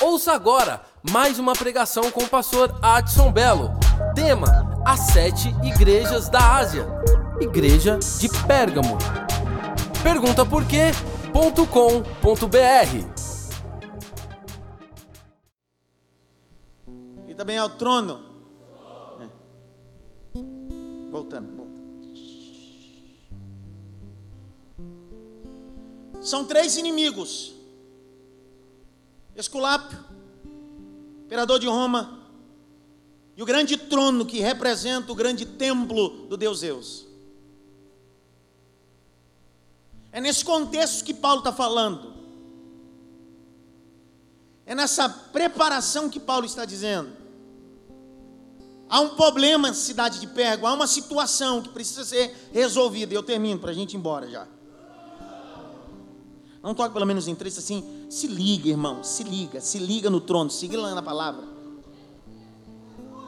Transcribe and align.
Ouça 0.00 0.32
agora 0.32 0.82
mais 1.10 1.38
uma 1.38 1.52
pregação 1.52 2.10
com 2.10 2.22
o 2.22 2.28
pastor 2.28 2.78
Adson 2.82 3.32
Belo. 3.32 3.70
Tema: 4.14 4.82
As 4.84 5.00
Sete 5.12 5.48
Igrejas 5.62 6.28
da 6.28 6.56
Ásia. 6.56 6.86
Igreja 7.40 7.98
de 8.18 8.28
Pérgamo. 8.46 8.98
Pergunta 10.02 10.44
por. 10.44 10.64
E 17.28 17.34
também 17.34 17.58
ao 17.58 17.70
trono. 17.70 18.20
É. 19.20 19.28
Voltando. 21.10 21.56
São 26.22 26.44
três 26.44 26.76
inimigos: 26.76 27.55
Esculápio, 29.36 29.98
imperador 31.24 31.58
de 31.58 31.66
Roma, 31.66 32.20
e 33.36 33.42
o 33.42 33.46
grande 33.46 33.76
trono 33.76 34.24
que 34.24 34.40
representa 34.40 35.12
o 35.12 35.14
grande 35.14 35.44
templo 35.44 36.26
do 36.26 36.36
Deus 36.36 36.60
Zeus. 36.60 37.06
É 40.10 40.20
nesse 40.20 40.42
contexto 40.42 41.04
que 41.04 41.12
Paulo 41.12 41.40
está 41.40 41.52
falando. 41.52 42.14
É 44.64 44.74
nessa 44.74 45.08
preparação 45.08 46.08
que 46.08 46.18
Paulo 46.18 46.46
está 46.46 46.64
dizendo. 46.64 47.12
Há 48.88 49.00
um 49.00 49.10
problema 49.10 49.68
na 49.68 49.74
cidade 49.74 50.18
de 50.18 50.26
Pérgamo, 50.28 50.68
há 50.68 50.72
uma 50.72 50.86
situação 50.86 51.60
que 51.60 51.68
precisa 51.68 52.04
ser 52.04 52.34
resolvida. 52.52 53.12
Eu 53.12 53.22
termino 53.22 53.60
para 53.60 53.72
a 53.72 53.74
gente 53.74 53.92
ir 53.92 53.96
embora 53.96 54.30
já. 54.30 54.48
Não 56.66 56.74
toque 56.74 56.92
pelo 56.92 57.06
menos 57.06 57.28
em 57.28 57.34
três 57.36 57.56
assim. 57.56 58.08
Se 58.10 58.26
liga, 58.26 58.68
irmão, 58.68 59.04
se 59.04 59.22
liga, 59.22 59.60
se 59.60 59.78
liga 59.78 60.10
no 60.10 60.20
trono, 60.20 60.50
se 60.50 60.66
liga 60.66 60.82
lá 60.82 60.96
na 60.96 61.00
palavra. 61.00 61.46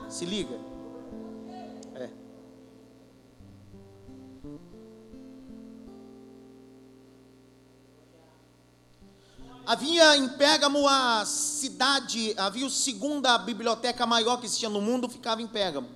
Se 0.08 0.24
liga. 0.24 0.58
É. 1.94 2.10
Havia 9.64 10.16
em 10.16 10.28
Pérgamo 10.30 10.88
a 10.88 11.24
cidade, 11.24 12.34
havia 12.36 12.66
a 12.66 12.70
segunda 12.70 13.38
biblioteca 13.38 14.04
maior 14.04 14.38
que 14.38 14.46
existia 14.46 14.68
no 14.68 14.80
mundo, 14.80 15.08
ficava 15.08 15.40
em 15.40 15.46
Pérgamo. 15.46 15.88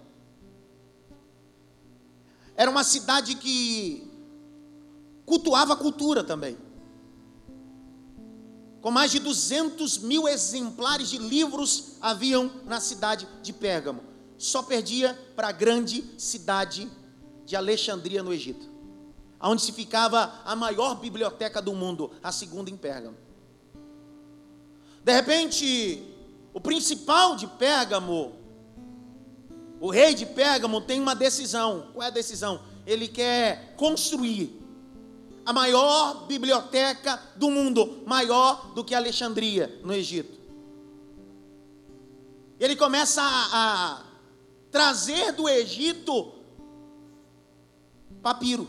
Era 2.54 2.70
uma 2.70 2.84
cidade 2.84 3.34
que 3.34 4.08
cultuava 5.26 5.72
a 5.72 5.76
cultura 5.76 6.22
também. 6.22 6.56
Com 8.82 8.90
mais 8.90 9.12
de 9.12 9.20
200 9.20 9.98
mil 9.98 10.26
exemplares 10.26 11.08
de 11.08 11.16
livros 11.16 11.92
haviam 12.00 12.50
na 12.64 12.80
cidade 12.80 13.28
de 13.40 13.52
Pérgamo. 13.52 14.02
Só 14.36 14.60
perdia 14.60 15.16
para 15.36 15.48
a 15.48 15.52
grande 15.52 16.04
cidade 16.18 16.90
de 17.46 17.54
Alexandria, 17.54 18.24
no 18.24 18.32
Egito, 18.32 18.68
onde 19.40 19.62
se 19.62 19.70
ficava 19.70 20.42
a 20.44 20.56
maior 20.56 20.96
biblioteca 20.96 21.62
do 21.62 21.72
mundo, 21.72 22.10
a 22.20 22.32
segunda 22.32 22.70
em 22.70 22.76
Pérgamo. 22.76 23.16
De 25.04 25.12
repente, 25.12 26.02
o 26.52 26.60
principal 26.60 27.36
de 27.36 27.46
Pérgamo, 27.46 28.32
o 29.80 29.90
rei 29.90 30.12
de 30.12 30.26
Pérgamo, 30.26 30.80
tem 30.80 31.00
uma 31.00 31.14
decisão. 31.14 31.86
Qual 31.92 32.02
é 32.02 32.08
a 32.08 32.10
decisão? 32.10 32.60
Ele 32.84 33.06
quer 33.06 33.74
construir 33.76 34.60
a 35.44 35.52
maior 35.52 36.26
biblioteca 36.26 37.20
do 37.36 37.50
mundo, 37.50 38.02
maior 38.06 38.72
do 38.74 38.84
que 38.84 38.94
Alexandria, 38.94 39.80
no 39.82 39.92
Egito. 39.92 40.40
Ele 42.60 42.76
começa 42.76 43.20
a, 43.22 43.48
a 43.52 44.02
trazer 44.70 45.32
do 45.32 45.48
Egito 45.48 46.32
papiro. 48.22 48.68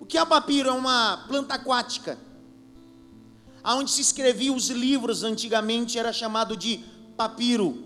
O 0.00 0.04
que 0.04 0.18
é 0.18 0.24
papiro? 0.24 0.68
É 0.68 0.72
uma 0.72 1.24
planta 1.28 1.54
aquática 1.54 2.18
aonde 3.66 3.90
se 3.90 4.00
escreviam 4.00 4.54
os 4.54 4.70
livros 4.70 5.24
antigamente 5.24 5.98
era 5.98 6.12
chamado 6.12 6.56
de 6.56 6.84
papiro. 7.16 7.82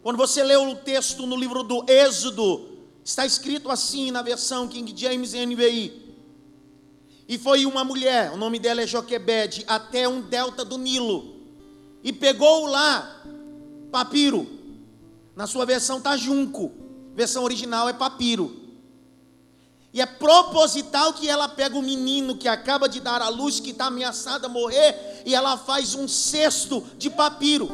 Quando 0.00 0.16
você 0.16 0.44
lê 0.44 0.54
o 0.54 0.76
texto 0.76 1.26
no 1.26 1.34
livro 1.34 1.64
do 1.64 1.84
Êxodo, 1.90 2.75
está 3.06 3.24
escrito 3.24 3.70
assim 3.70 4.10
na 4.10 4.20
versão 4.20 4.66
King 4.66 4.92
James 4.96 5.32
NVI. 5.32 6.16
E 7.28 7.38
foi 7.38 7.64
uma 7.64 7.84
mulher, 7.84 8.32
o 8.32 8.36
nome 8.36 8.58
dela 8.58 8.82
é 8.82 8.86
Joquebede, 8.86 9.64
até 9.68 10.08
um 10.08 10.20
delta 10.20 10.64
do 10.64 10.76
Nilo, 10.76 11.36
e 12.02 12.12
pegou 12.12 12.66
lá 12.66 13.22
papiro. 13.92 14.44
Na 15.36 15.46
sua 15.46 15.64
versão 15.64 15.98
está 15.98 16.16
junco, 16.16 16.72
versão 17.14 17.44
original 17.44 17.88
é 17.88 17.92
papiro. 17.92 18.56
E 19.92 20.00
é 20.00 20.06
proposital 20.06 21.12
que 21.12 21.28
ela 21.28 21.48
pega 21.48 21.78
o 21.78 21.82
menino 21.82 22.36
que 22.36 22.48
acaba 22.48 22.88
de 22.88 23.00
dar 23.00 23.22
a 23.22 23.28
luz, 23.28 23.60
que 23.60 23.70
está 23.70 23.86
ameaçado 23.86 24.46
a 24.46 24.48
morrer, 24.48 25.22
e 25.24 25.32
ela 25.32 25.56
faz 25.56 25.94
um 25.94 26.08
cesto 26.08 26.84
de 26.98 27.08
papiro. 27.08 27.70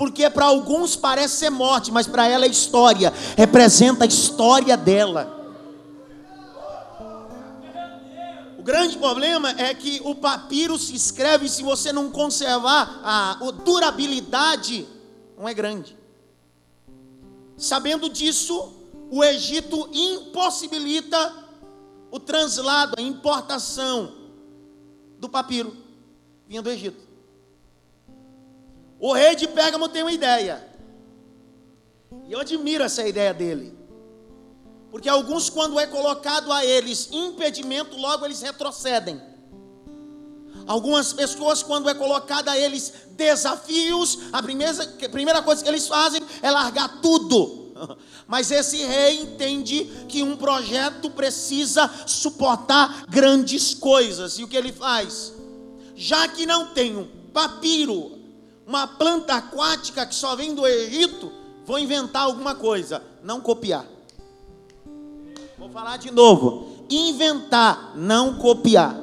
Porque 0.00 0.30
para 0.30 0.46
alguns 0.46 0.96
parece 0.96 1.36
ser 1.36 1.50
morte, 1.50 1.92
mas 1.92 2.06
para 2.06 2.26
ela 2.26 2.46
é 2.46 2.48
história, 2.48 3.12
representa 3.36 4.04
a 4.04 4.06
história 4.06 4.74
dela. 4.74 5.28
O 8.58 8.62
grande 8.62 8.96
problema 8.96 9.50
é 9.60 9.74
que 9.74 10.00
o 10.02 10.14
papiro 10.14 10.78
se 10.78 10.96
escreve 10.96 11.50
se 11.50 11.62
você 11.62 11.92
não 11.92 12.10
conservar 12.10 13.02
a 13.04 13.38
durabilidade, 13.62 14.88
não 15.36 15.46
é 15.46 15.52
grande. 15.52 15.94
Sabendo 17.58 18.08
disso, 18.08 18.72
o 19.10 19.22
Egito 19.22 19.86
impossibilita 19.92 21.30
o 22.10 22.18
translado, 22.18 22.94
a 22.96 23.02
importação 23.02 24.14
do 25.18 25.28
papiro 25.28 25.76
vinha 26.48 26.62
do 26.62 26.70
Egito. 26.70 27.09
O 29.00 29.12
rei 29.12 29.34
de 29.34 29.48
Pérgamo 29.48 29.88
tem 29.88 30.02
uma 30.02 30.12
ideia. 30.12 30.64
E 32.28 32.32
eu 32.32 32.40
admiro 32.40 32.84
essa 32.84 33.06
ideia 33.06 33.32
dele. 33.32 33.76
Porque 34.90 35.08
alguns, 35.08 35.48
quando 35.48 35.80
é 35.80 35.86
colocado 35.86 36.52
a 36.52 36.64
eles 36.64 37.08
impedimento, 37.10 37.96
logo 37.96 38.24
eles 38.24 38.42
retrocedem. 38.42 39.20
Algumas 40.66 41.12
pessoas, 41.12 41.62
quando 41.62 41.88
é 41.88 41.94
colocado 41.94 42.48
a 42.48 42.58
eles 42.58 42.92
desafios, 43.12 44.18
a 44.32 44.42
primeira, 44.42 44.86
primeira 45.10 45.42
coisa 45.42 45.62
que 45.62 45.68
eles 45.68 45.88
fazem 45.88 46.20
é 46.42 46.50
largar 46.50 47.00
tudo 47.00 47.60
Mas 48.26 48.50
esse 48.50 48.78
rei 48.84 49.20
entende 49.20 49.84
que 50.08 50.22
um 50.22 50.36
projeto 50.36 51.10
precisa 51.10 51.90
suportar 52.06 53.06
grandes 53.08 53.74
coisas. 53.74 54.38
E 54.38 54.44
o 54.44 54.48
que 54.48 54.56
ele 54.56 54.72
faz? 54.72 55.32
Já 55.94 56.28
que 56.28 56.46
não 56.46 56.66
tem 56.68 56.96
um 56.96 57.06
papiro, 57.32 58.18
uma 58.70 58.86
planta 58.86 59.34
aquática 59.34 60.06
que 60.06 60.14
só 60.14 60.36
vem 60.36 60.54
do 60.54 60.64
Egito, 60.64 61.32
vou 61.66 61.76
inventar 61.76 62.22
alguma 62.22 62.54
coisa, 62.54 63.02
não 63.20 63.40
copiar. 63.40 63.84
Vou 65.58 65.68
falar 65.70 65.96
de 65.96 66.12
novo. 66.12 66.68
Inventar, 66.88 67.94
não 67.96 68.34
copiar. 68.34 68.94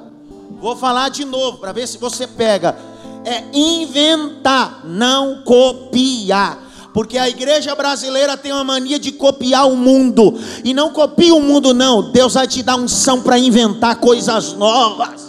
Vou 0.51 0.73
falar 0.77 1.09
de 1.09 1.25
novo 1.25 1.57
para 1.57 1.73
ver 1.73 1.85
se 1.85 1.97
você 1.97 2.25
pega. 2.25 2.77
É 3.25 3.43
inventar, 3.53 4.85
não 4.85 5.43
copiar. 5.43 6.63
Porque 6.93 7.17
a 7.17 7.27
igreja 7.27 7.75
brasileira 7.75 8.37
tem 8.37 8.53
uma 8.53 8.63
mania 8.63 8.97
de 8.97 9.11
copiar 9.11 9.67
o 9.67 9.75
mundo. 9.75 10.33
E 10.63 10.73
não 10.73 10.93
copia 10.93 11.35
o 11.35 11.41
mundo, 11.41 11.73
não. 11.73 12.09
Deus 12.09 12.35
vai 12.35 12.47
te 12.47 12.63
dar 12.63 12.77
unção 12.77 13.21
para 13.21 13.37
inventar 13.37 13.97
coisas 13.97 14.53
novas. 14.53 15.27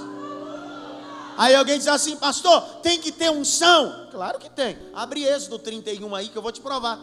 Aí 1.37 1.55
alguém 1.55 1.79
diz 1.79 1.87
assim, 1.87 2.17
pastor, 2.17 2.61
tem 2.83 2.99
que 2.99 3.12
ter 3.12 3.31
unção. 3.31 4.08
Claro 4.19 4.41
que 4.41 4.50
tem. 4.50 4.76
Abre 4.94 5.23
Êxodo 5.23 5.61
31 5.61 6.12
aí 6.12 6.29
que 6.29 6.37
eu 6.37 6.43
vou 6.43 6.50
te 6.50 6.61
provar. 6.61 6.99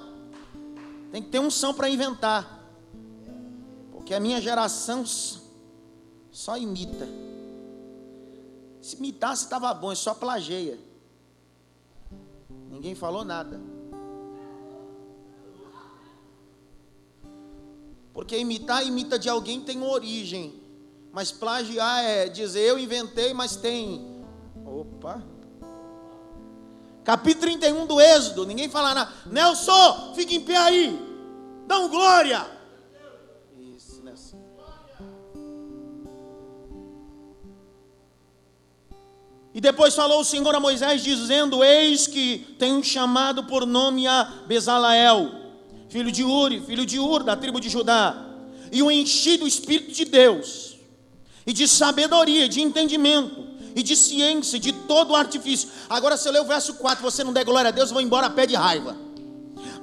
Tem 1.13 1.23
que 1.23 1.29
ter 1.29 1.39
unção 1.39 1.73
para 1.73 1.89
inventar. 1.89 2.61
Porque 3.93 4.13
a 4.13 4.19
minha 4.19 4.41
geração 4.41 5.05
só 6.29 6.57
imita. 6.57 7.07
Se 8.81 8.97
imitasse 8.97 9.45
estava 9.45 9.73
bom, 9.73 9.93
é 9.93 9.95
só 9.95 10.13
plageia. 10.13 10.77
Ninguém 12.69 12.95
falou 12.95 13.23
nada. 13.23 13.61
Porque 18.13 18.37
imitar, 18.37 18.85
imita 18.85 19.17
de 19.17 19.29
alguém 19.29 19.61
tem 19.61 19.81
origem. 19.81 20.61
Mas 21.13 21.31
plagiar 21.31 22.03
é 22.03 22.27
dizer 22.27 22.63
eu 22.63 22.77
inventei, 22.77 23.33
mas 23.33 23.55
tem. 23.55 24.05
Opa. 24.65 25.34
Capítulo 27.05 27.41
31 27.41 27.85
do 27.85 28.01
Êxodo. 28.01 28.47
Ninguém 28.47 28.67
fala 28.67 28.95
nada. 28.95 29.11
Nelson, 29.27 30.13
fica 30.15 30.33
em 30.33 30.41
pé 30.41 30.57
aí. 30.57 30.99
Dão 31.67 31.87
glória. 31.87 32.43
Isso, 33.77 34.03
Nelson. 34.03 34.43
E 39.53 39.61
depois 39.61 39.93
falou 39.93 40.21
o 40.21 40.25
Senhor 40.25 40.55
a 40.55 40.59
Moisés, 40.59 41.03
dizendo: 41.03 41.63
Eis 41.63 42.07
que 42.07 42.39
tem 42.57 42.73
um 42.73 42.81
chamado 42.81 43.43
por 43.43 43.67
nome 43.67 44.07
a 44.07 44.23
Bezalael, 44.47 45.31
filho 45.87 46.11
de 46.11 46.23
Uri, 46.23 46.59
filho 46.61 46.87
de 46.87 46.99
Ur, 46.99 47.21
da 47.21 47.35
tribo 47.35 47.61
de 47.61 47.69
Judá, 47.69 48.25
e 48.71 48.81
o 48.81 48.89
enchi 48.89 49.37
do 49.37 49.47
Espírito 49.47 49.91
de 49.91 50.05
Deus, 50.05 50.75
e 51.45 51.53
de 51.53 51.67
sabedoria, 51.67 52.49
de 52.49 52.61
entendimento 52.61 53.44
e 53.75 53.83
de 53.83 53.95
ciência, 53.95 54.57
de 54.57 54.71
todo 54.71 55.11
o 55.11 55.15
artifício. 55.15 55.67
Agora, 55.89 56.15
se 56.15 56.27
eu 56.27 56.31
ler 56.31 56.41
o 56.41 56.45
verso 56.45 56.75
4, 56.75 57.03
você 57.03 57.23
não 57.23 57.33
der 57.33 57.43
glória 57.43 57.67
a 57.67 57.71
Deus, 57.71 57.89
eu 57.89 57.95
vou 57.95 58.01
embora 58.01 58.27
a 58.27 58.29
pé 58.29 58.47
de 58.47 58.55
raiva. 58.55 58.95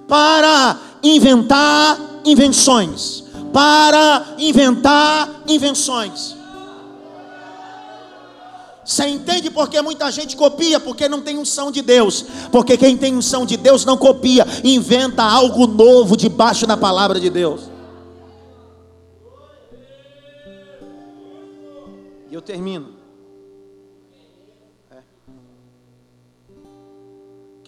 Para 0.09 0.81
inventar 1.03 2.00
invenções. 2.25 3.23
Para 3.53 4.35
inventar 4.39 5.43
invenções. 5.47 6.35
Você 8.83 9.06
entende 9.06 9.50
porque 9.50 9.81
muita 9.83 10.11
gente 10.11 10.37
copia? 10.37 10.81
Porque 10.81 11.09
não 11.09 11.21
tem 11.21 11.38
unção 11.38 11.71
de 11.71 11.83
Deus. 11.83 12.25
Porque 12.50 12.79
quem 12.79 12.97
tem 12.97 13.15
unção 13.15 13.45
de 13.45 13.59
Deus 13.59 13.85
não 13.85 13.99
copia, 13.99 14.47
inventa 14.65 15.23
algo 15.23 15.67
novo 15.67 16.17
debaixo 16.17 16.67
da 16.67 16.79
palavra 16.79 17.21
de 17.21 17.29
Deus. 17.29 17.71
E 22.31 22.35
eu 22.35 22.41
termino. 22.41 23.01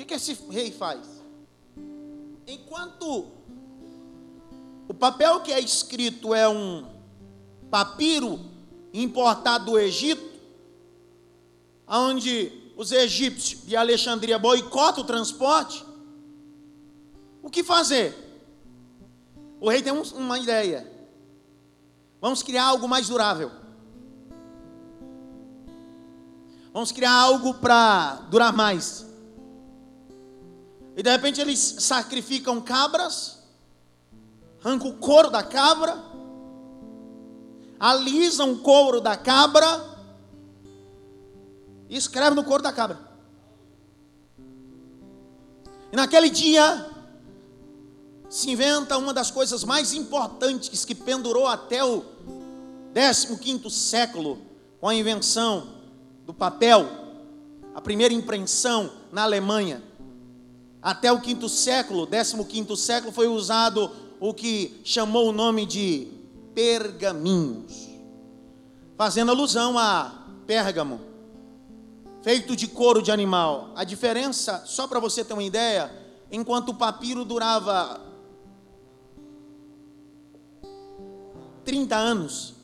Que, 0.04 0.08
que 0.08 0.14
esse 0.14 0.34
rei 0.50 0.70
faz? 0.70 1.00
Enquanto 2.46 3.26
o 4.86 4.94
papel 4.94 5.40
que 5.40 5.52
é 5.52 5.60
escrito 5.60 6.34
é 6.34 6.48
um 6.48 6.86
papiro 7.70 8.38
importado 8.92 9.66
do 9.66 9.78
Egito, 9.78 10.22
onde 11.88 12.72
os 12.76 12.92
egípcios 12.92 13.62
de 13.64 13.76
Alexandria 13.76 14.38
boicotam 14.38 15.02
o 15.02 15.06
transporte, 15.06 15.84
o 17.42 17.50
que 17.50 17.64
fazer? 17.64 18.14
O 19.60 19.70
rei 19.70 19.82
tem 19.82 19.92
uma 19.92 20.38
ideia. 20.38 20.90
Vamos 22.20 22.42
criar 22.42 22.64
algo 22.64 22.86
mais 22.86 23.08
durável. 23.08 23.50
Vamos 26.72 26.90
criar 26.92 27.12
algo 27.12 27.54
para 27.54 28.16
durar 28.30 28.52
mais. 28.52 29.13
E 30.96 31.02
de 31.02 31.10
repente 31.10 31.40
eles 31.40 31.58
sacrificam 31.78 32.60
cabras, 32.60 33.38
arrancam 34.62 34.90
o 34.90 34.94
couro 34.94 35.30
da 35.30 35.42
cabra, 35.42 36.02
alisam 37.78 38.52
o 38.52 38.58
couro 38.58 39.00
da 39.00 39.16
cabra 39.16 39.94
e 41.88 41.96
escreve 41.96 42.36
no 42.36 42.44
couro 42.44 42.62
da 42.62 42.72
cabra. 42.72 42.98
E 45.92 45.96
naquele 45.96 46.30
dia 46.30 46.90
se 48.28 48.50
inventa 48.50 48.98
uma 48.98 49.14
das 49.14 49.30
coisas 49.30 49.62
mais 49.62 49.92
importantes 49.92 50.84
que 50.84 50.94
pendurou 50.94 51.46
até 51.46 51.84
o 51.84 52.04
15 52.92 53.70
século 53.70 54.38
com 54.80 54.88
a 54.88 54.94
invenção 54.94 55.68
do 56.24 56.32
papel, 56.32 56.88
a 57.74 57.80
primeira 57.80 58.14
impressão 58.14 58.90
na 59.12 59.22
Alemanha. 59.22 59.82
Até 60.84 61.10
o 61.10 61.20
quinto 61.20 61.48
século, 61.48 62.06
15 62.06 62.76
século, 62.76 63.12
foi 63.12 63.26
usado 63.26 63.90
o 64.20 64.32
que 64.32 64.80
chamou 64.84 65.30
o 65.30 65.32
nome 65.32 65.66
de 65.66 66.06
pergaminhos, 66.54 67.88
fazendo 68.96 69.32
alusão 69.32 69.76
a 69.76 70.22
Pérgamo 70.46 71.14
feito 72.24 72.56
de 72.56 72.66
couro 72.66 73.02
de 73.02 73.12
animal. 73.12 73.68
A 73.76 73.84
diferença, 73.84 74.62
só 74.64 74.88
para 74.88 74.98
você 74.98 75.22
ter 75.22 75.34
uma 75.34 75.42
ideia, 75.42 75.92
enquanto 76.32 76.70
o 76.70 76.74
papiro 76.74 77.22
durava 77.22 78.00
30 81.66 81.94
anos, 81.94 82.54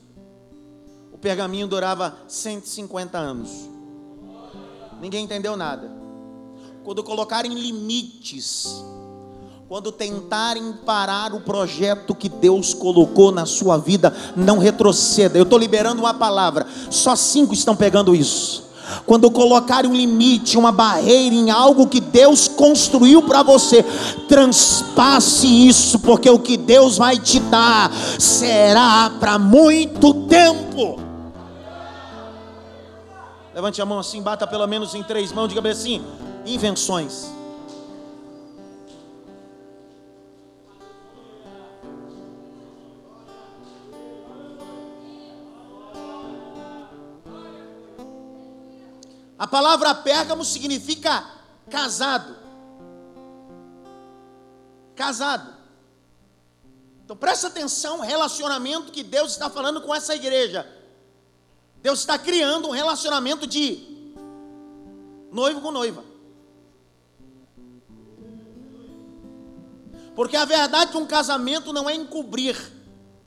o 1.13 1.17
pergaminho 1.19 1.67
durava 1.67 2.17
150 2.27 3.19
anos. 3.19 3.69
Ninguém 4.99 5.25
entendeu 5.25 5.55
nada. 5.55 6.00
Quando 6.83 7.03
colocarem 7.03 7.53
limites, 7.53 8.83
quando 9.67 9.91
tentarem 9.91 10.73
parar 10.85 11.33
o 11.33 11.41
projeto 11.41 12.15
que 12.15 12.27
Deus 12.27 12.73
colocou 12.73 13.31
na 13.31 13.45
sua 13.45 13.77
vida, 13.77 14.13
não 14.35 14.57
retroceda. 14.57 15.37
Eu 15.37 15.43
estou 15.43 15.59
liberando 15.59 16.01
uma 16.01 16.13
palavra, 16.13 16.65
só 16.89 17.15
cinco 17.15 17.53
estão 17.53 17.75
pegando 17.75 18.15
isso 18.15 18.71
quando 19.05 19.31
colocar 19.31 19.85
um 19.85 19.93
limite, 19.93 20.57
uma 20.57 20.71
barreira 20.71 21.33
em 21.33 21.49
algo 21.49 21.87
que 21.87 21.99
Deus 21.99 22.47
construiu 22.47 23.21
para 23.23 23.43
você, 23.43 23.83
transpasse 24.27 25.47
isso, 25.47 25.99
porque 25.99 26.29
o 26.29 26.39
que 26.39 26.57
Deus 26.57 26.97
vai 26.97 27.17
te 27.17 27.39
dar 27.39 27.91
será 28.19 29.11
para 29.19 29.39
muito 29.39 30.13
tempo. 30.25 30.99
Levante 33.53 33.81
a 33.81 33.85
mão 33.85 33.99
assim, 33.99 34.21
bata 34.21 34.47
pelo 34.47 34.65
menos 34.67 34.95
em 34.95 35.03
três 35.03 35.31
mãos, 35.31 35.49
diga 35.49 35.61
bem 35.61 35.71
assim: 35.71 36.01
invenções. 36.45 37.31
A 49.37 49.47
palavra 49.47 49.95
Pérgamo 49.95 50.45
significa 50.45 51.27
casado. 51.69 52.35
Casado. 54.95 55.51
Então 57.03 57.17
presta 57.17 57.47
atenção, 57.47 58.01
relacionamento 58.01 58.91
que 58.91 59.03
Deus 59.03 59.31
está 59.31 59.49
falando 59.49 59.81
com 59.81 59.93
essa 59.95 60.15
igreja. 60.15 60.65
Deus 61.81 62.01
está 62.01 62.19
criando 62.19 62.67
um 62.67 62.71
relacionamento 62.71 63.47
de 63.47 64.13
noivo 65.31 65.59
com 65.59 65.71
noiva. 65.71 66.10
Porque 70.15 70.35
a 70.35 70.45
verdade 70.45 70.91
de 70.91 70.97
um 70.97 71.05
casamento 71.05 71.71
não 71.71 71.89
é 71.89 71.95
encobrir, 71.95 72.57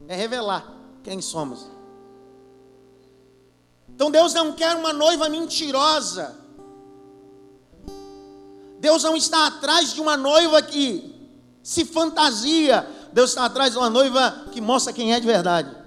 é 0.06 0.14
revelar 0.14 0.70
quem 1.02 1.20
somos. 1.20 1.66
Então 3.88 4.10
Deus 4.10 4.34
não 4.34 4.52
quer 4.52 4.74
uma 4.76 4.92
noiva 4.92 5.28
mentirosa. 5.28 6.36
Deus 8.80 9.02
não 9.02 9.16
está 9.16 9.46
atrás 9.46 9.92
de 9.92 10.00
uma 10.00 10.16
noiva 10.16 10.60
que 10.60 11.14
se 11.62 11.84
fantasia. 11.84 12.86
Deus 13.12 13.30
está 13.30 13.44
atrás 13.46 13.72
de 13.72 13.78
uma 13.78 13.88
noiva 13.88 14.46
que 14.52 14.60
mostra 14.60 14.92
quem 14.92 15.14
é 15.14 15.20
de 15.20 15.26
verdade. 15.26 15.83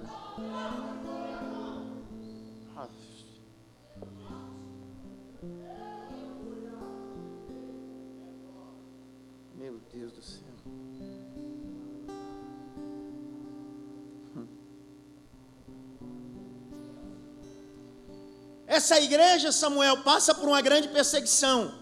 Essa 18.68 19.00
igreja, 19.00 19.50
Samuel, 19.50 20.02
passa 20.02 20.34
por 20.34 20.46
uma 20.46 20.60
grande 20.60 20.88
perseguição. 20.88 21.74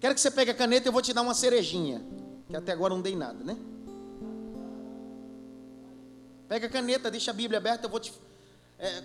Quero 0.00 0.14
que 0.14 0.20
você 0.20 0.30
pegue 0.30 0.50
a 0.50 0.54
caneta 0.54 0.86
e 0.86 0.88
eu 0.88 0.92
vou 0.92 1.02
te 1.02 1.12
dar 1.12 1.20
uma 1.20 1.34
cerejinha. 1.34 2.02
Que 2.48 2.56
até 2.56 2.72
agora 2.72 2.94
não 2.94 3.02
dei 3.02 3.14
nada, 3.14 3.44
né? 3.44 3.58
Pega 6.48 6.66
a 6.66 6.70
caneta, 6.70 7.10
deixa 7.10 7.30
a 7.30 7.34
Bíblia 7.34 7.58
aberta, 7.58 7.84
eu 7.84 7.90
vou 7.90 8.00
te. 8.00 8.10
É, 8.78 9.02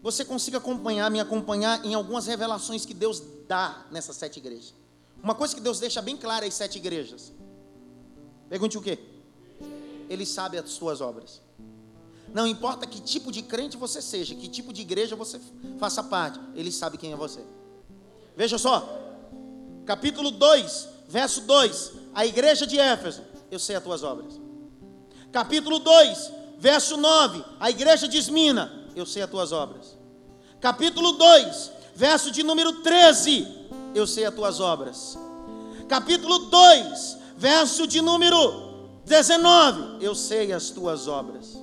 você 0.00 0.24
consiga 0.24 0.58
acompanhar, 0.58 1.10
me 1.10 1.18
acompanhar 1.18 1.84
em 1.84 1.92
algumas 1.92 2.28
revelações 2.28 2.86
que 2.86 2.94
Deus 2.94 3.20
dá 3.48 3.84
nessas 3.90 4.14
sete 4.14 4.36
igrejas. 4.36 4.72
Uma 5.20 5.34
coisa 5.34 5.56
que 5.56 5.60
Deus 5.60 5.80
deixa 5.80 6.00
bem 6.00 6.16
clara 6.16 6.46
às 6.46 6.54
sete 6.54 6.78
igrejas. 6.78 7.32
Pergunte 8.48 8.78
o 8.78 8.82
quê? 8.82 8.96
Ele 10.08 10.24
sabe 10.24 10.56
as 10.56 10.70
suas 10.70 11.00
obras. 11.00 11.40
Não 12.32 12.46
importa 12.46 12.86
que 12.86 13.00
tipo 13.00 13.30
de 13.30 13.42
crente 13.42 13.76
você 13.76 14.00
seja, 14.00 14.34
que 14.34 14.48
tipo 14.48 14.72
de 14.72 14.80
igreja 14.80 15.14
você 15.14 15.38
faça 15.78 16.02
parte, 16.02 16.40
ele 16.54 16.72
sabe 16.72 16.96
quem 16.96 17.12
é 17.12 17.16
você. 17.16 17.44
Veja 18.34 18.56
só, 18.56 18.88
capítulo 19.84 20.30
2, 20.30 20.88
verso 21.08 21.42
2: 21.42 21.92
a 22.14 22.24
igreja 22.24 22.66
de 22.66 22.78
Éfeso, 22.78 23.22
eu 23.50 23.58
sei 23.58 23.76
as 23.76 23.82
tuas 23.84 24.02
obras. 24.02 24.40
Capítulo 25.30 25.78
2, 25.78 26.32
verso 26.58 26.96
9: 26.96 27.44
a 27.60 27.70
igreja 27.70 28.08
de 28.08 28.16
Esmina, 28.16 28.88
eu 28.96 29.04
sei 29.04 29.22
as 29.22 29.30
tuas 29.30 29.52
obras. 29.52 29.98
Capítulo 30.58 31.12
2, 31.12 31.70
verso 31.94 32.30
de 32.30 32.42
número 32.42 32.80
13: 32.80 33.46
eu 33.94 34.06
sei 34.06 34.24
as 34.24 34.34
tuas 34.34 34.58
obras. 34.58 35.18
Capítulo 35.86 36.38
2, 36.38 37.18
verso 37.36 37.86
de 37.86 38.00
número 38.00 38.88
19: 39.04 40.02
eu 40.02 40.14
sei 40.14 40.50
as 40.50 40.70
tuas 40.70 41.06
obras 41.06 41.61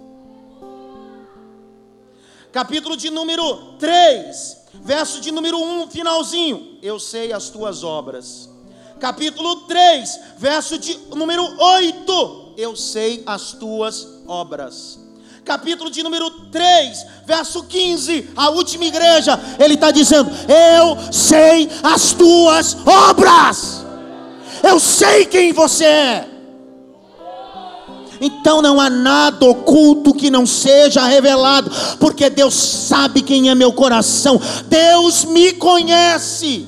capítulo 2.52 2.98
de 2.98 3.10
número 3.10 3.76
3, 3.80 4.58
verso 4.84 5.22
de 5.22 5.32
número 5.32 5.58
1, 5.60 5.90
finalzinho. 5.90 6.78
Eu 6.82 7.00
sei 7.00 7.32
as 7.32 7.50
tuas 7.50 7.84
obras. 7.84 8.50
Capítulo 9.00 9.62
3, 9.62 10.20
verso 10.38 10.78
de 10.78 10.98
número 11.16 11.44
8. 11.44 12.54
Eu 12.58 12.76
sei 12.76 13.24
as 13.26 13.54
tuas 13.54 14.08
obras. 14.28 15.00
Capítulo 15.46 15.90
de 15.90 16.04
número 16.04 16.30
3, 16.52 17.06
verso 17.26 17.64
15, 17.64 18.30
a 18.36 18.50
última 18.50 18.86
igreja, 18.86 19.40
ele 19.58 19.74
está 19.74 19.90
dizendo: 19.90 20.30
Eu 20.48 21.12
sei 21.12 21.70
as 21.82 22.12
tuas 22.12 22.78
obras, 22.86 23.84
eu 24.62 24.80
sei 24.80 25.26
quem 25.26 25.52
você 25.52 25.86
é. 25.86 26.39
Então 28.22 28.62
não 28.62 28.80
há 28.80 28.90
nada 28.90 29.46
oculto 29.46 30.14
que 30.14 30.30
não 30.30 30.46
seja 30.46 31.06
revelado, 31.06 31.72
porque 32.00 32.30
Deus 32.30 32.54
sabe 32.54 33.22
quem 33.22 33.50
é 33.50 33.56
meu 33.56 33.72
coração, 33.72 34.40
Deus 34.68 35.26
me 35.26 35.54
conhece. 35.54 36.68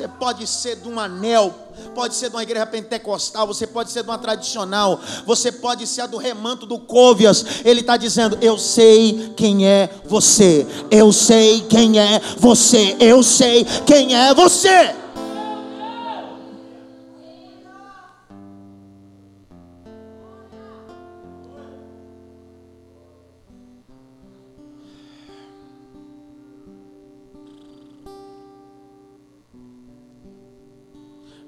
Você 0.00 0.08
pode 0.08 0.46
ser 0.46 0.76
de 0.76 0.88
um 0.88 0.98
anel, 0.98 1.54
pode 1.94 2.14
ser 2.14 2.30
de 2.30 2.34
uma 2.36 2.42
igreja 2.42 2.64
pentecostal, 2.64 3.46
você 3.46 3.66
pode 3.66 3.90
ser 3.90 4.02
de 4.02 4.08
uma 4.08 4.16
tradicional, 4.16 4.98
você 5.26 5.52
pode 5.52 5.86
ser 5.86 6.00
a 6.00 6.06
do 6.06 6.16
remanto 6.16 6.64
do 6.64 6.78
Cóvias. 6.78 7.44
Ele 7.66 7.80
está 7.80 7.98
dizendo: 7.98 8.38
Eu 8.40 8.56
sei 8.56 9.34
quem 9.36 9.66
é 9.66 9.90
você, 10.06 10.66
eu 10.90 11.12
sei 11.12 11.60
quem 11.68 11.98
é 11.98 12.18
você, 12.38 12.96
eu 12.98 13.22
sei 13.22 13.66
quem 13.84 14.16
é 14.16 14.32
você. 14.32 14.99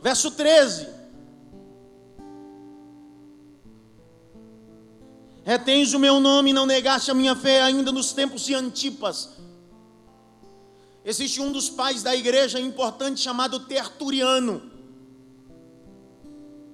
Verso 0.03 0.33
13. 0.33 0.89
Retens 5.45 5.95
o 5.95 5.99
meu 5.99 6.19
nome 6.19 6.51
e 6.51 6.53
não 6.53 6.67
negaste 6.67 7.11
a 7.11 7.15
minha 7.15 7.37
fé 7.37 7.63
ainda 7.63 7.93
nos 7.93 8.13
tempos 8.13 8.43
de 8.45 8.53
Antipas. 8.53 9.31
Existe 11.05 11.41
um 11.41 11.53
dos 11.53 11.71
pais 11.71 12.03
da 12.03 12.15
igreja 12.17 12.59
importante 12.59 13.21
chamado 13.21 13.61
Tertuliano. 13.61 14.71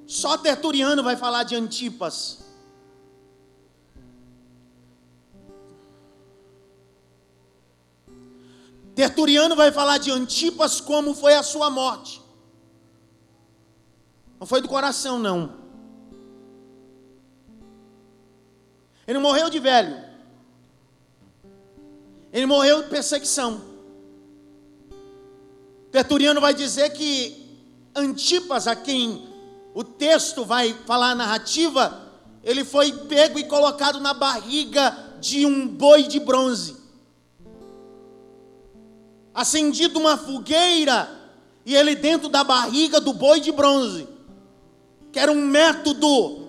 Só 0.06 0.38
Tertuliano 0.38 1.02
vai 1.02 1.16
falar 1.16 1.44
de 1.44 1.54
Antipas. 1.54 2.46
Tertuliano 8.94 9.54
vai 9.54 9.70
falar 9.70 9.98
de 9.98 10.10
Antipas 10.10 10.80
como 10.80 11.14
foi 11.14 11.34
a 11.34 11.42
sua 11.42 11.68
morte. 11.68 12.27
Não 14.38 14.46
foi 14.46 14.60
do 14.60 14.68
coração, 14.68 15.18
não. 15.18 15.52
Ele 19.06 19.18
morreu 19.18 19.50
de 19.50 19.58
velho. 19.58 19.96
Ele 22.32 22.46
morreu 22.46 22.82
de 22.82 22.90
perseguição. 22.90 23.60
Tertuliano 25.90 26.40
vai 26.40 26.54
dizer 26.54 26.90
que 26.90 27.48
Antipas, 27.94 28.68
a 28.68 28.76
quem 28.76 29.26
o 29.74 29.82
texto 29.82 30.44
vai 30.44 30.72
falar 30.86 31.10
a 31.10 31.14
narrativa, 31.14 32.06
ele 32.44 32.64
foi 32.64 32.92
pego 32.92 33.38
e 33.38 33.44
colocado 33.44 33.98
na 33.98 34.14
barriga 34.14 34.96
de 35.20 35.44
um 35.44 35.66
boi 35.66 36.04
de 36.04 36.20
bronze. 36.20 36.76
Acendido 39.34 39.98
uma 39.98 40.16
fogueira 40.16 41.08
e 41.64 41.74
ele 41.74 41.94
dentro 41.94 42.28
da 42.28 42.44
barriga 42.44 43.00
do 43.00 43.12
boi 43.12 43.40
de 43.40 43.50
bronze 43.50 44.17
era 45.18 45.32
um 45.32 45.46
método 45.46 46.48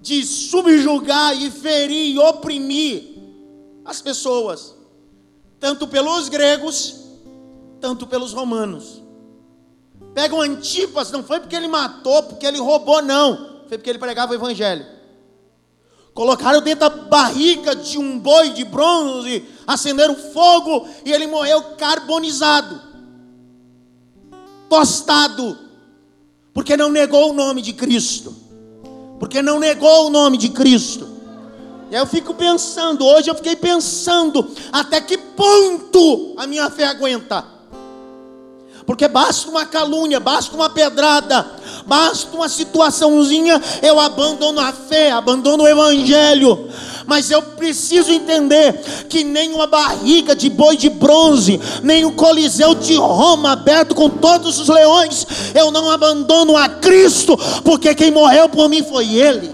de 0.00 0.24
subjugar 0.24 1.40
e 1.40 1.50
ferir 1.50 2.14
e 2.14 2.18
oprimir 2.18 3.04
as 3.84 4.02
pessoas, 4.02 4.74
tanto 5.60 5.86
pelos 5.86 6.28
gregos, 6.28 6.96
tanto 7.80 8.06
pelos 8.06 8.32
romanos. 8.32 9.00
Pegam 10.12 10.40
Antipas, 10.40 11.10
não 11.10 11.22
foi 11.22 11.40
porque 11.40 11.56
ele 11.56 11.68
matou, 11.68 12.24
porque 12.24 12.44
ele 12.44 12.58
roubou, 12.58 13.00
não, 13.00 13.62
foi 13.68 13.78
porque 13.78 13.90
ele 13.90 13.98
pregava 13.98 14.32
o 14.32 14.34
evangelho. 14.34 14.84
Colocaram 16.12 16.60
dentro 16.60 16.80
da 16.80 16.90
barriga 16.90 17.74
de 17.74 17.96
um 17.96 18.18
boi 18.18 18.50
de 18.50 18.64
bronze, 18.64 19.46
acenderam 19.66 20.14
fogo 20.14 20.86
e 21.06 21.12
ele 21.12 21.26
morreu 21.26 21.62
carbonizado, 21.76 22.78
tostado, 24.68 25.56
porque 26.52 26.76
não 26.76 26.90
negou 26.90 27.30
o 27.30 27.32
nome 27.32 27.62
de 27.62 27.72
Cristo. 27.72 28.34
Porque 29.18 29.40
não 29.40 29.58
negou 29.58 30.06
o 30.06 30.10
nome 30.10 30.36
de 30.36 30.48
Cristo. 30.48 31.08
E 31.90 31.94
aí 31.94 32.00
eu 32.00 32.06
fico 32.06 32.34
pensando, 32.34 33.04
hoje 33.04 33.30
eu 33.30 33.34
fiquei 33.34 33.54
pensando 33.54 34.50
até 34.72 35.00
que 35.00 35.16
ponto 35.16 36.34
a 36.36 36.46
minha 36.46 36.70
fé 36.70 36.86
aguenta. 36.86 37.44
Porque 38.86 39.06
basta 39.06 39.48
uma 39.48 39.64
calúnia, 39.64 40.18
basta 40.18 40.56
uma 40.56 40.68
pedrada, 40.68 41.46
basta 41.86 42.34
uma 42.34 42.48
situaçãozinha, 42.48 43.60
eu 43.80 44.00
abandono 44.00 44.60
a 44.60 44.72
fé, 44.72 45.12
abandono 45.12 45.62
o 45.62 45.68
evangelho. 45.68 46.68
Mas 47.06 47.30
eu 47.30 47.42
preciso 47.42 48.12
entender 48.12 48.72
que 49.08 49.24
nem 49.24 49.52
uma 49.52 49.66
barriga 49.66 50.34
de 50.34 50.48
boi 50.48 50.76
de 50.76 50.88
bronze, 50.88 51.60
nem 51.82 52.04
o 52.04 52.12
coliseu 52.12 52.74
de 52.74 52.94
Roma 52.96 53.52
aberto 53.52 53.94
com 53.94 54.08
todos 54.08 54.58
os 54.58 54.68
leões, 54.68 55.26
eu 55.54 55.70
não 55.70 55.90
abandono 55.90 56.56
a 56.56 56.68
Cristo, 56.68 57.36
porque 57.64 57.94
quem 57.94 58.10
morreu 58.10 58.48
por 58.48 58.68
mim 58.68 58.82
foi 58.82 59.14
Ele. 59.14 59.50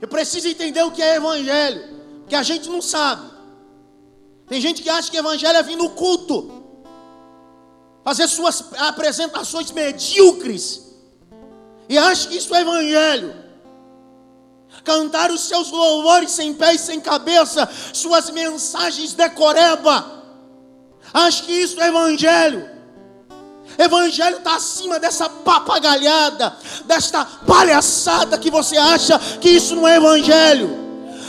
Eu 0.00 0.08
preciso 0.08 0.48
entender 0.48 0.82
o 0.82 0.90
que 0.90 1.00
é 1.00 1.16
evangelho, 1.16 1.84
que 2.28 2.34
a 2.34 2.42
gente 2.42 2.68
não 2.68 2.82
sabe. 2.82 3.30
Tem 4.48 4.60
gente 4.60 4.82
que 4.82 4.90
acha 4.90 5.10
que 5.10 5.16
evangelho 5.16 5.56
é 5.56 5.62
vir 5.62 5.76
no 5.76 5.90
culto 5.90 6.61
fazer 8.04 8.28
suas 8.28 8.64
apresentações 8.78 9.70
medíocres, 9.70 10.82
e 11.88 11.98
acha 11.98 12.28
que 12.28 12.36
isso 12.36 12.54
é 12.54 12.60
evangelho. 12.60 13.42
Cantar 14.84 15.30
os 15.30 15.42
seus 15.42 15.70
louvores 15.70 16.30
sem 16.30 16.54
pé 16.54 16.74
e 16.74 16.78
sem 16.78 17.00
cabeça, 17.00 17.68
suas 17.92 18.30
mensagens 18.30 19.12
decoreba, 19.12 20.04
acha 21.12 21.42
que 21.44 21.52
isso 21.52 21.80
é 21.80 21.88
evangelho. 21.88 22.70
Evangelho 23.78 24.38
está 24.38 24.56
acima 24.56 24.98
dessa 24.98 25.28
papagalhada, 25.28 26.56
desta 26.84 27.24
palhaçada 27.24 28.38
que 28.38 28.50
você 28.50 28.76
acha 28.76 29.18
que 29.40 29.50
isso 29.50 29.76
não 29.76 29.86
é 29.86 29.96
evangelho. 29.96 30.80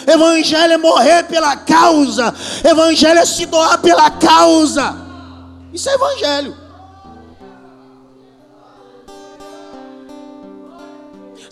Evangelho 0.06 0.74
é 0.74 0.78
morrer 0.78 1.24
pela 1.24 1.56
causa, 1.56 2.34
Evangelho 2.64 3.20
é 3.20 3.26
se 3.26 3.46
doar 3.46 3.78
pela 3.80 4.10
causa. 4.12 4.96
Isso 5.72 5.90
é 5.90 5.94
Evangelho. 5.94 6.63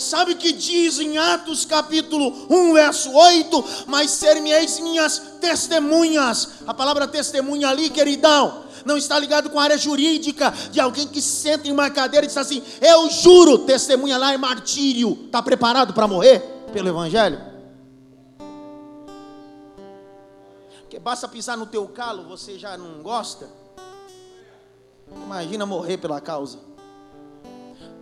Sabe 0.01 0.31
o 0.31 0.37
que 0.37 0.51
diz 0.51 0.99
em 0.99 1.17
Atos 1.17 1.63
capítulo 1.63 2.47
1, 2.49 2.73
verso 2.73 3.11
8? 3.11 3.65
Mas 3.87 4.11
ser-me-eis 4.11 4.79
minhas 4.79 5.19
testemunhas. 5.39 6.49
A 6.65 6.73
palavra 6.73 7.07
testemunha 7.07 7.69
ali, 7.69 7.89
queridão, 7.89 8.63
não 8.83 8.97
está 8.97 9.19
ligado 9.19 9.49
com 9.49 9.59
a 9.59 9.63
área 9.63 9.77
jurídica 9.77 10.51
de 10.71 10.79
alguém 10.79 11.07
que 11.07 11.21
senta 11.21 11.67
em 11.67 11.71
uma 11.71 11.89
cadeira 11.89 12.25
e 12.25 12.27
diz 12.27 12.37
assim: 12.37 12.63
Eu 12.81 13.09
juro, 13.09 13.59
testemunha 13.59 14.17
lá 14.17 14.33
é 14.33 14.37
martírio. 14.37 15.25
Está 15.25 15.41
preparado 15.41 15.93
para 15.93 16.07
morrer 16.07 16.39
pelo 16.73 16.89
Evangelho? 16.89 17.39
Porque 20.81 20.99
basta 20.99 21.27
pisar 21.27 21.57
no 21.57 21.67
teu 21.67 21.87
calo, 21.87 22.23
você 22.23 22.57
já 22.57 22.75
não 22.75 23.01
gosta? 23.01 23.47
Imagina 25.25 25.65
morrer 25.65 25.97
pela 25.97 26.19
causa. 26.19 26.70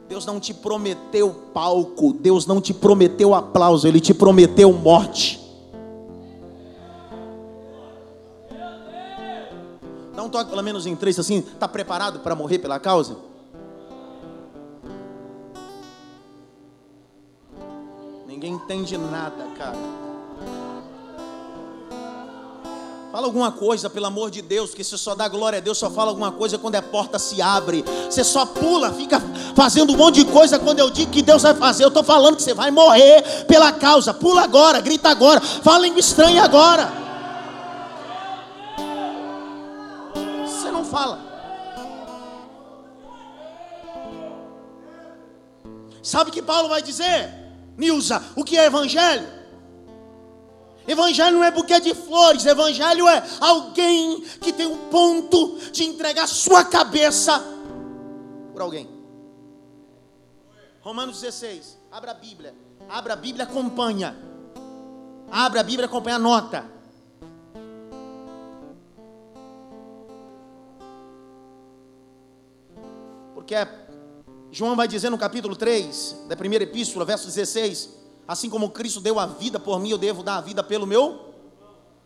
Deus 0.10 0.26
não 0.26 0.40
te 0.40 0.56
prometeu 0.56 1.32
palco, 1.54 2.12
Deus 2.12 2.48
não 2.48 2.60
te 2.60 2.74
prometeu 2.74 3.36
aplauso, 3.36 3.88
Ele 3.88 4.00
te 4.00 4.12
prometeu 4.12 4.74
morte. 4.74 5.40
Dá 10.16 10.24
um 10.24 10.30
toque 10.30 10.50
pelo 10.50 10.64
menos 10.64 10.88
em 10.88 10.96
três 10.96 11.20
assim, 11.20 11.38
está 11.38 11.68
preparado 11.68 12.22
para 12.22 12.34
morrer 12.34 12.58
pela 12.58 12.80
causa? 12.80 13.18
Ninguém 18.28 18.54
entende 18.54 18.98
nada, 18.98 19.46
cara. 19.60 20.09
Fala 23.12 23.26
alguma 23.26 23.52
coisa, 23.52 23.90
pelo 23.90 24.06
amor 24.06 24.30
de 24.30 24.40
Deus, 24.40 24.72
que 24.76 24.84
você 24.84 24.96
só 24.96 25.16
dá 25.16 25.28
glória 25.28 25.58
a 25.58 25.60
Deus, 25.60 25.80
só 25.80 25.90
fala 25.90 26.12
alguma 26.12 26.32
coisa 26.32 26.60
quando 26.60 26.76
a 26.76 26.82
porta 26.82 27.18
se 27.18 27.42
abre. 27.42 27.84
Você 28.08 28.24
só 28.24 28.46
pula, 28.46 28.94
fica 28.94 29.20
fazendo 29.56 29.94
um 29.94 29.98
monte 29.98 30.24
de 30.24 30.32
coisa 30.32 30.60
quando 30.60 30.78
eu 30.78 30.92
digo 30.92 31.12
que 31.12 31.24
Deus 31.24 31.42
vai 31.42 31.56
fazer. 31.56 31.84
Eu 31.84 31.88
estou 31.88 32.04
falando 32.04 32.36
que 32.36 32.44
você 32.44 32.54
vai 32.54 32.70
morrer 32.70 33.46
pela 33.48 33.72
causa. 33.72 34.14
Pula 34.14 34.44
agora, 34.44 34.80
grita 34.80 35.10
agora, 35.10 35.42
fala 35.42 35.88
em 35.88 35.98
estranha 35.98 36.44
agora. 36.44 36.88
Você 40.46 40.70
não 40.70 40.86
fala. 40.86 41.20
Sabe 46.04 46.30
o 46.30 46.34
que 46.34 46.44
Paulo 46.44 46.70
vai 46.70 46.84
dizer? 46.84 47.34
Nilza, 47.76 48.22
o 48.36 48.44
que 48.44 48.56
é 48.56 48.66
evangelho? 48.66 49.39
Evangelho 50.90 51.38
não 51.38 51.44
é 51.44 51.52
buquê 51.52 51.80
de 51.80 51.94
flores, 51.94 52.48
evangelho 52.48 53.08
é 53.08 53.24
alguém 53.40 54.22
que 54.42 54.52
tem 54.52 54.66
um 54.66 54.90
ponto 54.90 55.60
de 55.72 55.84
entregar 55.84 56.26
sua 56.26 56.66
cabeça 56.66 57.40
por 58.52 58.60
alguém. 58.60 58.90
Romanos 60.82 61.22
16, 61.22 61.78
abra 61.92 62.10
a 62.10 62.14
Bíblia, 62.16 62.56
abra 62.90 63.14
a 63.14 63.16
Bíblia, 63.16 63.44
acompanha. 63.44 64.18
Abra 65.30 65.60
a 65.60 65.64
Bíblia, 65.64 65.86
acompanha, 65.86 66.16
anota. 66.16 66.66
Porque 73.36 73.54
João 74.50 74.76
vai 74.76 74.88
dizer 74.88 75.12
no 75.12 75.20
capítulo 75.20 75.56
3 75.56 76.26
da 76.28 76.36
primeira 76.36 76.64
epístola, 76.64 77.06
verso 77.06 77.28
16: 77.28 77.99
Assim 78.30 78.48
como 78.48 78.70
Cristo 78.70 79.02
deu 79.02 79.20
a 79.20 79.26
vida 79.26 79.60
por 79.60 79.80
mim, 79.80 79.90
eu 79.90 79.98
devo 79.98 80.22
dar 80.22 80.38
a 80.38 80.42
vida 80.42 80.64
pelo 80.64 80.86
meu 80.86 81.34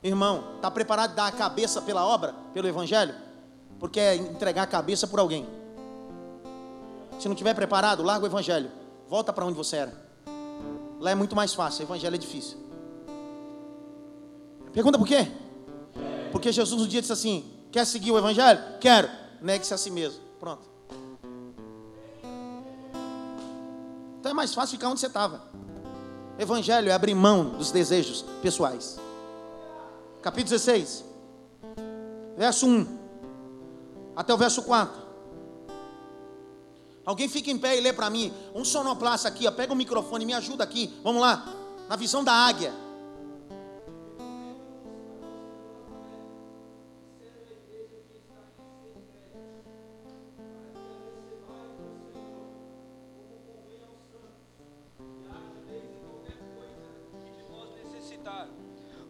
irmão. 0.01 0.53
Está 0.55 0.71
preparado 0.71 1.11
a 1.11 1.15
dar 1.15 1.27
a 1.27 1.31
cabeça 1.33 1.81
pela 1.81 2.07
obra, 2.07 2.33
pelo 2.53 2.65
Evangelho? 2.65 3.13
Porque 3.77 3.99
é 3.99 4.15
entregar 4.15 4.63
a 4.63 4.67
cabeça 4.67 5.05
por 5.05 5.19
alguém. 5.19 5.45
Se 7.19 7.27
não 7.27 7.35
tiver 7.35 7.53
preparado, 7.53 8.01
larga 8.03 8.23
o 8.23 8.29
Evangelho. 8.29 8.71
Volta 9.09 9.33
para 9.33 9.43
onde 9.43 9.57
você 9.57 9.75
era. 9.75 10.01
Lá 10.97 11.11
é 11.11 11.15
muito 11.15 11.35
mais 11.35 11.53
fácil, 11.53 11.81
o 11.81 11.87
Evangelho 11.87 12.15
é 12.15 12.17
difícil. 12.17 12.57
Pergunta 14.71 14.97
por 14.97 15.05
quê? 15.05 15.29
Porque 16.31 16.53
Jesus 16.53 16.81
um 16.81 16.87
dia 16.87 17.01
disse 17.01 17.11
assim: 17.11 17.51
Quer 17.69 17.85
seguir 17.85 18.11
o 18.11 18.17
Evangelho? 18.17 18.61
Quero. 18.79 19.09
Negue-se 19.41 19.73
a 19.73 19.77
si 19.77 19.91
mesmo. 19.91 20.21
Pronto. 20.39 20.63
Então 24.21 24.31
é 24.31 24.33
mais 24.33 24.53
fácil 24.53 24.77
ficar 24.77 24.87
onde 24.87 25.01
você 25.01 25.07
estava. 25.07 25.51
Evangelho 26.37 26.89
é 26.89 26.93
abrir 26.93 27.13
mão 27.13 27.49
dos 27.49 27.71
desejos 27.71 28.25
pessoais. 28.41 28.99
Capítulo 30.21 30.57
16, 30.57 31.05
verso 32.37 32.65
1 32.65 32.99
até 34.15 34.33
o 34.33 34.37
verso 34.37 34.63
4. 34.63 35.03
Alguém 37.05 37.27
fica 37.27 37.51
em 37.51 37.57
pé 37.57 37.77
e 37.77 37.81
lê 37.81 37.91
para 37.91 38.09
mim. 38.09 38.33
Um 38.55 38.63
sonoplasta 38.63 39.27
aqui, 39.27 39.45
ó, 39.47 39.51
pega 39.51 39.73
o 39.73 39.75
microfone 39.75 40.23
e 40.23 40.27
me 40.27 40.33
ajuda 40.33 40.63
aqui. 40.63 40.93
Vamos 41.03 41.21
lá. 41.21 41.45
Na 41.89 41.95
visão 41.95 42.23
da 42.23 42.31
águia. 42.31 42.73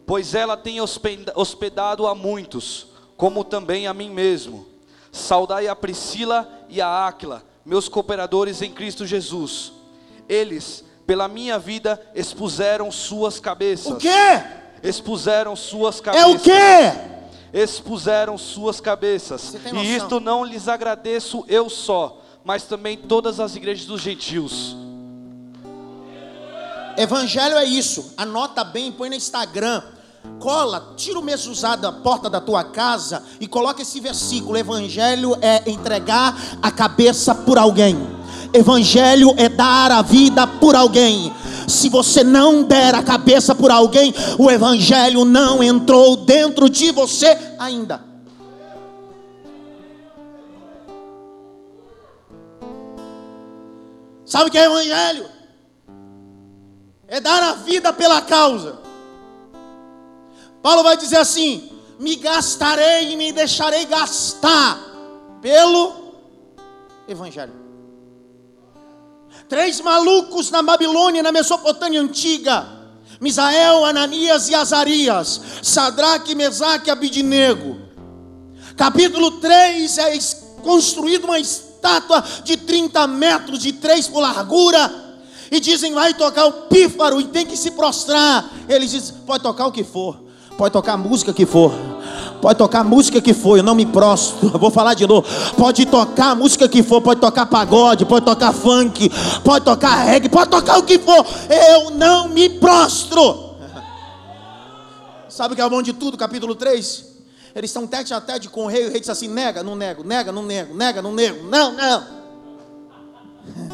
Pois 0.06 0.34
ela 0.34 0.56
tem 0.56 0.78
hospedado 0.80 2.06
a 2.06 2.14
muitos, 2.14 2.86
como 3.16 3.44
também 3.44 3.86
a 3.86 3.94
mim 3.94 4.10
mesmo. 4.10 4.66
Saudai 5.10 5.68
a 5.68 5.76
Priscila 5.76 6.48
e 6.68 6.80
a 6.80 7.06
Áquila, 7.06 7.42
meus 7.64 7.88
cooperadores 7.88 8.60
em 8.62 8.70
Cristo 8.70 9.06
Jesus. 9.06 9.72
Eles, 10.28 10.84
pela 11.06 11.28
minha 11.28 11.58
vida, 11.58 12.00
expuseram 12.14 12.90
suas 12.90 13.38
cabeças. 13.38 13.92
O 13.92 13.96
quê? 13.96 14.08
Expuseram 14.82 15.54
suas 15.54 16.00
cabeças. 16.00 16.26
É 16.26 16.34
o 16.34 16.38
quê? 16.38 17.14
Expuseram 17.52 18.36
suas 18.36 18.80
cabeças. 18.80 19.54
E 19.72 19.94
isto 19.94 20.18
não 20.18 20.44
lhes 20.44 20.66
agradeço 20.66 21.44
eu 21.46 21.70
só, 21.70 22.20
mas 22.44 22.64
também 22.64 22.96
todas 22.96 23.38
as 23.38 23.54
igrejas 23.54 23.86
dos 23.86 24.00
gentios. 24.00 24.76
Evangelho 26.96 27.56
é 27.56 27.64
isso. 27.64 28.12
Anota 28.16 28.62
bem, 28.64 28.92
põe 28.92 29.08
no 29.08 29.14
Instagram. 29.14 29.82
Cola, 30.38 30.94
tira 30.96 31.18
o 31.18 31.22
mezuzá 31.22 31.76
da 31.76 31.92
porta 31.92 32.30
da 32.30 32.40
tua 32.40 32.64
casa 32.64 33.22
e 33.40 33.46
coloca 33.46 33.82
esse 33.82 34.00
versículo. 34.00 34.56
Evangelho 34.56 35.36
é 35.40 35.68
entregar 35.70 36.34
a 36.62 36.70
cabeça 36.70 37.34
por 37.34 37.58
alguém. 37.58 37.96
Evangelho 38.52 39.34
é 39.36 39.48
dar 39.48 39.90
a 39.90 40.02
vida 40.02 40.46
por 40.46 40.74
alguém. 40.74 41.32
Se 41.66 41.88
você 41.88 42.22
não 42.22 42.62
der 42.62 42.94
a 42.94 43.02
cabeça 43.02 43.54
por 43.54 43.70
alguém, 43.70 44.14
o 44.38 44.50
evangelho 44.50 45.24
não 45.24 45.62
entrou 45.62 46.16
dentro 46.16 46.68
de 46.68 46.92
você 46.92 47.36
ainda. 47.58 48.02
Sabe 54.24 54.48
o 54.48 54.50
que 54.50 54.58
é 54.58 54.64
evangelho? 54.64 55.33
É 57.08 57.20
dar 57.20 57.42
a 57.42 57.52
vida 57.54 57.92
pela 57.92 58.22
causa. 58.22 58.78
Paulo 60.62 60.82
vai 60.82 60.96
dizer 60.96 61.18
assim: 61.18 61.70
me 61.98 62.16
gastarei 62.16 63.12
e 63.12 63.16
me 63.16 63.32
deixarei 63.32 63.84
gastar 63.86 64.78
pelo 65.40 65.92
Evangelho. 67.06 67.52
Três 69.48 69.80
malucos 69.80 70.50
na 70.50 70.62
Babilônia, 70.62 71.22
na 71.22 71.30
Mesopotâmia 71.30 72.00
antiga: 72.00 72.66
Misael, 73.20 73.84
Ananias 73.84 74.48
e 74.48 74.54
Azarias, 74.54 75.40
Sadraque, 75.62 76.34
Mesaque 76.34 76.88
e 76.88 76.90
Abidinego. 76.90 77.84
Capítulo 78.76 79.32
3 79.32 79.98
é 79.98 80.18
construído 80.62 81.24
uma 81.24 81.38
estátua 81.38 82.24
de 82.42 82.56
30 82.56 83.06
metros, 83.06 83.60
de 83.60 83.72
3 83.74 84.08
por 84.08 84.20
largura 84.20 85.03
e 85.54 85.60
dizem, 85.60 85.94
vai 85.94 86.12
tocar 86.12 86.46
o 86.46 86.52
pífaro 86.62 87.20
e 87.20 87.28
tem 87.28 87.46
que 87.46 87.56
se 87.56 87.70
prostrar. 87.70 88.50
Eles 88.68 88.90
dizem, 88.90 89.14
pode 89.24 89.40
tocar 89.40 89.68
o 89.68 89.70
que 89.72 89.84
for, 89.84 90.20
pode 90.58 90.72
tocar 90.72 90.94
a 90.94 90.96
música 90.96 91.32
que 91.32 91.46
for. 91.46 91.72
Pode 92.42 92.58
tocar 92.58 92.80
a 92.80 92.84
música 92.84 93.20
que 93.20 93.32
for, 93.32 93.56
eu 93.56 93.62
não 93.62 93.76
me 93.76 93.86
prostro. 93.86 94.50
vou 94.58 94.68
falar 94.68 94.94
de 94.94 95.06
novo. 95.06 95.24
Pode 95.56 95.86
tocar 95.86 96.32
a 96.32 96.34
música 96.34 96.68
que 96.68 96.82
for, 96.82 97.00
pode 97.00 97.20
tocar 97.20 97.46
pagode, 97.46 98.04
pode 98.04 98.26
tocar 98.26 98.52
funk, 98.52 99.08
pode 99.44 99.64
tocar 99.64 99.94
reggae, 100.04 100.28
pode 100.28 100.50
tocar 100.50 100.78
o 100.78 100.82
que 100.82 100.98
for. 100.98 101.24
Eu 101.48 101.90
não 101.90 102.28
me 102.28 102.48
prostro. 102.48 103.54
Sabe 105.30 105.52
o 105.52 105.56
que 105.56 105.62
é 105.62 105.64
o 105.64 105.70
bom 105.70 105.82
de 105.82 105.92
tudo, 105.92 106.18
capítulo 106.18 106.56
3? 106.56 107.04
Eles 107.54 107.70
estão 107.70 107.86
tete 107.86 108.12
a 108.12 108.20
tete 108.20 108.48
com 108.48 108.64
o 108.64 108.66
rei, 108.66 108.88
o 108.88 108.90
rei 108.90 108.98
diz 108.98 109.08
assim: 109.08 109.28
nega, 109.28 109.62
não 109.62 109.76
nego, 109.76 110.02
nega, 110.02 110.32
não 110.32 110.42
nego, 110.42 110.74
nega, 110.74 111.00
não 111.00 111.14
nego, 111.14 111.48
não, 111.48 111.72
não. 111.72 112.04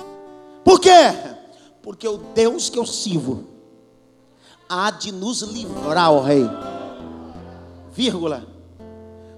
Por 0.62 0.78
quê? 0.78 1.29
Porque 1.90 2.06
o 2.06 2.18
Deus 2.18 2.70
que 2.70 2.78
eu 2.78 2.86
sirvo 2.86 3.46
há 4.68 4.92
de 4.92 5.10
nos 5.10 5.42
livrar, 5.42 6.12
ó 6.12 6.20
Rei. 6.20 6.48
Vírgula. 7.92 8.46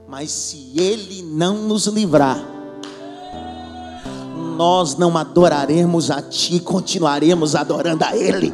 Mas 0.06 0.30
se 0.30 0.78
Ele 0.78 1.22
não 1.22 1.62
nos 1.62 1.86
livrar, 1.86 2.46
nós 4.54 4.98
não 4.98 5.16
adoraremos 5.16 6.10
a 6.10 6.20
Ti, 6.20 6.60
continuaremos 6.60 7.56
adorando 7.56 8.04
a 8.04 8.14
Ele 8.14 8.52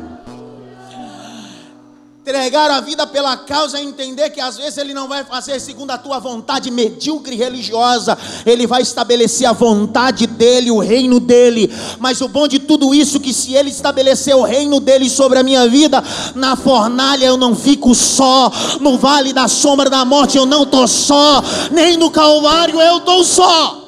entregar 2.29 2.71
a 2.71 2.81
vida 2.81 3.07
pela 3.07 3.39
causa 3.39 3.81
e 3.81 3.85
entender 3.85 4.29
que 4.29 4.41
às 4.41 4.59
vezes 4.59 4.77
Ele 4.77 4.93
não 4.93 5.09
vai 5.09 5.25
fazer 5.25 5.59
segundo 5.59 5.91
a 5.93 5.99
tua 5.99 6.19
vontade 6.19 6.71
medíocre 6.71 7.35
religiosa, 7.35 8.19
Ele 8.45 8.67
vai 8.67 8.83
estabelecer 8.83 9.49
a 9.49 9.53
vontade 9.53 10.27
dEle, 10.27 10.71
o 10.71 10.79
reino 10.79 11.19
dEle. 11.21 11.73
Mas 11.99 12.21
o 12.21 12.29
bom 12.29 12.47
de 12.47 12.59
tudo 12.59 12.95
isso 12.95 13.17
é 13.17 13.21
que 13.21 13.33
se 13.33 13.55
Ele 13.55 13.71
estabelecer 13.71 14.37
o 14.37 14.43
reino 14.43 14.79
dEle 14.79 15.09
sobre 15.09 15.39
a 15.39 15.43
minha 15.43 15.67
vida, 15.67 16.05
na 16.35 16.55
fornalha 16.55 17.25
eu 17.25 17.39
não 17.39 17.57
fico 17.57 17.95
só, 17.95 18.53
no 18.79 18.99
vale 18.99 19.33
da 19.33 19.49
sombra 19.49 19.89
da 19.89 20.05
morte 20.05 20.37
eu 20.37 20.45
não 20.45 20.65
estou 20.65 20.87
só, 20.87 21.43
nem 21.73 21.97
no 21.97 22.11
Calvário 22.11 22.79
eu 22.79 22.99
estou 22.99 23.25
só. 23.25 23.85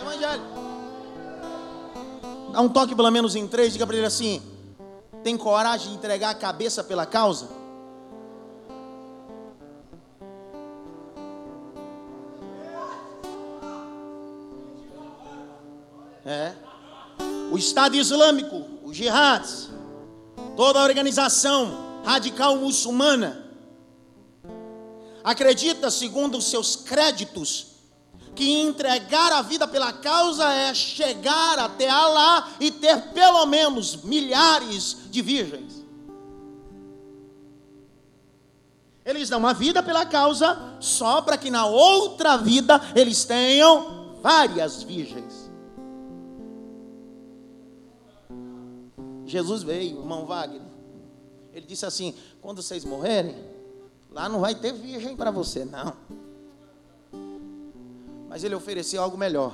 Evangelho. 0.00 0.42
Dá 2.52 2.60
um 2.60 2.68
toque 2.68 2.94
pelo 2.94 3.10
menos 3.12 3.36
em 3.36 3.46
três, 3.46 3.72
diga 3.72 3.86
para 3.86 3.96
ele 3.96 4.06
assim 4.06 4.42
tem 5.22 5.36
coragem 5.36 5.90
de 5.90 5.94
entregar 5.96 6.30
a 6.30 6.34
cabeça 6.34 6.82
pela 6.82 7.06
causa? 7.06 7.48
É. 16.24 16.52
O 17.50 17.58
Estado 17.58 17.96
Islâmico, 17.96 18.64
o 18.82 18.94
Jihad, 18.94 19.46
toda 20.56 20.80
a 20.80 20.84
organização 20.84 22.00
radical 22.04 22.56
muçulmana, 22.56 23.46
acredita, 25.22 25.90
segundo 25.90 26.38
os 26.38 26.46
seus 26.46 26.76
créditos, 26.76 27.71
que 28.34 28.50
entregar 28.60 29.32
a 29.32 29.42
vida 29.42 29.68
pela 29.68 29.92
causa 29.92 30.50
é 30.52 30.74
chegar 30.74 31.58
até 31.58 31.92
lá 31.92 32.52
e 32.58 32.70
ter 32.70 33.12
pelo 33.12 33.44
menos 33.46 33.96
milhares 34.02 34.96
de 35.10 35.20
virgens. 35.20 35.82
Eles 39.04 39.28
dão 39.28 39.40
uma 39.40 39.52
vida 39.52 39.82
pela 39.82 40.06
causa 40.06 40.76
só 40.80 41.20
para 41.20 41.36
que 41.36 41.50
na 41.50 41.66
outra 41.66 42.36
vida 42.36 42.80
eles 42.94 43.24
tenham 43.24 44.16
várias 44.22 44.82
virgens. 44.82 45.50
Jesus 49.26 49.62
veio, 49.62 49.98
irmão 49.98 50.24
Wagner. 50.26 50.60
Ele 51.52 51.66
disse 51.66 51.84
assim: 51.84 52.14
quando 52.40 52.62
vocês 52.62 52.84
morrerem, 52.84 53.34
lá 54.10 54.28
não 54.28 54.40
vai 54.40 54.54
ter 54.54 54.72
virgem 54.72 55.16
para 55.16 55.30
você, 55.30 55.64
não. 55.64 55.96
Mas 58.32 58.42
ele 58.42 58.54
ofereceu 58.54 59.02
algo 59.02 59.18
melhor. 59.18 59.52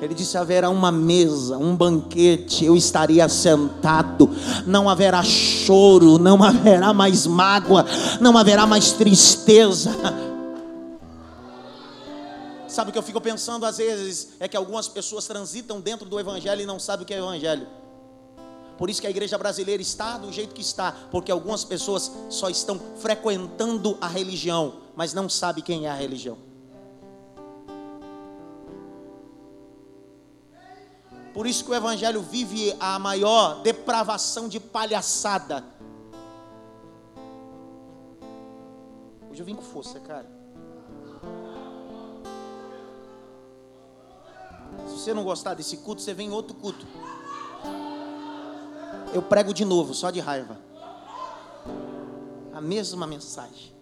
Ele 0.00 0.14
disse: 0.14 0.38
haverá 0.38 0.70
uma 0.70 0.90
mesa, 0.90 1.58
um 1.58 1.76
banquete, 1.76 2.64
eu 2.64 2.74
estaria 2.74 3.28
sentado, 3.28 4.30
não 4.66 4.88
haverá 4.88 5.22
choro, 5.22 6.16
não 6.18 6.42
haverá 6.42 6.94
mais 6.94 7.26
mágoa, 7.26 7.84
não 8.18 8.38
haverá 8.38 8.66
mais 8.66 8.92
tristeza. 8.92 9.90
Sabe 12.66 12.88
o 12.88 12.92
que 12.92 12.98
eu 12.98 13.02
fico 13.02 13.20
pensando 13.20 13.66
às 13.66 13.76
vezes? 13.76 14.30
É 14.40 14.48
que 14.48 14.56
algumas 14.56 14.88
pessoas 14.88 15.26
transitam 15.26 15.82
dentro 15.82 16.08
do 16.08 16.18
Evangelho 16.18 16.62
e 16.62 16.66
não 16.66 16.78
sabem 16.78 17.02
o 17.02 17.06
que 17.06 17.12
é 17.12 17.18
Evangelho. 17.18 17.66
Por 18.78 18.88
isso 18.88 19.00
que 19.00 19.08
a 19.08 19.10
igreja 19.10 19.36
brasileira 19.36 19.82
está 19.82 20.16
do 20.16 20.32
jeito 20.32 20.54
que 20.54 20.60
está, 20.60 20.92
porque 21.10 21.32
algumas 21.32 21.64
pessoas 21.64 22.12
só 22.30 22.48
estão 22.48 22.78
frequentando 22.98 23.98
a 24.00 24.06
religião, 24.06 24.82
mas 24.94 25.12
não 25.12 25.28
sabem 25.28 25.64
quem 25.64 25.86
é 25.86 25.90
a 25.90 25.94
religião. 25.94 26.38
Por 31.34 31.44
isso 31.44 31.64
que 31.64 31.72
o 31.72 31.74
evangelho 31.74 32.22
vive 32.22 32.72
a 32.78 33.00
maior 33.00 33.62
depravação 33.62 34.48
de 34.48 34.60
palhaçada. 34.60 35.64
Hoje 39.28 39.42
eu 39.42 39.44
vim 39.44 39.56
com 39.56 39.62
força, 39.62 39.98
cara. 39.98 40.30
Se 44.86 44.92
você 44.98 45.12
não 45.12 45.24
gostar 45.24 45.54
desse 45.54 45.78
culto, 45.78 46.00
você 46.00 46.14
vem 46.14 46.28
em 46.28 46.32
outro 46.32 46.54
culto 46.54 46.86
eu 49.14 49.22
prego 49.22 49.52
de 49.52 49.64
novo, 49.64 49.94
só 49.94 50.10
de 50.10 50.20
raiva. 50.20 50.58
A 52.52 52.60
mesma 52.60 53.06
mensagem. 53.06 53.76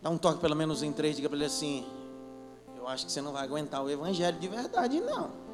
Dá 0.00 0.10
um 0.10 0.18
toque 0.18 0.40
pelo 0.40 0.54
menos 0.54 0.82
em 0.82 0.92
três, 0.92 1.16
diga 1.16 1.28
para 1.28 1.36
ele 1.36 1.46
assim: 1.46 1.84
Eu 2.76 2.86
acho 2.86 3.06
que 3.06 3.12
você 3.12 3.20
não 3.20 3.32
vai 3.32 3.42
aguentar 3.42 3.82
o 3.82 3.90
evangelho 3.90 4.38
de 4.38 4.46
verdade, 4.46 5.00
não. 5.00 5.45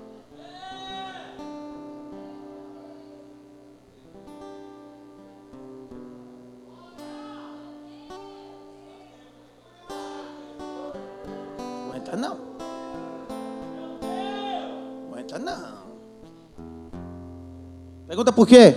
Pergunta 18.22 18.32
por 18.32 18.46
quê? 18.46 18.76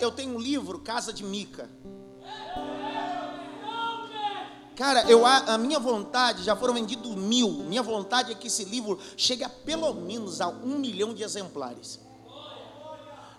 Eu 0.00 0.10
tenho 0.10 0.34
um 0.34 0.38
livro, 0.40 0.80
Casa 0.80 1.12
de 1.12 1.22
Mica. 1.22 1.70
Cara, 4.74 5.08
eu, 5.08 5.24
a, 5.24 5.56
minha 5.56 5.78
vontade, 5.78 6.42
já 6.42 6.56
foram 6.56 6.74
vendidos 6.74 7.14
mil. 7.14 7.48
Minha 7.48 7.84
vontade 7.84 8.32
é 8.32 8.34
que 8.34 8.48
esse 8.48 8.64
livro 8.64 8.98
chegue 9.16 9.44
a 9.44 9.48
pelo 9.48 9.94
menos 9.94 10.40
a 10.40 10.48
um 10.48 10.76
milhão 10.78 11.14
de 11.14 11.22
exemplares. 11.22 12.00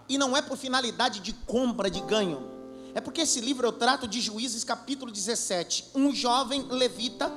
E 0.08 0.18
não 0.18 0.38
é 0.38 0.42
por 0.42 0.58
finalidade 0.58 1.20
de 1.20 1.34
compra, 1.34 1.92
de 1.92 2.00
ganho. 2.00 2.50
É 2.96 3.02
porque 3.02 3.22
esse 3.22 3.42
livro 3.42 3.68
eu 3.68 3.74
trato 3.74 4.08
de 4.08 4.22
Juízes 4.22 4.64
capítulo 4.64 5.12
17. 5.12 5.92
Um 5.96 6.16
jovem 6.16 6.66
levita 6.70 7.30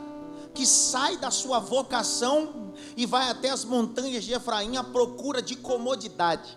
que 0.54 0.64
sai 0.66 1.16
da 1.16 1.30
sua 1.30 1.58
vocação 1.58 2.72
e 2.96 3.06
vai 3.06 3.28
até 3.28 3.50
as 3.50 3.64
montanhas 3.64 4.24
de 4.24 4.32
Efraim 4.32 4.76
à 4.76 4.84
procura 4.84 5.42
de 5.42 5.56
comodidade. 5.56 6.56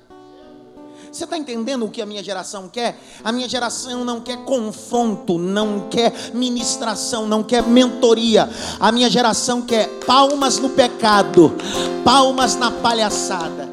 Você 1.14 1.26
está 1.26 1.38
entendendo 1.38 1.86
o 1.86 1.92
que 1.92 2.02
a 2.02 2.08
minha 2.08 2.24
geração 2.24 2.68
quer? 2.68 3.00
A 3.24 3.32
minha 3.32 3.48
geração 3.48 4.04
não 4.04 4.20
quer 4.20 4.44
confronto, 4.46 5.38
não 5.38 5.88
quer 5.88 6.12
ministração, 6.34 7.28
não 7.28 7.44
quer 7.44 7.62
mentoria. 7.62 8.50
A 8.80 8.92
minha 8.92 9.08
geração 9.12 9.62
quer 9.62 9.88
palmas 10.08 10.58
no 10.58 10.72
pecado, 10.72 11.54
palmas 12.04 12.56
na 12.56 12.72
palhaçada. 12.72 13.70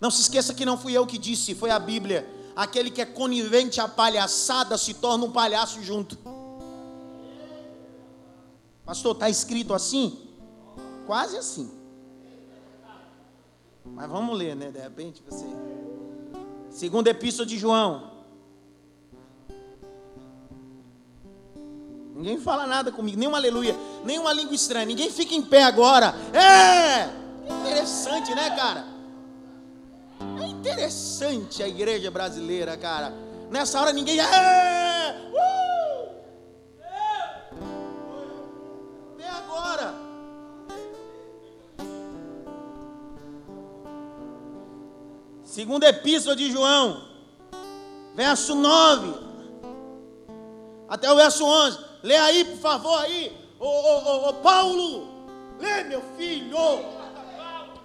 Não 0.00 0.12
se 0.12 0.20
esqueça 0.20 0.54
que 0.54 0.64
não 0.64 0.78
fui 0.78 0.92
eu 0.92 1.04
que 1.04 1.18
disse, 1.18 1.56
foi 1.56 1.70
a 1.70 1.78
Bíblia. 1.80 2.24
Aquele 2.54 2.92
que 2.92 3.02
é 3.02 3.04
conivente 3.04 3.80
à 3.80 3.88
palhaçada 3.88 4.78
se 4.78 4.94
torna 4.94 5.24
um 5.24 5.32
palhaço 5.32 5.82
junto. 5.82 6.16
Pastor, 8.86 9.14
está 9.14 9.28
escrito 9.28 9.74
assim? 9.74 10.16
Quase 11.04 11.36
assim. 11.36 11.79
Mas 13.94 14.08
vamos 14.08 14.36
ler, 14.36 14.56
né? 14.56 14.70
De 14.70 14.78
repente 14.78 15.22
você. 15.28 15.46
Segunda 16.70 17.10
Epístola 17.10 17.46
de 17.46 17.58
João. 17.58 18.10
Ninguém 22.14 22.38
fala 22.38 22.66
nada 22.66 22.92
comigo, 22.92 23.18
nem 23.18 23.28
um 23.28 23.34
aleluia, 23.34 23.74
nem 24.04 24.18
uma 24.18 24.32
língua 24.32 24.54
estranha. 24.54 24.84
Ninguém 24.84 25.10
fica 25.10 25.34
em 25.34 25.42
pé 25.42 25.62
agora. 25.62 26.14
É! 26.34 27.08
Interessante, 27.50 28.34
né, 28.34 28.50
cara? 28.50 28.84
É 30.42 30.46
interessante 30.46 31.62
a 31.62 31.68
igreja 31.68 32.10
brasileira, 32.10 32.76
cara. 32.76 33.14
Nessa 33.50 33.80
hora 33.80 33.92
ninguém. 33.92 34.20
É! 34.20 35.30
Uh! 35.32 35.69
Segunda 45.50 45.88
epístola 45.88 46.36
de 46.36 46.48
João, 46.48 47.02
verso 48.14 48.54
9, 48.54 49.14
até 50.88 51.10
o 51.10 51.16
verso 51.16 51.44
11. 51.44 51.78
Lê 52.04 52.16
aí, 52.16 52.44
por 52.44 52.58
favor, 52.58 52.96
aí. 53.00 53.36
Ô, 53.58 53.66
ô, 53.66 53.98
ô, 53.98 54.28
ô 54.28 54.34
Paulo, 54.34 55.08
lê, 55.58 55.82
meu 55.82 56.00
filho. 56.16 56.56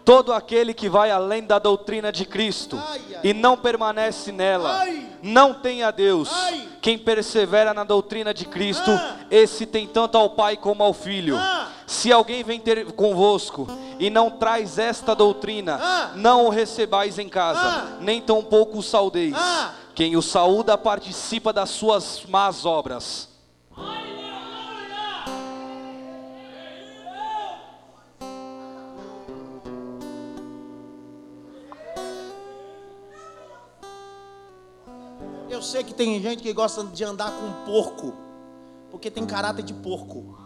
Todo 0.05 0.31
aquele 0.31 0.71
que 0.71 0.87
vai 0.87 1.09
além 1.09 1.43
da 1.43 1.57
doutrina 1.57 2.11
de 2.11 2.25
Cristo 2.25 2.79
e 3.23 3.33
não 3.33 3.57
permanece 3.57 4.31
nela, 4.31 4.85
não 5.23 5.51
tem 5.51 5.81
a 5.81 5.89
Deus. 5.89 6.29
Quem 6.79 6.95
persevera 6.95 7.73
na 7.73 7.83
doutrina 7.83 8.31
de 8.31 8.45
Cristo, 8.45 8.91
ah, 8.91 9.17
esse 9.31 9.65
tem 9.65 9.87
tanto 9.87 10.15
ao 10.15 10.29
Pai 10.29 10.55
como 10.55 10.83
ao 10.83 10.93
Filho. 10.93 11.35
Ah, 11.35 11.69
se 11.87 12.11
alguém 12.11 12.43
vem 12.43 12.59
ter 12.59 12.91
convosco 12.91 13.67
e 13.97 14.11
não 14.11 14.29
traz 14.29 14.77
esta 14.77 15.15
doutrina, 15.15 15.79
ah, 15.81 16.11
não 16.15 16.45
o 16.45 16.49
recebais 16.49 17.17
em 17.17 17.27
casa, 17.27 17.97
nem 17.99 18.21
tampouco 18.21 18.77
o 18.77 18.83
saudeis. 18.83 19.35
Quem 19.95 20.15
o 20.15 20.21
saúda 20.21 20.77
participa 20.77 21.51
das 21.51 21.71
suas 21.71 22.23
más 22.27 22.63
obras. 22.63 23.34
Sei 35.75 35.83
que 35.83 35.93
tem 35.93 36.21
gente 36.21 36.41
que 36.41 36.53
gosta 36.53 36.85
de 36.85 37.03
andar 37.03 37.29
com 37.31 37.65
porco, 37.65 38.13
porque 38.89 39.11
tem 39.11 39.25
caráter 39.25 39.61
de 39.61 39.73
porco. 39.73 40.37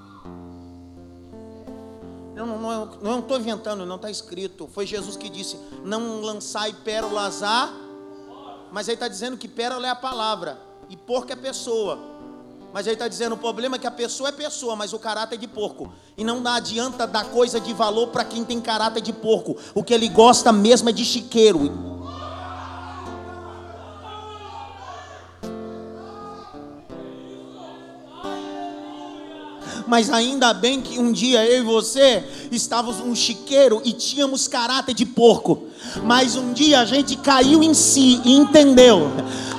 Eu 2.36 2.48
não 2.48 3.20
estou 3.20 3.38
inventando, 3.38 3.86
não 3.86 3.98
está 3.98 4.10
escrito. 4.10 4.68
Foi 4.74 4.88
Jesus 4.88 5.16
que 5.16 5.30
disse: 5.30 5.60
Não 5.84 6.22
lançai 6.22 6.74
pérolas 6.74 7.44
a. 7.44 7.72
Mas 8.72 8.90
aí 8.90 8.96
está 8.96 9.08
dizendo 9.08 9.38
que 9.38 9.48
pérola 9.48 9.86
é 9.86 9.90
a 9.92 9.96
palavra 9.96 10.60
e 10.90 10.98
porco 10.98 11.32
é 11.32 11.36
pessoa. 11.36 12.00
Mas 12.74 12.88
aí 12.88 12.94
está 12.94 13.08
dizendo: 13.08 13.36
o 13.36 13.38
problema 13.38 13.76
é 13.76 13.80
que 13.80 13.86
a 13.86 13.92
pessoa 13.92 14.30
é 14.30 14.32
pessoa, 14.32 14.76
mas 14.76 14.94
o 14.94 15.00
caráter 15.00 15.36
é 15.36 15.38
de 15.38 15.48
porco. 15.48 15.94
E 16.18 16.24
não 16.24 16.42
adianta 16.48 17.06
dar 17.06 17.26
coisa 17.26 17.60
de 17.60 17.72
valor 17.74 18.08
para 18.08 18.24
quem 18.24 18.44
tem 18.44 18.60
caráter 18.60 19.02
de 19.02 19.14
porco. 19.14 19.56
O 19.76 19.84
que 19.84 19.94
ele 19.94 20.10
gosta 20.10 20.52
mesmo 20.52 20.90
é 20.90 20.92
de 20.92 21.06
chiqueiro. 21.06 21.99
Mas 29.90 30.12
ainda 30.12 30.54
bem 30.54 30.82
que 30.82 31.00
um 31.00 31.12
dia 31.12 31.44
eu 31.44 31.64
e 31.64 31.66
você 31.66 32.24
estávamos 32.52 33.00
num 33.00 33.16
chiqueiro 33.16 33.82
e 33.84 33.92
tínhamos 33.92 34.48
caráter 34.48 34.94
de 34.94 35.04
porco. 35.04 35.64
Mas 36.04 36.36
um 36.36 36.54
dia 36.54 36.82
a 36.82 36.86
gente 36.86 37.16
caiu 37.16 37.64
em 37.64 37.74
si 37.74 38.22
e 38.24 38.34
entendeu 38.34 39.12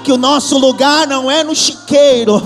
que 0.05 0.13
o 0.13 0.17
nosso 0.17 0.57
lugar 0.57 1.05
não 1.09 1.29
é 1.29 1.43
no 1.43 1.53
chiqueiro. 1.53 2.41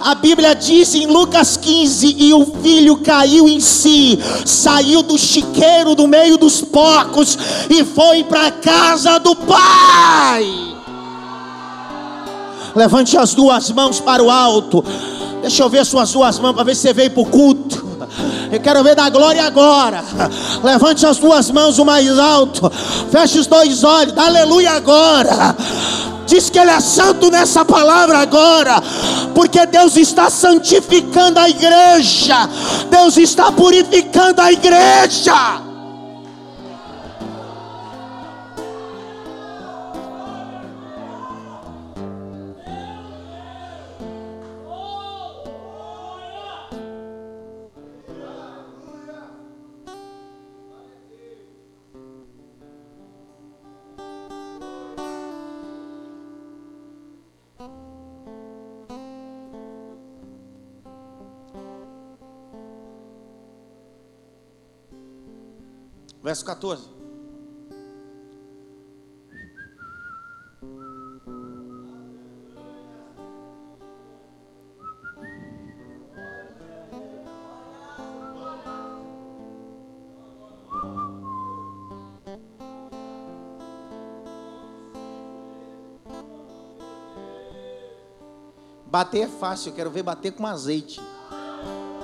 A 0.00 0.14
Bíblia 0.14 0.54
diz 0.54 0.94
em 0.94 1.06
Lucas 1.06 1.58
15: 1.58 2.16
e 2.18 2.32
o 2.32 2.46
filho 2.62 2.96
caiu 2.96 3.46
em 3.46 3.60
si, 3.60 4.18
saiu 4.46 5.02
do 5.02 5.18
chiqueiro 5.18 5.94
do 5.94 6.08
meio 6.08 6.38
dos 6.38 6.62
porcos 6.62 7.36
e 7.68 7.84
foi 7.84 8.24
para 8.24 8.46
a 8.46 8.50
casa 8.50 9.18
do 9.18 9.36
pai. 9.36 10.46
Levante 12.74 13.18
as 13.18 13.34
duas 13.34 13.70
mãos 13.72 14.00
para 14.00 14.22
o 14.22 14.30
alto. 14.30 14.82
Deixa 15.40 15.62
eu 15.62 15.68
ver 15.68 15.84
suas 15.84 16.12
duas 16.12 16.38
mãos 16.38 16.54
para 16.54 16.64
ver 16.64 16.74
se 16.74 16.82
você 16.82 16.92
veio 16.92 17.10
para 17.10 17.22
o 17.22 17.26
culto. 17.26 17.88
Eu 18.50 18.60
quero 18.60 18.82
ver 18.82 18.94
da 18.94 19.08
glória 19.08 19.44
agora. 19.44 20.02
Levante 20.62 21.06
as 21.06 21.18
duas 21.18 21.50
mãos 21.50 21.78
o 21.78 21.84
mais 21.84 22.18
alto. 22.18 22.70
Feche 23.10 23.38
os 23.38 23.46
dois 23.46 23.84
olhos. 23.84 24.16
Aleluia 24.16 24.72
agora. 24.72 25.54
Diz 26.26 26.48
que 26.48 26.58
Ele 26.58 26.70
é 26.70 26.80
santo 26.80 27.28
nessa 27.28 27.64
palavra 27.64 28.18
agora, 28.18 28.80
porque 29.34 29.66
Deus 29.66 29.96
está 29.96 30.30
santificando 30.30 31.40
a 31.40 31.50
igreja, 31.50 32.48
Deus 32.88 33.16
está 33.16 33.50
purificando 33.50 34.40
a 34.40 34.52
igreja. 34.52 35.69
Verso 66.22 66.44
14. 66.44 67.00
Bater 88.90 89.20
é 89.20 89.28
fácil, 89.28 89.70
eu 89.70 89.74
quero 89.76 89.88
ver 89.88 90.02
bater 90.02 90.32
com 90.32 90.44
azeite. 90.44 91.00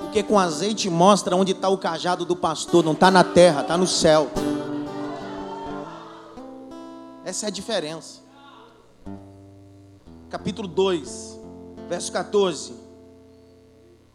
Porque 0.07 0.23
com 0.23 0.39
azeite 0.39 0.89
mostra 0.89 1.35
onde 1.35 1.51
está 1.51 1.69
o 1.69 1.77
cajado 1.77 2.25
do 2.25 2.37
pastor, 2.37 2.85
não 2.85 2.93
está 2.93 3.11
na 3.11 3.25
terra, 3.25 3.63
está 3.63 3.77
no 3.77 3.89
céu. 3.89 4.31
Essa 7.25 7.47
é 7.47 7.49
a 7.49 7.51
diferença. 7.51 8.21
Capítulo 10.31 10.69
2, 10.69 11.41
verso 11.89 12.13
14. 12.13 12.75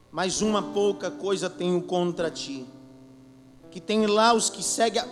Mais 0.10 0.42
uma 0.42 0.64
pouca 0.64 1.12
coisa 1.12 1.50
tenho 1.50 1.82
contra 1.82 2.32
ti. 2.32 2.66
Que 3.70 3.82
tem 3.82 4.06
lá 4.06 4.34
os 4.34 4.50
que 4.50 4.64
seguem 4.64 5.02
a... 5.02 5.08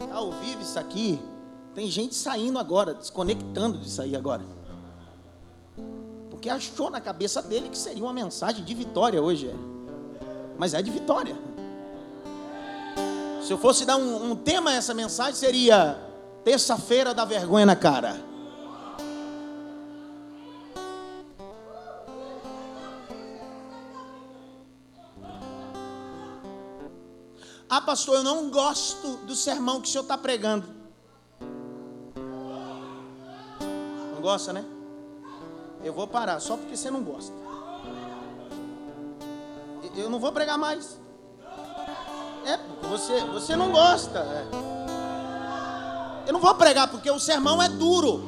Está 0.00 0.14
ao 0.14 0.32
vivo 0.32 0.62
isso 0.62 0.78
aqui? 0.78 1.20
Tem 1.74 1.88
gente 1.88 2.14
saindo 2.14 2.58
agora, 2.58 2.94
desconectando 2.94 3.78
de 3.78 3.88
sair 3.88 4.16
agora. 4.16 4.42
Porque 6.28 6.48
achou 6.48 6.90
na 6.90 7.00
cabeça 7.00 7.40
dele 7.40 7.68
que 7.68 7.78
seria 7.78 8.02
uma 8.02 8.12
mensagem 8.12 8.64
de 8.64 8.74
vitória 8.74 9.22
hoje. 9.22 9.48
É. 9.48 9.54
Mas 10.58 10.74
é 10.74 10.82
de 10.82 10.90
vitória. 10.90 11.36
Se 13.42 13.52
eu 13.52 13.58
fosse 13.58 13.84
dar 13.84 13.96
um, 13.96 14.32
um 14.32 14.36
tema 14.36 14.70
a 14.70 14.74
essa 14.74 14.92
mensagem, 14.92 15.34
seria 15.34 15.98
terça-feira 16.44 17.14
da 17.14 17.24
vergonha 17.24 17.66
na 17.66 17.76
cara. 17.76 18.30
Ah, 27.68 27.80
pastor, 27.80 28.16
eu 28.16 28.24
não 28.24 28.50
gosto 28.50 29.18
do 29.18 29.36
sermão 29.36 29.80
que 29.80 29.88
o 29.88 29.90
senhor 29.90 30.02
está 30.02 30.18
pregando. 30.18 30.79
Não 34.20 34.26
gosta, 34.26 34.52
né? 34.52 34.62
Eu 35.82 35.94
vou 35.94 36.06
parar 36.06 36.40
só 36.40 36.54
porque 36.54 36.76
você 36.76 36.90
não 36.90 37.02
gosta. 37.02 37.32
Eu 39.96 40.10
não 40.10 40.20
vou 40.20 40.30
pregar 40.30 40.58
mais. 40.58 40.98
É, 42.44 42.58
porque 42.58 42.86
você, 42.86 43.24
você 43.24 43.56
não 43.56 43.72
gosta. 43.72 44.18
É. 44.18 44.44
Eu 46.26 46.34
não 46.34 46.40
vou 46.40 46.54
pregar 46.54 46.88
porque 46.90 47.10
o 47.10 47.18
sermão 47.18 47.62
é 47.62 47.68
duro. 47.70 48.22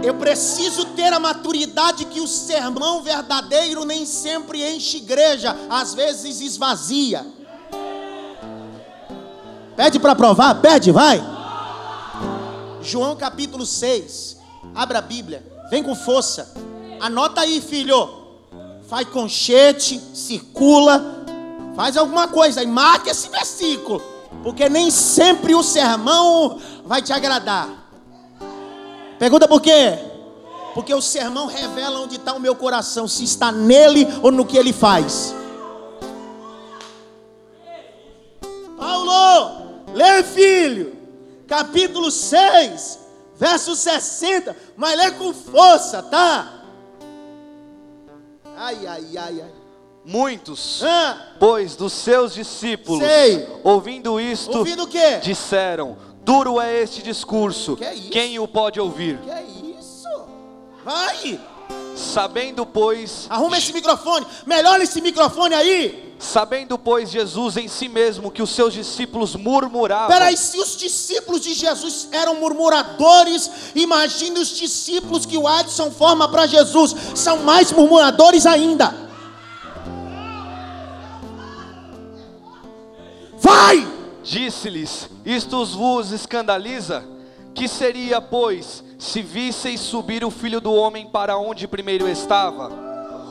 Eu 0.00 0.14
preciso 0.14 0.84
ter 0.94 1.12
a 1.12 1.18
maturidade 1.18 2.04
que 2.04 2.20
o 2.20 2.28
sermão 2.28 3.02
verdadeiro 3.02 3.84
nem 3.84 4.06
sempre 4.06 4.64
enche 4.64 4.98
igreja, 4.98 5.56
às 5.68 5.92
vezes 5.92 6.40
esvazia. 6.40 7.34
Pede 9.76 9.98
para 9.98 10.14
provar, 10.14 10.54
pede, 10.56 10.90
vai. 10.90 11.22
João 12.80 13.14
capítulo 13.14 13.66
6. 13.66 14.38
Abra 14.74 14.98
a 14.98 15.02
Bíblia. 15.02 15.44
Vem 15.70 15.82
com 15.82 15.94
força. 15.94 16.52
Anota 17.00 17.42
aí, 17.42 17.60
filho. 17.60 18.24
Faz 18.88 19.08
conchete, 19.08 20.00
circula, 20.14 21.24
faz 21.74 21.96
alguma 21.96 22.28
coisa 22.28 22.62
e 22.62 22.66
marque 22.66 23.10
esse 23.10 23.28
versículo, 23.28 24.00
porque 24.44 24.68
nem 24.68 24.92
sempre 24.92 25.56
o 25.56 25.62
sermão 25.62 26.60
vai 26.84 27.02
te 27.02 27.12
agradar. 27.12 27.68
Pergunta 29.18 29.48
por 29.48 29.60
quê? 29.60 29.98
Porque 30.72 30.94
o 30.94 31.02
sermão 31.02 31.46
revela 31.46 31.98
onde 31.98 32.14
está 32.14 32.32
o 32.32 32.38
meu 32.38 32.54
coração, 32.54 33.08
se 33.08 33.24
está 33.24 33.50
nele 33.50 34.06
ou 34.22 34.30
no 34.30 34.44
que 34.44 34.56
ele 34.56 34.72
faz. 34.72 35.34
Paulo, 38.78 39.55
Lê, 39.96 40.22
filho, 40.22 40.94
capítulo 41.48 42.10
6, 42.10 42.98
verso 43.34 43.74
60, 43.74 44.54
mas 44.76 44.94
lê 44.94 45.10
com 45.12 45.32
força, 45.32 46.02
tá? 46.02 46.64
Ai, 48.54 48.86
ai, 48.86 49.16
ai, 49.16 49.40
ai. 49.40 49.52
Muitos, 50.04 50.82
ah, 50.84 51.32
pois, 51.40 51.76
dos 51.76 51.94
seus 51.94 52.34
discípulos, 52.34 53.02
sei. 53.02 53.48
ouvindo 53.64 54.20
isto, 54.20 54.58
ouvindo 54.58 54.86
disseram: 55.22 55.96
Duro 56.22 56.60
é 56.60 56.82
este 56.82 57.02
discurso, 57.02 57.74
que 57.74 57.84
é 57.84 57.94
quem 57.94 58.38
o 58.38 58.46
pode 58.46 58.78
ouvir? 58.78 59.18
Que 59.20 59.30
é 59.30 59.44
isso? 59.78 60.08
Vai! 60.84 61.40
Sabendo, 61.96 62.66
pois. 62.66 63.26
Arruma 63.30 63.56
esse 63.56 63.72
microfone, 63.72 64.26
melhora 64.44 64.82
esse 64.84 65.00
microfone 65.00 65.54
aí. 65.54 66.05
Sabendo, 66.18 66.78
pois, 66.78 67.10
Jesus 67.10 67.58
em 67.58 67.68
si 67.68 67.88
mesmo 67.88 68.30
que 68.30 68.42
os 68.42 68.50
seus 68.50 68.72
discípulos 68.72 69.36
murmuravam. 69.36 70.08
Peraí, 70.08 70.36
se 70.36 70.58
os 70.58 70.76
discípulos 70.76 71.42
de 71.42 71.52
Jesus 71.52 72.08
eram 72.10 72.36
murmuradores, 72.36 73.50
imagine 73.74 74.38
os 74.38 74.48
discípulos 74.48 75.26
que 75.26 75.36
o 75.36 75.46
Adson 75.46 75.90
forma 75.90 76.26
para 76.28 76.46
Jesus, 76.46 76.94
são 77.14 77.38
mais 77.38 77.70
murmuradores 77.70 78.46
ainda. 78.46 78.94
Vai! 83.38 83.86
Disse-lhes: 84.22 85.08
Isto 85.24 85.64
vos 85.66 86.12
escandaliza? 86.12 87.04
Que 87.54 87.68
seria, 87.68 88.20
pois, 88.20 88.82
se 88.98 89.22
visseis 89.22 89.80
subir 89.80 90.24
o 90.24 90.30
filho 90.30 90.60
do 90.60 90.72
homem 90.72 91.06
para 91.06 91.38
onde 91.38 91.68
primeiro 91.68 92.08
estava? 92.08 92.85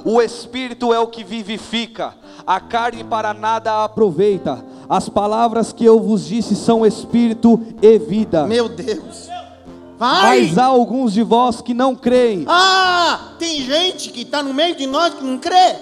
O 0.06 0.22
espírito 0.22 0.94
é 0.94 1.00
o 1.00 1.08
que 1.08 1.24
vivifica, 1.24 2.14
a 2.46 2.60
carne 2.60 3.04
para 3.04 3.34
nada 3.34 3.84
aproveita. 3.84 4.64
As 4.88 5.10
palavras 5.10 5.74
que 5.74 5.84
eu 5.84 6.00
vos 6.00 6.28
disse 6.28 6.56
são 6.56 6.86
espírito 6.86 7.60
e 7.82 7.98
vida. 7.98 8.46
Meu 8.46 8.70
Deus. 8.70 9.28
Vai. 9.98 10.42
Mas 10.42 10.58
há 10.60 10.66
alguns 10.66 11.12
de 11.12 11.24
vós 11.24 11.60
que 11.60 11.74
não 11.74 11.96
creem. 11.96 12.46
Ah, 12.48 13.32
tem 13.40 13.62
gente 13.62 14.12
que 14.12 14.22
está 14.22 14.44
no 14.44 14.54
meio 14.54 14.76
de 14.76 14.86
nós 14.86 15.16
que 15.16 15.24
não 15.24 15.40
crê, 15.40 15.76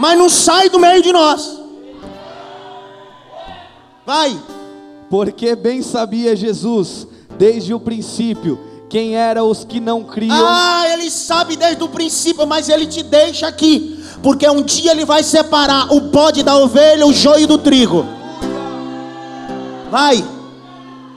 mas 0.00 0.18
não 0.18 0.28
sai 0.28 0.68
do 0.68 0.80
meio 0.80 1.00
de 1.00 1.12
nós. 1.12 1.60
Vai. 4.04 4.36
Porque 5.08 5.54
bem 5.54 5.80
sabia 5.80 6.34
Jesus, 6.34 7.06
desde 7.38 7.72
o 7.72 7.78
princípio, 7.78 8.58
quem 8.88 9.16
eram 9.16 9.50
os 9.50 9.64
que 9.64 9.80
não 9.80 10.04
criam. 10.04 10.46
Ah, 10.46 10.84
ele 10.92 11.10
sabe 11.10 11.56
desde 11.56 11.82
o 11.82 11.88
princípio, 11.88 12.46
mas 12.46 12.68
ele 12.68 12.86
te 12.86 13.02
deixa 13.02 13.46
aqui. 13.46 14.04
Porque 14.22 14.48
um 14.48 14.62
dia 14.62 14.92
ele 14.92 15.04
vai 15.04 15.22
separar 15.22 15.92
o 15.92 16.00
bode 16.00 16.42
da 16.42 16.56
ovelha, 16.56 17.06
o 17.06 17.12
joio 17.12 17.46
do 17.46 17.58
trigo. 17.58 18.04
Vai. 19.90 20.24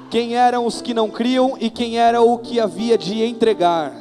Quem 0.09 0.35
eram 0.35 0.65
os 0.65 0.81
que 0.81 0.93
não 0.93 1.09
criam 1.09 1.55
e 1.59 1.69
quem 1.69 1.97
era 1.97 2.21
o 2.21 2.37
que 2.39 2.59
havia 2.59 2.97
de 2.97 3.23
entregar. 3.23 3.93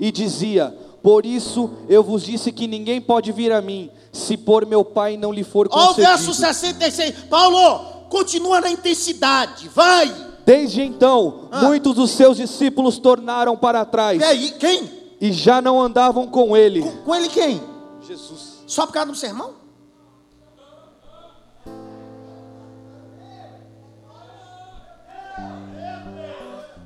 E 0.00 0.10
dizia: 0.10 0.74
Por 1.02 1.24
isso 1.24 1.70
eu 1.88 2.02
vos 2.02 2.24
disse 2.24 2.50
que 2.50 2.66
ninguém 2.66 3.00
pode 3.00 3.30
vir 3.30 3.52
a 3.52 3.60
mim, 3.62 3.90
se 4.12 4.36
por 4.36 4.66
meu 4.66 4.84
Pai 4.84 5.16
não 5.16 5.32
lhe 5.32 5.44
for 5.44 5.68
Ó 5.70 5.76
o 5.76 5.86
concedido. 5.88 6.08
verso 6.08 6.34
66. 6.34 7.14
Paulo, 7.30 7.78
continua 8.10 8.60
na 8.60 8.70
intensidade. 8.70 9.68
Vai. 9.72 10.12
Desde 10.46 10.82
então, 10.82 11.48
Ah. 11.50 11.62
muitos 11.62 11.94
dos 11.94 12.10
seus 12.10 12.36
discípulos 12.36 12.98
tornaram 12.98 13.56
para 13.56 13.84
trás 13.84 14.20
E 14.20 14.24
aí, 14.24 14.50
quem? 14.58 14.90
e 15.20 15.32
já 15.32 15.62
não 15.62 15.80
andavam 15.80 16.26
com 16.26 16.56
ele. 16.56 16.82
Com, 16.82 16.92
com 16.98 17.14
ele 17.14 17.28
quem? 17.28 17.60
Jesus. 18.06 18.62
Só 18.66 18.86
por 18.86 18.92
causa 18.92 19.10
do 19.10 19.16
sermão? 19.16 19.50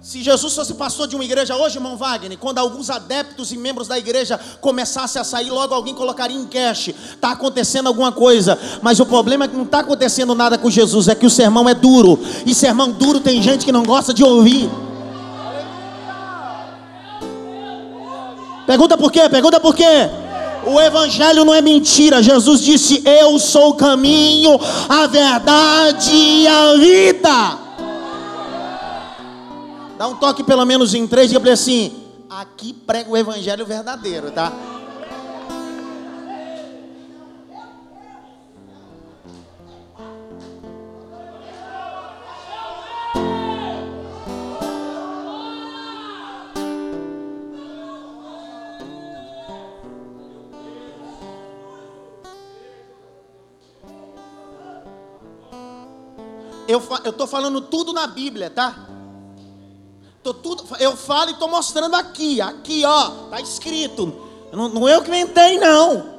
Se 0.00 0.22
Jesus 0.22 0.54
fosse 0.54 0.74
pastor 0.74 1.08
de 1.08 1.16
uma 1.16 1.24
igreja 1.24 1.56
hoje, 1.56 1.76
irmão 1.76 1.96
Wagner, 1.96 2.38
quando 2.38 2.58
alguns 2.58 2.88
adeptos 2.88 3.50
e 3.50 3.58
membros 3.58 3.88
da 3.88 3.98
igreja 3.98 4.38
começassem 4.61 5.20
a 5.20 5.24
sair, 5.24 5.50
logo 5.50 5.74
alguém 5.74 5.92
colocaria 5.92 6.37
em 6.37 6.46
cash. 6.46 6.88
Está 6.88 7.32
acontecendo 7.32 7.88
alguma 7.88 8.12
coisa. 8.12 8.56
Mas 8.80 9.00
o 9.00 9.06
problema 9.06 9.44
é 9.44 9.48
que 9.48 9.56
não 9.56 9.64
está 9.64 9.80
acontecendo 9.80 10.37
nada 10.37 10.56
com 10.56 10.70
Jesus, 10.70 11.08
é 11.08 11.16
que 11.16 11.26
o 11.26 11.30
sermão 11.30 11.68
é 11.68 11.74
duro. 11.74 12.18
E 12.46 12.54
sermão 12.54 12.92
duro 12.92 13.18
tem 13.18 13.42
gente 13.42 13.64
que 13.64 13.72
não 13.72 13.82
gosta 13.82 14.14
de 14.14 14.22
ouvir. 14.22 14.70
Pergunta 18.66 18.96
por 18.96 19.11
quê? 19.11 19.28
Pergunta 19.28 19.58
por 19.58 19.74
quê? 19.74 20.08
O 20.64 20.80
evangelho 20.80 21.44
não 21.44 21.54
é 21.54 21.61
mentira. 21.61 22.22
Jesus 22.22 22.61
disse: 22.61 23.02
Eu 23.04 23.37
sou 23.38 23.70
o 23.70 23.74
caminho, 23.74 24.61
a 24.88 25.08
verdade 25.08 26.14
e 26.14 26.46
a 26.46 26.74
vida. 26.74 27.67
Dá 29.98 30.06
um 30.06 30.14
toque 30.16 30.44
pelo 30.44 30.64
menos 30.64 30.94
em 30.94 31.06
três 31.06 31.30
e 31.30 31.34
diga 31.37 31.52
assim: 31.52 32.04
Aqui 32.30 32.72
prega 32.72 33.11
o 33.11 33.16
evangelho 33.16 33.66
verdadeiro, 33.66 34.30
tá? 34.30 34.52
Eu, 56.66 56.80
fa- 56.80 57.00
eu 57.04 57.12
tô 57.12 57.26
falando 57.26 57.61
tudo 57.62 57.92
na 57.92 58.06
Bíblia, 58.06 58.50
tá? 58.50 58.88
Tô 60.28 60.34
tudo, 60.34 60.62
eu 60.78 60.94
falo 60.94 61.30
e 61.30 61.34
tô 61.36 61.48
mostrando 61.48 61.94
aqui, 61.94 62.38
aqui 62.38 62.84
ó, 62.84 63.08
tá 63.30 63.40
escrito. 63.40 64.14
Não, 64.52 64.68
não 64.68 64.86
eu 64.86 65.00
que 65.00 65.08
inventei 65.08 65.58
não. 65.58 66.17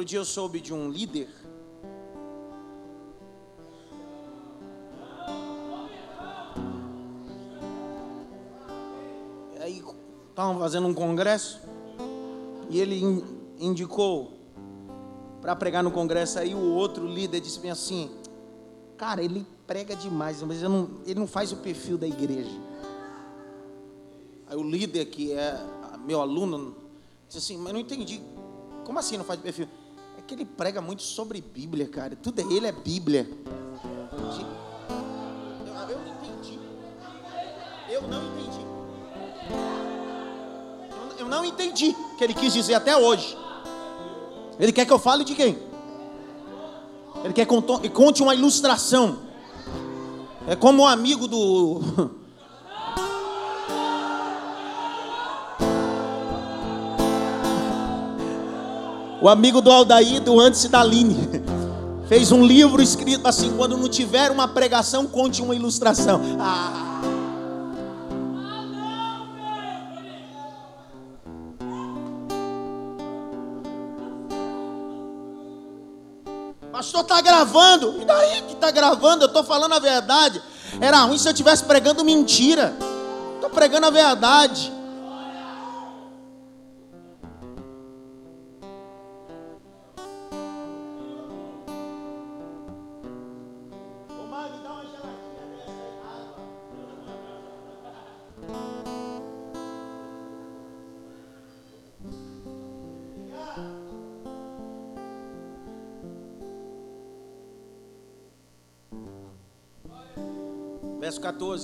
Outro 0.00 0.08
dia 0.08 0.18
eu 0.18 0.24
soube 0.24 0.62
de 0.62 0.72
um 0.72 0.88
líder. 0.88 1.28
Aí 9.60 9.82
estavam 10.30 10.58
fazendo 10.58 10.86
um 10.88 10.94
congresso 10.94 11.60
e 12.70 12.78
ele 12.80 13.00
in- 13.02 13.24
indicou 13.58 14.32
para 15.40 15.54
pregar 15.54 15.82
no 15.82 15.90
congresso. 15.90 16.38
Aí 16.38 16.54
o 16.54 16.72
outro 16.74 17.06
líder 17.06 17.40
disse 17.40 17.60
bem 17.60 17.70
assim: 17.70 18.10
Cara, 18.96 19.22
ele 19.22 19.46
prega 19.66 19.94
demais, 19.94 20.42
mas 20.42 20.62
não- 20.62 20.88
ele 21.04 21.20
não 21.20 21.26
faz 21.26 21.52
o 21.52 21.56
perfil 21.56 21.98
da 21.98 22.06
igreja. 22.06 22.58
Aí 24.46 24.56
o 24.56 24.62
líder, 24.62 25.04
que 25.06 25.32
é 25.32 25.60
meu 26.06 26.20
aluno, 26.20 26.74
disse 27.28 27.38
assim: 27.38 27.58
Mas 27.62 27.72
não 27.72 27.80
entendi. 27.80 28.22
Como 28.84 28.98
assim 28.98 29.18
não 29.18 29.24
faz 29.24 29.38
perfil? 29.40 29.68
Que 30.30 30.34
ele 30.36 30.44
prega 30.44 30.80
muito 30.80 31.02
sobre 31.02 31.40
Bíblia, 31.40 31.88
cara. 31.88 32.14
Tudo 32.14 32.40
é 32.40 32.44
ele 32.44 32.64
é 32.64 32.70
Bíblia. 32.70 33.28
Eu, 35.88 35.98
não 35.98 36.12
entendi. 36.12 36.56
Eu 37.88 38.02
não 38.02 38.22
entendi. 38.28 38.64
Eu- 41.18 41.26
não 41.28 41.44
entendi 41.44 41.88
o 41.88 42.16
que 42.16 42.22
ele 42.22 42.32
quis 42.32 42.52
dizer 42.52 42.74
até 42.74 42.96
hoje. 42.96 43.36
Ele 44.60 44.70
quer 44.70 44.86
que 44.86 44.92
eu 44.92 45.00
fale 45.00 45.24
de 45.24 45.34
quem? 45.34 45.58
Ele 47.24 47.32
quer 47.34 47.44
que 47.44 47.88
conte 47.90 48.22
uma 48.22 48.32
ilustração. 48.32 49.22
É 50.46 50.54
como 50.54 50.84
um 50.84 50.86
amigo 50.86 51.26
do. 51.26 51.80
O 59.22 59.28
amigo 59.28 59.60
do 59.60 59.70
Aldair, 59.70 60.20
do 60.22 60.40
antes 60.40 60.66
da 60.68 60.80
Aline. 60.80 61.28
Fez 62.08 62.32
um 62.32 62.44
livro 62.44 62.82
escrito 62.82 63.26
assim: 63.26 63.54
quando 63.56 63.76
não 63.76 63.88
tiver 63.88 64.30
uma 64.30 64.48
pregação, 64.48 65.06
conte 65.06 65.42
uma 65.42 65.54
ilustração. 65.54 66.20
Ah. 66.40 67.00
Pastor, 76.72 77.02
está 77.02 77.20
gravando. 77.20 78.00
E 78.00 78.06
daí 78.06 78.42
que 78.42 78.54
está 78.54 78.70
gravando? 78.70 79.24
Eu 79.24 79.28
estou 79.28 79.44
falando 79.44 79.74
a 79.74 79.78
verdade. 79.78 80.40
Era 80.80 81.02
ruim 81.02 81.18
se 81.18 81.28
eu 81.28 81.32
estivesse 81.32 81.62
pregando 81.64 82.02
mentira. 82.02 82.74
Estou 83.34 83.50
pregando 83.50 83.86
a 83.86 83.90
verdade. 83.90 84.72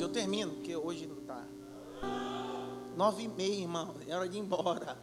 eu 0.01 0.09
termino, 0.09 0.53
porque 0.53 0.77
hoje 0.77 1.07
não 1.07 1.19
está. 1.19 1.43
Nove 2.97 3.25
e 3.25 3.29
meia, 3.29 3.61
irmão, 3.61 3.95
é 4.07 4.17
hora 4.17 4.29
de 4.29 4.39
ir 4.39 4.41
embora. 4.41 4.97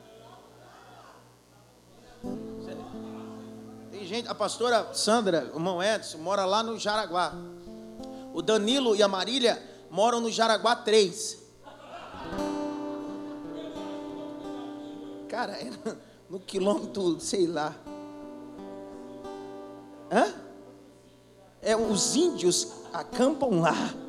Tem 3.91 4.06
gente, 4.06 4.28
a 4.28 4.36
pastora 4.36 4.94
Sandra, 4.94 5.52
o 5.54 5.58
irmão 5.58 5.82
Edson, 5.82 6.18
mora 6.18 6.46
lá 6.46 6.64
no 6.64 6.78
Jaraguá. 6.80 7.34
O 8.34 8.41
Danilo 8.41 8.96
e 8.96 9.04
a 9.04 9.08
Marília 9.08 9.62
moram 9.89 10.20
no 10.20 10.32
Jaraguá 10.32 10.76
3. 10.76 11.44
Cara, 15.30 15.54
era 15.54 15.76
é 15.86 15.96
no 16.30 16.39
quilômetro, 16.39 17.20
sei 17.20 17.48
lá. 17.48 17.76
Hã? 20.12 20.34
É, 21.62 21.76
os 21.76 22.16
índios 22.16 22.72
acampam 22.91 23.62
lá. 23.62 24.03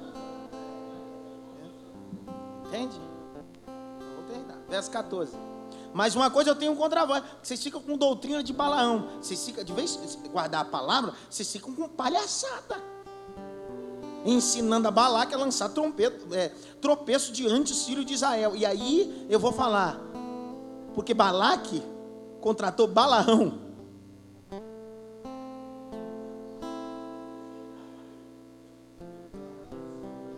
Entende? 2.75 3.01
Vou 4.17 4.25
terminar. 4.29 4.59
verso 4.69 4.91
14. 4.91 5.33
Mas 5.93 6.17
uma 6.17 6.29
coisa 6.29 6.51
eu 6.51 6.57
tenho 6.57 6.75
contra 6.75 7.05
vós, 7.05 7.23
vocês 7.41 7.63
ficam 7.63 7.81
com 7.81 7.97
doutrina 7.97 8.43
de 8.43 8.53
Balaão. 8.53 9.09
Vocês 9.23 9.45
ficam, 9.45 9.63
de 9.63 9.73
vez 9.73 9.97
em 9.97 10.29
guardar 10.29 10.63
a 10.63 10.65
palavra, 10.65 11.15
vocês 11.31 11.51
ficam 11.53 11.73
com 11.73 11.89
palhaçada. 11.89 12.83
Ensinando 14.25 14.89
a 14.89 14.91
Balaque 14.91 15.35
a 15.35 15.39
lançar 15.39 15.69
trompeto, 15.69 16.35
é, 16.35 16.49
tropeço 16.81 17.31
diante 17.31 17.73
do 17.73 17.79
filhos 17.79 18.05
de 18.05 18.15
Israel. 18.15 18.57
E 18.57 18.67
aí 18.67 19.27
eu 19.31 19.39
vou 19.39 19.53
falar, 19.53 20.01
porque 20.95 21.15
Balaque 21.15 21.81
contratou 22.41 22.89
Balaão. 22.89 23.61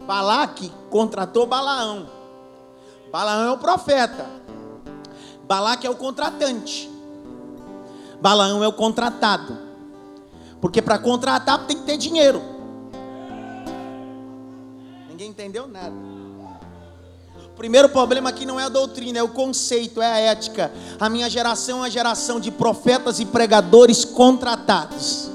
Balaque 0.06 0.70
contratou 0.90 1.46
Balaão. 1.46 2.15
Balaão 3.16 3.44
é 3.44 3.50
o 3.50 3.56
profeta. 3.56 4.26
Balaque 5.44 5.86
é 5.86 5.90
o 5.90 5.94
contratante. 5.94 6.90
Balaão 8.20 8.62
é 8.62 8.68
o 8.68 8.72
contratado. 8.74 9.56
Porque 10.60 10.82
para 10.82 10.98
contratar 10.98 11.66
tem 11.66 11.78
que 11.78 11.84
ter 11.84 11.96
dinheiro. 11.96 12.42
Ninguém 15.08 15.30
entendeu 15.30 15.66
nada. 15.66 15.94
O 17.46 17.56
primeiro 17.56 17.88
problema 17.88 18.28
aqui 18.28 18.44
não 18.44 18.60
é 18.60 18.64
a 18.64 18.68
doutrina, 18.68 19.18
é 19.18 19.22
o 19.22 19.30
conceito, 19.30 20.02
é 20.02 20.12
a 20.12 20.18
ética. 20.18 20.70
A 21.00 21.08
minha 21.08 21.30
geração 21.30 21.78
é 21.78 21.80
uma 21.80 21.90
geração 21.90 22.38
de 22.38 22.50
profetas 22.50 23.18
e 23.18 23.24
pregadores 23.24 24.04
contratados. 24.04 25.30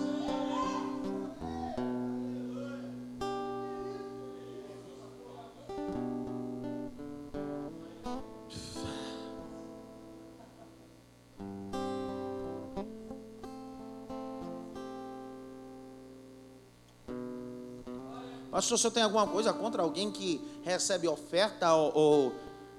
Pastor, 18.62 18.76
o 18.76 18.78
senhor 18.78 18.92
tem 18.92 19.02
alguma 19.02 19.26
coisa 19.26 19.52
contra 19.52 19.82
alguém 19.82 20.12
que 20.12 20.40
recebe 20.62 21.08
oferta 21.08 21.74
ou, 21.74 21.92
ou... 21.96 22.34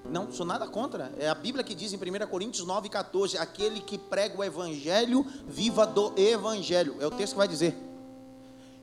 Não, 0.09 0.30
sou 0.30 0.47
nada 0.47 0.64
contra. 0.68 1.12
É 1.18 1.28
a 1.28 1.35
Bíblia 1.35 1.64
que 1.64 1.74
diz 1.74 1.93
em 1.93 1.97
1 1.97 2.28
Coríntios 2.28 2.64
9, 2.64 2.89
14: 2.89 3.37
aquele 3.37 3.80
que 3.80 3.99
prega 3.99 4.39
o 4.39 4.45
Evangelho, 4.45 5.26
viva 5.45 5.85
do 5.85 6.12
Evangelho. 6.16 6.95
É 7.01 7.07
o 7.09 7.11
texto 7.11 7.33
que 7.33 7.39
vai 7.39 7.49
dizer. 7.49 7.76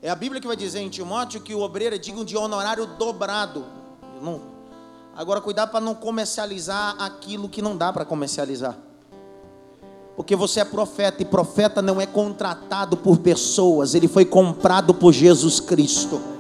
É 0.02 0.10
a 0.10 0.16
Bíblia 0.16 0.42
que 0.42 0.48
vai 0.48 0.58
dizer 0.58 0.80
em 0.80 0.90
Timóteo 0.90 1.40
que 1.40 1.56
o 1.56 1.62
obreiro 1.62 1.96
é 1.96 1.98
digno 1.98 2.26
de 2.26 2.36
honorário 2.36 2.86
dobrado. 2.86 3.66
Não. 4.22 4.42
Agora, 5.16 5.40
cuidado 5.40 5.72
para 5.72 5.80
não 5.80 5.96
comercializar 5.96 7.02
aquilo 7.02 7.48
que 7.48 7.62
não 7.62 7.78
dá 7.78 7.94
para 7.94 8.04
comercializar. 8.04 8.78
Porque 10.18 10.36
você 10.36 10.60
é 10.60 10.66
profeta 10.66 11.22
e 11.22 11.26
profeta 11.26 11.82
não 11.82 12.02
é 12.02 12.06
contratado 12.06 12.98
por 12.98 13.20
pessoas, 13.20 13.96
ele 13.96 14.10
foi 14.10 14.26
comprado 14.26 14.94
por 14.94 15.14
Jesus 15.14 15.62
Cristo. 15.62 16.39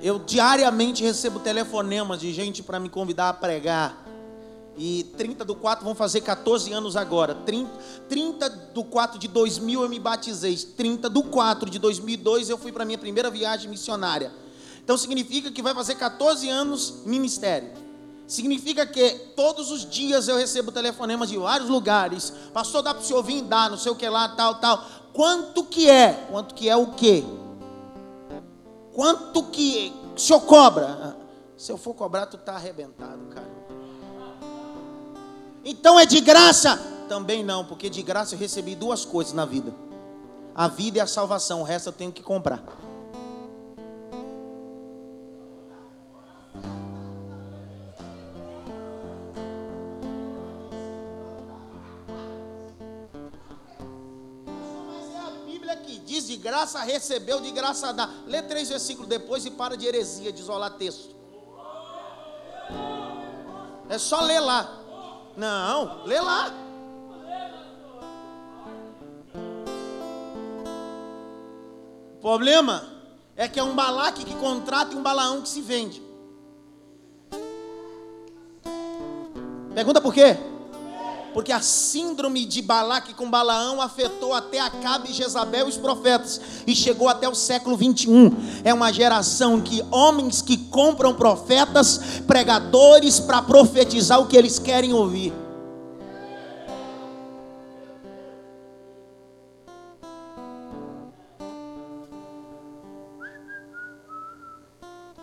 Eu 0.00 0.18
diariamente 0.18 1.02
recebo 1.02 1.40
telefonemas 1.40 2.20
de 2.20 2.32
gente 2.32 2.62
para 2.62 2.78
me 2.78 2.88
convidar 2.88 3.30
a 3.30 3.32
pregar. 3.32 4.04
E 4.76 5.04
30 5.16 5.44
do 5.44 5.56
4 5.56 5.84
vão 5.84 5.94
fazer 5.94 6.20
14 6.20 6.72
anos 6.72 6.96
agora. 6.96 7.34
30, 7.34 7.70
30 8.08 8.48
do 8.48 8.84
4 8.84 9.18
de 9.18 9.26
2000 9.26 9.82
eu 9.82 9.88
me 9.88 9.98
batizei. 9.98 10.56
30 10.56 11.10
do 11.10 11.24
4 11.24 11.68
de 11.68 11.80
2002 11.80 12.48
eu 12.48 12.56
fui 12.56 12.70
para 12.70 12.84
minha 12.84 12.98
primeira 12.98 13.28
viagem 13.28 13.68
missionária. 13.68 14.32
Então 14.84 14.96
significa 14.96 15.50
que 15.50 15.60
vai 15.60 15.74
fazer 15.74 15.96
14 15.96 16.48
anos 16.48 17.02
ministério. 17.04 17.70
Significa 18.28 18.86
que 18.86 19.10
todos 19.34 19.70
os 19.72 19.88
dias 19.88 20.28
eu 20.28 20.36
recebo 20.36 20.70
telefonemas 20.70 21.28
de 21.28 21.38
vários 21.38 21.68
lugares. 21.68 22.32
Pastor, 22.52 22.82
dá 22.82 22.94
para 22.94 23.02
o 23.02 23.04
senhor 23.04 23.22
vir 23.22 23.42
dar, 23.42 23.70
não 23.70 23.78
sei 23.78 23.90
o 23.90 23.96
que 23.96 24.08
lá, 24.08 24.28
tal, 24.28 24.56
tal. 24.56 24.84
Quanto 25.12 25.64
que 25.64 25.90
é? 25.90 26.26
Quanto 26.30 26.54
que 26.54 26.68
é 26.68 26.76
o 26.76 26.92
quê? 26.92 27.24
Quanto 28.98 29.44
que 29.44 29.94
o 30.16 30.18
senhor 30.18 30.40
cobra? 30.40 31.16
Se 31.56 31.70
eu 31.70 31.76
for 31.76 31.94
cobrar, 31.94 32.26
tu 32.26 32.36
está 32.36 32.54
arrebentado, 32.54 33.26
cara. 33.26 33.48
Então 35.64 36.00
é 36.00 36.04
de 36.04 36.20
graça? 36.20 36.76
Também 37.08 37.44
não, 37.44 37.64
porque 37.64 37.88
de 37.88 38.02
graça 38.02 38.34
eu 38.34 38.38
recebi 38.40 38.74
duas 38.74 39.04
coisas 39.04 39.32
na 39.32 39.44
vida: 39.44 39.72
a 40.52 40.66
vida 40.66 40.98
e 40.98 41.00
a 41.00 41.06
salvação. 41.06 41.60
O 41.60 41.62
resto 41.62 41.90
eu 41.90 41.92
tenho 41.92 42.10
que 42.10 42.24
comprar. 42.24 42.60
Graça 56.68 56.80
recebeu, 56.82 57.40
de 57.40 57.50
graça 57.50 57.92
dá. 57.92 58.10
Lê 58.26 58.42
três 58.42 58.68
versículos 58.68 59.08
depois 59.08 59.46
e 59.46 59.50
para 59.50 59.76
de 59.76 59.86
heresia, 59.86 60.30
de 60.30 60.42
isolar 60.42 60.72
texto. 60.72 61.16
É 63.88 63.96
só 63.96 64.20
ler 64.20 64.40
lá. 64.40 64.78
Não, 65.34 66.04
lê 66.04 66.20
lá. 66.20 66.52
O 72.16 72.20
problema 72.20 72.84
é 73.34 73.48
que 73.48 73.58
é 73.58 73.62
um 73.62 73.74
balaque 73.74 74.24
que 74.24 74.34
contrata 74.34 74.94
e 74.94 74.98
um 74.98 75.02
balaão 75.02 75.40
que 75.40 75.48
se 75.48 75.62
vende. 75.62 76.02
Pergunta 79.74 80.00
por 80.00 80.12
quê? 80.12 80.36
Porque 81.32 81.52
a 81.52 81.60
síndrome 81.60 82.44
de 82.44 82.62
Balaque 82.62 83.14
com 83.14 83.30
Balaão 83.30 83.80
afetou 83.80 84.32
até 84.34 84.60
Acabe, 84.60 85.12
Jezabel 85.12 85.66
e 85.66 85.68
os 85.70 85.76
profetas, 85.76 86.40
e 86.66 86.74
chegou 86.74 87.08
até 87.08 87.28
o 87.28 87.34
século 87.34 87.76
21. 87.76 88.30
É 88.64 88.72
uma 88.72 88.92
geração 88.92 89.60
que 89.60 89.84
homens 89.90 90.42
que 90.42 90.56
compram 90.56 91.14
profetas, 91.14 92.20
pregadores, 92.26 93.20
para 93.20 93.42
profetizar 93.42 94.20
o 94.20 94.26
que 94.26 94.36
eles 94.36 94.58
querem 94.58 94.92
ouvir. 94.92 95.32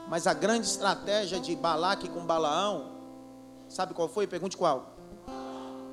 Mas 0.08 0.28
a 0.28 0.34
grande 0.34 0.66
estratégia 0.66 1.41
de 1.41 1.53
Balaque 1.58 2.08
com 2.08 2.26
Balaão, 2.26 2.91
sabe 3.68 3.93
qual 3.93 4.08
foi? 4.08 4.26
Pergunte 4.26 4.56
qual. 4.56 4.95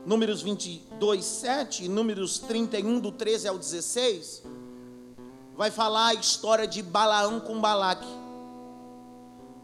Números 0.04 0.42
22, 0.42 1.24
7 1.24 1.84
e 1.84 1.88
Números 1.88 2.38
31, 2.40 2.98
do 2.98 3.12
13 3.12 3.48
ao 3.48 3.56
16, 3.56 4.42
vai 5.56 5.70
falar 5.70 6.08
a 6.08 6.14
história 6.14 6.66
de 6.66 6.82
Balaão 6.82 7.38
com 7.38 7.60
Balaque. 7.60 8.08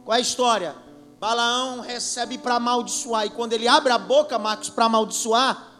Qual 0.04 0.14
é 0.14 0.18
a 0.18 0.22
história? 0.22 0.76
Balaão 1.18 1.80
recebe 1.80 2.38
para 2.38 2.54
amaldiçoar, 2.54 3.26
e 3.26 3.30
quando 3.30 3.52
ele 3.52 3.66
abre 3.66 3.92
a 3.92 3.98
boca, 3.98 4.38
Marcos, 4.38 4.70
para 4.70 4.84
amaldiçoar, 4.84 5.72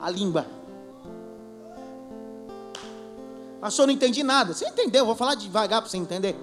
a 0.00 0.08
língua. 0.08 0.46
Pastor, 3.60 3.86
não 3.86 3.92
entendi 3.92 4.22
nada. 4.22 4.54
Você 4.54 4.66
entendeu? 4.66 5.04
Vou 5.04 5.14
falar 5.14 5.34
devagar 5.34 5.82
para 5.82 5.90
você 5.90 5.98
entender. 5.98 6.34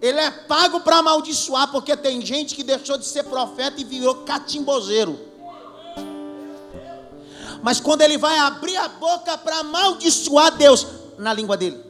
Ele 0.00 0.20
é 0.20 0.30
pago 0.30 0.80
para 0.80 0.98
amaldiçoar, 0.98 1.70
porque 1.70 1.96
tem 1.96 2.20
gente 2.20 2.54
que 2.54 2.62
deixou 2.62 2.98
de 2.98 3.06
ser 3.06 3.24
profeta 3.24 3.80
e 3.80 3.84
virou 3.84 4.16
catimbozeiro. 4.16 5.18
Mas 7.62 7.80
quando 7.80 8.02
ele 8.02 8.18
vai 8.18 8.38
abrir 8.38 8.76
a 8.76 8.88
boca 8.88 9.36
para 9.38 9.58
amaldiçoar 9.58 10.56
Deus, 10.56 10.86
na 11.18 11.32
língua 11.32 11.56
dele. 11.56 11.84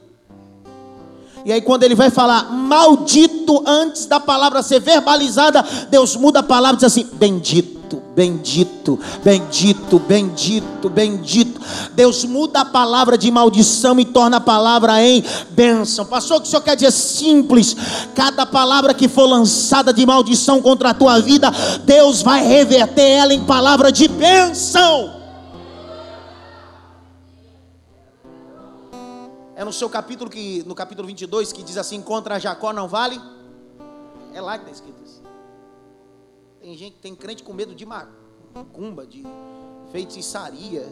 E 1.44 1.52
aí, 1.52 1.60
quando 1.60 1.84
ele 1.84 1.94
vai 1.94 2.10
falar 2.10 2.50
maldito 2.50 3.62
antes 3.66 4.06
da 4.06 4.18
palavra 4.18 4.62
ser 4.62 4.80
verbalizada, 4.80 5.62
Deus 5.88 6.16
muda 6.16 6.40
a 6.40 6.42
palavra 6.42 6.74
e 6.74 6.78
diz 6.78 6.84
assim: 6.84 7.08
bendito 7.12 7.75
bendito, 8.16 8.98
bendito, 9.22 9.98
bendito, 9.98 10.88
bendito. 10.88 11.60
Deus 11.92 12.24
muda 12.24 12.62
a 12.62 12.64
palavra 12.64 13.18
de 13.18 13.30
maldição 13.30 14.00
e 14.00 14.06
torna 14.06 14.38
a 14.38 14.40
palavra 14.40 15.02
em 15.02 15.22
bênção. 15.50 16.06
Pastor, 16.06 16.38
o 16.38 16.40
que 16.40 16.46
o 16.46 16.50
senhor 16.50 16.62
quer 16.62 16.76
dizer 16.76 16.92
simples? 16.92 17.76
Cada 18.14 18.46
palavra 18.46 18.94
que 18.94 19.06
for 19.06 19.26
lançada 19.26 19.92
de 19.92 20.06
maldição 20.06 20.62
contra 20.62 20.90
a 20.90 20.94
tua 20.94 21.20
vida, 21.20 21.50
Deus 21.84 22.22
vai 22.22 22.42
reverter 22.42 23.02
ela 23.02 23.34
em 23.34 23.44
palavra 23.44 23.92
de 23.92 24.08
bênção. 24.08 25.14
É 29.54 29.62
no 29.62 29.72
seu 29.72 29.90
capítulo 29.90 30.30
que 30.30 30.64
no 30.66 30.74
capítulo 30.74 31.06
22 31.06 31.52
que 31.52 31.62
diz 31.62 31.76
assim: 31.76 32.00
contra 32.00 32.38
Jacó 32.38 32.72
não 32.72 32.88
vale. 32.88 33.20
É 34.32 34.40
lá 34.40 34.56
que 34.56 34.64
está 34.64 34.72
escrito. 34.72 35.05
Tem 36.66 36.76
gente, 36.76 36.96
tem 36.96 37.14
crente 37.14 37.44
com 37.44 37.52
medo 37.52 37.76
de 37.76 37.86
macumba, 37.86 39.06
de 39.06 39.22
feitiçaria, 39.92 40.84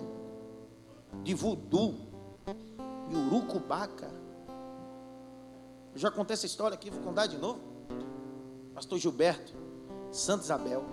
de 1.24 1.34
voodoo, 1.34 1.96
de 3.08 3.16
urucubaca. 3.16 4.08
Eu 5.92 5.98
já 5.98 6.12
contei 6.12 6.34
essa 6.34 6.46
história 6.46 6.76
aqui, 6.76 6.90
vou 6.90 7.02
contar 7.02 7.26
de 7.26 7.36
novo. 7.38 7.58
Pastor 8.72 9.00
Gilberto, 9.00 9.52
Santa 10.12 10.44
Isabel. 10.44 10.84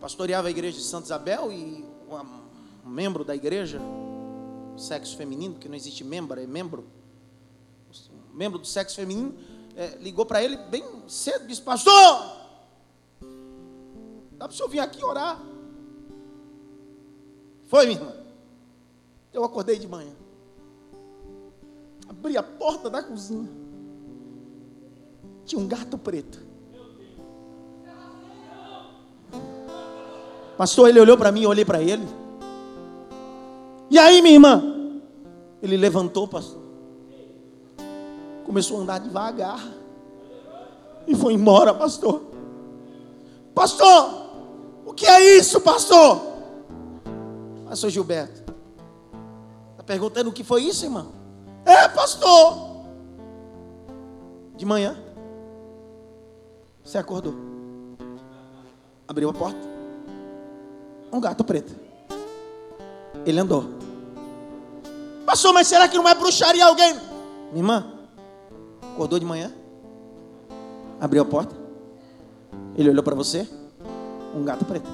Pastoreava 0.00 0.48
a 0.48 0.50
igreja 0.50 0.78
de 0.78 0.84
Santa 0.84 1.04
Isabel 1.04 1.52
e 1.52 1.84
um 2.82 2.88
membro 2.88 3.26
da 3.26 3.36
igreja, 3.36 3.78
sexo 4.78 5.18
feminino, 5.18 5.56
que 5.56 5.68
não 5.68 5.76
existe 5.76 6.02
membro, 6.02 6.40
é 6.40 6.46
membro. 6.46 6.86
Um 8.32 8.36
membro 8.38 8.58
do 8.58 8.66
sexo 8.66 8.96
feminino 8.96 9.34
é, 9.76 9.98
ligou 10.00 10.24
para 10.24 10.42
ele 10.42 10.56
bem 10.56 10.82
cedo, 11.06 11.46
disse, 11.46 11.60
pastor, 11.60 12.35
dá 14.38 14.46
para 14.46 14.52
o 14.52 14.56
senhor 14.56 14.68
vir 14.68 14.80
aqui 14.80 15.04
orar? 15.04 15.40
Foi, 17.66 17.86
minha 17.86 17.98
irmã. 17.98 18.12
Eu 19.32 19.44
acordei 19.44 19.78
de 19.78 19.88
manhã. 19.88 20.12
Abri 22.08 22.36
a 22.36 22.42
porta 22.42 22.88
da 22.88 23.02
cozinha. 23.02 23.48
Tinha 25.44 25.60
um 25.60 25.66
gato 25.66 25.98
preto. 25.98 26.40
Pastor, 30.56 30.88
ele 30.88 31.00
olhou 31.00 31.18
para 31.18 31.30
mim, 31.30 31.42
eu 31.42 31.50
olhei 31.50 31.64
para 31.64 31.82
ele. 31.82 32.06
E 33.90 33.98
aí, 33.98 34.22
minha 34.22 34.34
irmã? 34.34 34.62
Ele 35.62 35.76
levantou, 35.76 36.26
pastor. 36.26 36.62
Começou 38.44 38.78
a 38.78 38.82
andar 38.82 38.98
devagar. 39.00 39.60
E 41.06 41.14
foi 41.14 41.34
embora, 41.34 41.74
pastor. 41.74 42.22
Pastor, 43.54 44.25
que 44.96 45.06
é 45.06 45.38
isso, 45.38 45.60
pastor? 45.60 46.20
Pastor 47.68 47.90
Gilberto. 47.90 48.52
Está 49.72 49.82
perguntando 49.84 50.30
o 50.30 50.32
que 50.32 50.42
foi 50.42 50.62
isso, 50.62 50.84
irmã? 50.84 51.06
É, 51.64 51.86
pastor. 51.88 52.86
De 54.56 54.64
manhã. 54.64 54.96
Você 56.82 56.96
acordou. 56.96 57.34
Abriu 59.06 59.28
a 59.28 59.32
porta. 59.34 59.60
Um 61.12 61.20
gato 61.20 61.44
preto. 61.44 61.74
Ele 63.24 63.38
andou. 63.38 63.64
Pastor, 65.26 65.52
mas 65.52 65.66
será 65.66 65.88
que 65.88 65.96
não 65.96 66.08
é 66.08 66.14
bruxaria 66.14 66.64
alguém? 66.64 66.94
Minha 67.50 67.58
irmã, 67.58 67.92
acordou 68.94 69.18
de 69.18 69.26
manhã? 69.26 69.52
Abriu 71.00 71.22
a 71.22 71.24
porta? 71.24 71.54
Ele 72.76 72.90
olhou 72.90 73.02
para 73.02 73.14
você? 73.14 73.48
Um 74.36 74.44
gato 74.44 74.66
preto. 74.66 74.86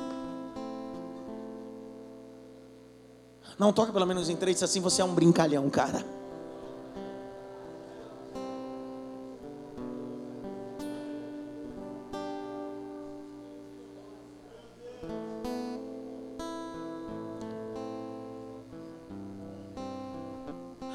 Não 3.59 3.73
toca 3.73 3.93
pelo 3.93 4.07
menos 4.07 4.29
em 4.29 4.37
três, 4.37 4.63
assim 4.63 4.81
você 4.81 5.03
é 5.03 5.05
um 5.05 5.13
brincalhão, 5.13 5.69
cara. 5.69 6.05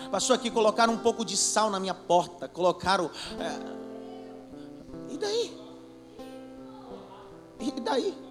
Passou 0.10 0.34
aqui, 0.34 0.50
colocaram 0.50 0.94
um 0.94 0.98
pouco 0.98 1.26
de 1.26 1.36
sal 1.36 1.70
na 1.70 1.82
minha 1.82 1.94
porta, 1.94 2.48
colocaram. 2.48 3.12
É... 3.40 5.14
E 5.14 5.18
daí? 5.18 5.58
E 7.60 7.72
daí? 7.82 8.27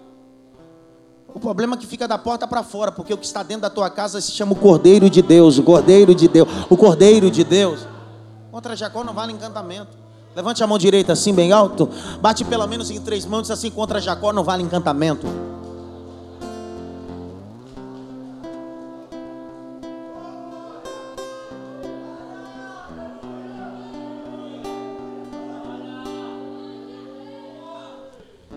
O 1.33 1.39
problema 1.39 1.75
é 1.75 1.77
que 1.77 1.85
fica 1.85 2.07
da 2.07 2.17
porta 2.17 2.47
para 2.47 2.63
fora, 2.63 2.91
porque 2.91 3.13
o 3.13 3.17
que 3.17 3.25
está 3.25 3.43
dentro 3.43 3.61
da 3.61 3.69
tua 3.69 3.89
casa 3.89 4.19
se 4.21 4.31
chama 4.31 4.53
o 4.53 4.55
Cordeiro 4.55 5.09
de 5.09 5.21
Deus, 5.21 5.57
o 5.57 5.63
Cordeiro 5.63 6.15
de 6.15 6.27
Deus, 6.27 6.47
o 6.69 6.77
Cordeiro 6.77 7.29
de 7.29 7.43
Deus. 7.43 7.85
Contra 8.51 8.75
Jacó 8.75 9.03
não 9.03 9.13
vale 9.13 9.33
encantamento. 9.33 9.97
Levante 10.35 10.63
a 10.63 10.67
mão 10.67 10.77
direita 10.77 11.13
assim, 11.13 11.33
bem 11.33 11.51
alto. 11.51 11.89
Bate 12.21 12.45
pelo 12.45 12.65
menos 12.67 12.89
em 12.89 13.01
três 13.01 13.25
mãos, 13.25 13.51
assim, 13.51 13.69
contra 13.69 13.99
Jacó 13.99 14.31
não 14.31 14.43
vale 14.43 14.63
encantamento. 14.63 15.27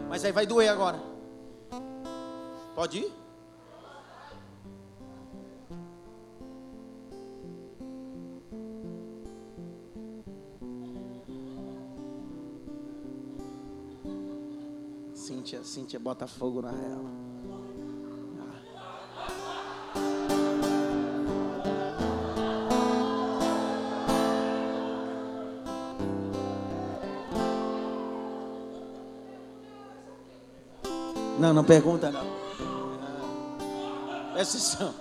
Mas 0.08 0.24
aí 0.24 0.32
vai 0.32 0.46
doer 0.46 0.68
agora. 0.68 1.09
Pode 2.80 2.96
ir? 2.96 3.12
Cíntia, 15.14 15.62
Cíntia 15.62 16.00
bota 16.00 16.26
fogo 16.26 16.62
na 16.62 16.70
real. 16.70 17.29
Não, 31.40 31.54
não 31.54 31.64
pergunta 31.64 32.10
não. 32.10 32.20
Presta 34.34 34.58
atenção. 34.58 34.94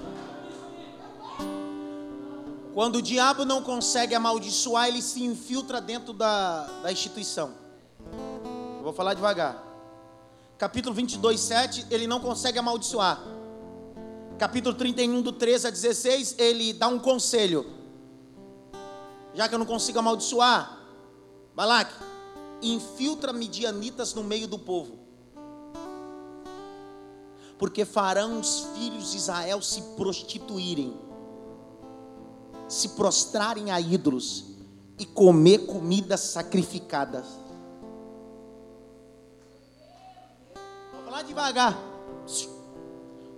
Quando 2.73 2.95
o 2.95 3.01
diabo 3.01 3.43
não 3.43 3.61
consegue 3.61 4.15
amaldiçoar, 4.15 4.87
ele 4.87 5.01
se 5.01 5.21
infiltra 5.21 5.81
dentro 5.81 6.13
da, 6.13 6.63
da 6.81 6.93
instituição. 6.93 7.51
Eu 8.77 8.83
vou 8.83 8.93
falar 8.93 9.15
devagar. 9.15 9.61
Capítulo 10.57 10.95
22, 10.95 11.37
7, 11.37 11.87
ele 11.91 12.07
não 12.07 12.21
consegue 12.21 12.57
amaldiçoar. 12.57 13.21
Capítulo 14.37 14.73
31, 14.73 15.21
do 15.21 15.33
13 15.33 15.67
a 15.67 15.69
16, 15.69 16.35
ele 16.37 16.71
dá 16.71 16.87
um 16.87 16.99
conselho. 16.99 17.65
Já 19.33 19.49
que 19.49 19.55
eu 19.55 19.59
não 19.59 19.65
consigo 19.65 19.99
amaldiçoar, 19.99 20.79
Balaque, 21.53 21.93
infiltra 22.61 23.33
midianitas 23.33 24.13
no 24.13 24.23
meio 24.23 24.47
do 24.47 24.57
povo 24.57 24.98
porque 27.59 27.83
farão 27.83 28.39
os 28.39 28.61
filhos 28.73 29.11
de 29.11 29.17
Israel 29.17 29.61
se 29.61 29.81
prostituírem, 29.97 30.97
se 32.69 32.89
prostrarem 32.89 33.69
a 33.69 33.81
ídolos 33.81 34.45
e 34.97 35.05
comer 35.05 35.65
comidas 35.65 36.21
sacrificadas. 36.21 37.25
Vou 40.93 41.03
falar 41.03 41.21
devagar. 41.23 41.77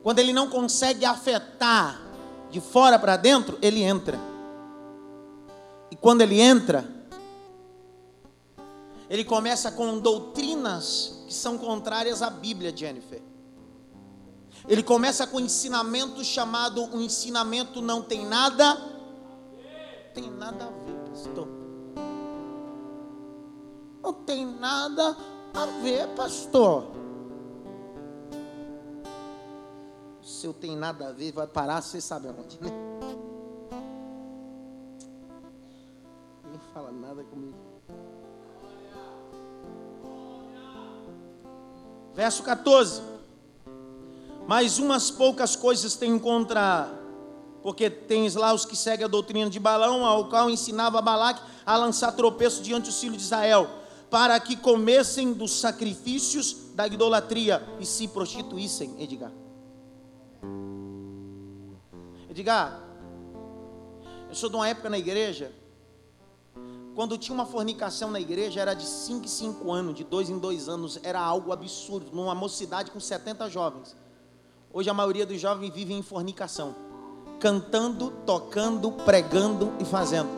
Quando 0.03 0.19
ele 0.19 0.33
não 0.33 0.47
consegue 0.49 1.03
afetar 1.03 1.99
de 2.51 2.61
fora 2.61 2.99
para 2.99 3.17
dentro, 3.17 3.57
ele 3.59 3.81
entra. 3.81 4.19
E 5.89 5.95
quando 5.95 6.21
ele 6.21 6.39
entra, 6.39 6.87
ele 9.09 9.25
começa 9.25 9.71
com 9.71 9.97
doutrinas 9.97 11.23
que 11.25 11.33
são 11.33 11.57
contrárias 11.57 12.21
à 12.21 12.29
Bíblia, 12.29 12.75
Jennifer. 12.75 13.30
Ele 14.67 14.83
começa 14.83 15.25
com 15.27 15.37
um 15.37 15.41
ensinamento 15.41 16.23
chamado 16.23 16.83
o 16.83 16.97
um 16.97 17.01
ensinamento 17.01 17.81
não 17.81 18.01
tem 18.01 18.25
nada 18.25 18.91
tem 20.13 20.29
nada 20.29 20.65
a 20.65 20.69
ver, 20.69 21.09
pastor. 21.09 21.47
Não 24.03 24.13
tem 24.13 24.45
nada 24.45 25.17
a 25.53 25.65
ver, 25.81 26.07
pastor. 26.15 26.91
Se 30.21 30.47
eu 30.47 30.53
tenho 30.53 30.77
nada 30.77 31.09
a 31.09 31.11
ver, 31.11 31.31
vai 31.31 31.47
parar, 31.47 31.81
você 31.81 32.01
sabe 32.01 32.27
aonde, 32.27 32.59
né? 32.61 32.69
Nem 36.45 36.59
fala 36.73 36.91
nada 36.91 37.23
comigo. 37.23 37.57
Verso 42.13 42.43
14. 42.43 43.10
Mas 44.51 44.79
umas 44.79 45.09
poucas 45.09 45.55
coisas 45.55 45.95
tenho 45.95 46.19
contra, 46.19 46.93
porque 47.63 47.89
tens 47.89 48.35
lá 48.35 48.53
os 48.53 48.65
que 48.65 48.75
seguem 48.75 49.05
a 49.05 49.07
doutrina 49.07 49.49
de 49.49 49.57
Balão, 49.61 50.05
ao 50.05 50.27
qual 50.27 50.49
ensinava 50.49 51.01
Balaque 51.01 51.41
a 51.65 51.77
lançar 51.77 52.11
tropeço 52.11 52.61
diante 52.61 52.87
dos 52.87 52.99
filhos 52.99 53.15
de 53.15 53.23
Israel, 53.23 53.69
para 54.09 54.37
que 54.41 54.57
comessem 54.57 55.31
dos 55.31 55.53
sacrifícios 55.53 56.73
da 56.75 56.85
idolatria 56.85 57.65
e 57.79 57.85
se 57.85 58.09
prostituíssem, 58.09 58.93
Edgar. 59.01 59.31
Edgar, 62.29 62.83
eu 64.27 64.35
sou 64.35 64.49
de 64.49 64.55
uma 64.57 64.67
época 64.67 64.89
na 64.89 64.99
igreja, 64.99 65.53
quando 66.93 67.17
tinha 67.17 67.33
uma 67.33 67.45
fornicação 67.45 68.11
na 68.11 68.19
igreja, 68.19 68.59
era 68.59 68.73
de 68.73 68.85
5 68.85 69.23
em 69.23 69.29
5 69.29 69.71
anos, 69.71 69.95
de 69.95 70.03
2 70.03 70.29
em 70.29 70.37
2 70.37 70.67
anos, 70.67 70.99
era 71.03 71.21
algo 71.21 71.53
absurdo, 71.53 72.13
numa 72.13 72.35
mocidade 72.35 72.91
com 72.91 72.99
70 72.99 73.49
jovens. 73.49 74.00
Hoje 74.73 74.89
a 74.89 74.93
maioria 74.93 75.25
dos 75.25 75.39
jovens 75.39 75.73
vive 75.73 75.93
em 75.93 76.01
fornicação, 76.01 76.73
cantando, 77.41 78.13
tocando, 78.25 78.89
pregando 78.91 79.73
e 79.81 79.83
fazendo. 79.83 80.29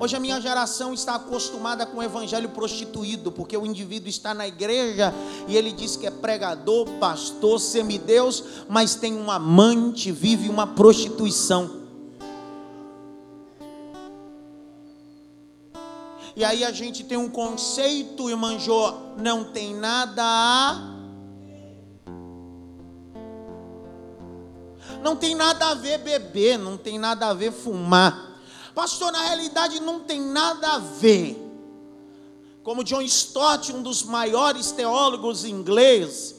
Hoje 0.00 0.16
a 0.16 0.20
minha 0.20 0.40
geração 0.40 0.92
está 0.92 1.14
acostumada 1.14 1.86
com 1.86 1.98
o 1.98 2.02
evangelho 2.02 2.48
prostituído, 2.48 3.30
porque 3.30 3.56
o 3.56 3.64
indivíduo 3.64 4.08
está 4.08 4.34
na 4.34 4.46
igreja 4.46 5.14
e 5.46 5.56
ele 5.56 5.70
diz 5.70 5.96
que 5.96 6.06
é 6.06 6.10
pregador, 6.10 6.86
pastor, 6.98 7.60
semideus, 7.60 8.42
mas 8.68 8.96
tem 8.96 9.14
um 9.14 9.30
amante, 9.30 10.10
vive 10.10 10.48
uma 10.48 10.66
prostituição. 10.66 11.86
E 16.34 16.44
aí 16.44 16.64
a 16.64 16.72
gente 16.72 17.04
tem 17.04 17.16
um 17.16 17.30
conceito, 17.30 18.28
irmã 18.28 18.58
Jô, 18.58 18.92
não 19.16 19.44
tem 19.44 19.74
nada 19.74 20.22
a. 20.22 20.95
Não 25.06 25.14
tem 25.14 25.36
nada 25.36 25.68
a 25.68 25.74
ver 25.74 25.98
beber, 25.98 26.58
não 26.58 26.76
tem 26.76 26.98
nada 26.98 27.28
a 27.28 27.32
ver 27.32 27.52
fumar. 27.52 28.40
Pastor, 28.74 29.12
na 29.12 29.22
realidade 29.22 29.78
não 29.78 30.00
tem 30.00 30.20
nada 30.20 30.66
a 30.66 30.78
ver. 30.80 31.40
Como 32.64 32.82
John 32.82 33.02
Stott, 33.02 33.72
um 33.72 33.82
dos 33.82 34.02
maiores 34.02 34.72
teólogos 34.72 35.44
ingleses, 35.44 36.34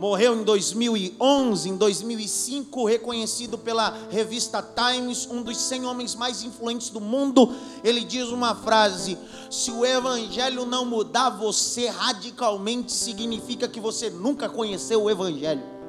morreu 0.00 0.34
em 0.34 0.42
2011, 0.42 1.68
em 1.68 1.76
2005, 1.76 2.86
reconhecido 2.86 3.56
pela 3.56 3.96
revista 4.10 4.60
Times, 4.60 5.28
um 5.30 5.40
dos 5.40 5.56
100 5.58 5.86
homens 5.86 6.16
mais 6.16 6.42
influentes 6.42 6.90
do 6.90 7.00
mundo. 7.00 7.54
Ele 7.84 8.02
diz 8.02 8.30
uma 8.30 8.52
frase: 8.56 9.16
Se 9.48 9.70
o 9.70 9.86
evangelho 9.86 10.66
não 10.66 10.84
mudar 10.84 11.30
você 11.30 11.86
radicalmente, 11.86 12.90
significa 12.90 13.68
que 13.68 13.78
você 13.78 14.10
nunca 14.10 14.48
conheceu 14.48 15.04
o 15.04 15.08
evangelho. 15.08 15.81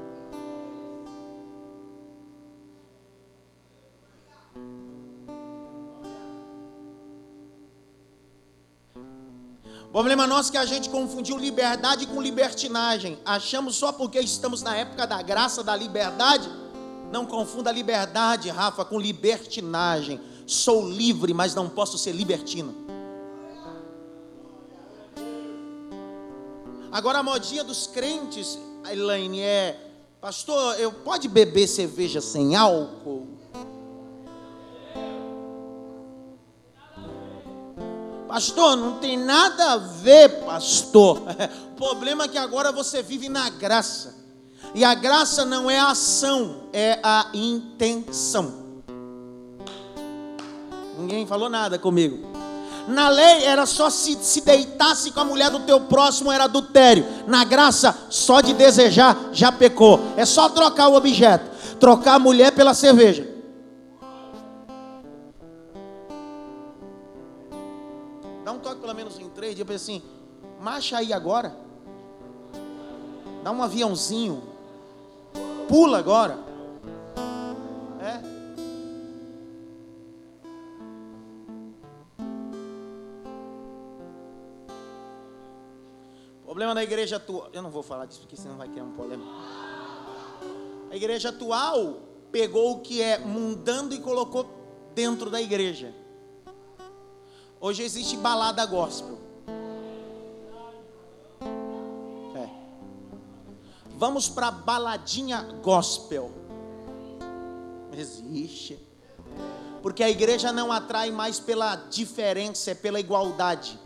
Problema 9.93 10.25
nosso 10.25 10.49
é 10.49 10.51
que 10.53 10.57
a 10.57 10.65
gente 10.65 10.89
confundiu 10.89 11.37
liberdade 11.37 12.07
com 12.07 12.19
libertinagem. 12.19 13.19
Achamos 13.23 13.75
só 13.75 13.91
porque 13.91 14.19
estamos 14.19 14.63
na 14.63 14.75
época 14.75 15.05
da 15.05 15.21
graça, 15.21 15.63
da 15.63 15.75
liberdade. 15.75 16.49
Não 17.11 17.27
confunda 17.27 17.71
liberdade, 17.71 18.49
Rafa, 18.49 18.83
com 18.83 18.99
libertinagem. 18.99 20.19
Sou 20.47 20.89
livre, 20.89 21.31
mas 21.31 21.53
não 21.53 21.69
posso 21.69 21.99
ser 21.99 22.11
libertino. 22.11 22.73
Agora 26.91 27.19
a 27.19 27.23
modinha 27.23 27.63
dos 27.63 27.85
crentes, 27.85 28.57
Elaine, 28.91 29.41
é: 29.41 29.91
Pastor, 30.19 30.79
eu 30.79 30.91
pode 30.91 31.27
beber 31.27 31.67
cerveja 31.67 32.19
sem 32.19 32.55
álcool? 32.55 33.27
Pastor, 38.34 38.75
não 38.75 38.93
tem 38.93 39.15
nada 39.15 39.73
a 39.73 39.77
ver, 39.77 40.43
pastor. 40.43 41.21
O 41.73 41.75
problema 41.77 42.23
é 42.23 42.27
que 42.27 42.38
agora 42.39 42.71
você 42.71 43.03
vive 43.03 43.29
na 43.29 43.47
graça. 43.47 44.15
E 44.73 44.84
a 44.84 44.95
graça 44.95 45.45
não 45.45 45.69
é 45.69 45.77
a 45.77 45.91
ação, 45.91 46.63
é 46.73 46.99
a 47.03 47.27
intenção. 47.31 48.51
Ninguém 50.97 51.27
falou 51.27 51.47
nada 51.47 51.77
comigo. 51.77 52.27
Na 52.88 53.07
lei 53.07 53.43
era 53.43 53.67
só 53.67 53.91
se, 53.91 54.15
se 54.15 54.41
deitasse 54.41 55.11
com 55.11 55.19
a 55.19 55.25
mulher 55.25 55.51
do 55.51 55.59
teu 55.59 55.81
próximo 55.81 56.31
era 56.31 56.45
adultério. 56.45 57.05
Na 57.27 57.43
graça, 57.43 57.95
só 58.09 58.41
de 58.41 58.55
desejar 58.55 59.15
já 59.31 59.51
pecou. 59.51 59.99
É 60.17 60.25
só 60.25 60.49
trocar 60.49 60.88
o 60.88 60.95
objeto. 60.95 61.51
Trocar 61.79 62.15
a 62.15 62.19
mulher 62.19 62.51
pela 62.51 62.73
cerveja. 62.73 63.32
Três 69.33 69.55
dias, 69.55 69.59
eu 69.59 69.65
pensei 69.65 69.97
assim, 69.97 70.05
marcha 70.59 70.97
aí 70.97 71.11
agora. 71.11 71.55
Dá 73.43 73.51
um 73.51 73.61
aviãozinho. 73.61 74.41
Pula 75.67 75.99
agora. 75.99 76.37
É. 77.99 78.21
Problema 86.45 86.73
da 86.75 86.83
igreja 86.83 87.17
atual. 87.17 87.49
Eu 87.51 87.61
não 87.61 87.69
vou 87.69 87.83
falar 87.83 88.05
disso 88.05 88.21
porque 88.21 88.37
senão 88.37 88.55
vai 88.55 88.69
criar 88.69 88.83
um 88.83 88.93
problema. 88.93 89.23
A 90.89 90.95
igreja 90.95 91.29
atual 91.29 91.97
pegou 92.31 92.73
o 92.73 92.81
que 92.81 93.01
é 93.01 93.17
mundando 93.17 93.93
e 93.93 93.99
colocou 93.99 94.47
dentro 94.93 95.29
da 95.29 95.41
igreja. 95.41 95.93
Hoje 97.66 97.82
existe 97.82 98.18
balada 98.18 98.66
gospel. 98.66 99.18
Vamos 103.95 104.28
para 104.28 104.51
baladinha 104.51 105.43
gospel. 105.64 106.30
Existe. 107.93 108.78
Porque 109.82 110.03
a 110.03 110.09
igreja 110.09 110.51
não 110.51 110.74
atrai 110.74 111.09
mais 111.09 111.39
pela 111.39 111.78
diferença, 111.78 112.72
é 112.72 112.76
pela 112.76 112.99
igualdade. 112.99 113.80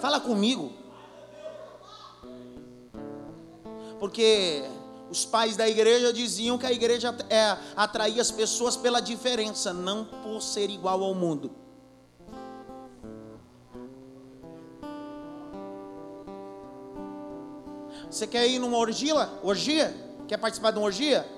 Fala 0.00 0.18
comigo. 0.18 0.72
Porque 4.00 4.64
os 5.10 5.24
pais 5.24 5.56
da 5.56 5.68
igreja 5.68 6.12
diziam 6.12 6.58
que 6.58 6.66
a 6.66 6.72
igreja 6.72 7.14
é, 7.30 7.56
atraía 7.74 8.20
as 8.20 8.30
pessoas 8.30 8.76
pela 8.76 9.00
diferença, 9.00 9.72
não 9.72 10.04
por 10.04 10.40
ser 10.42 10.68
igual 10.70 11.02
ao 11.02 11.14
mundo. 11.14 11.50
Você 18.10 18.26
quer 18.26 18.46
ir 18.48 18.58
numa 18.58 18.76
orgia? 18.76 19.28
Orgia? 19.42 19.94
Quer 20.26 20.38
participar 20.38 20.70
de 20.70 20.78
uma 20.78 20.86
orgia? 20.86 21.28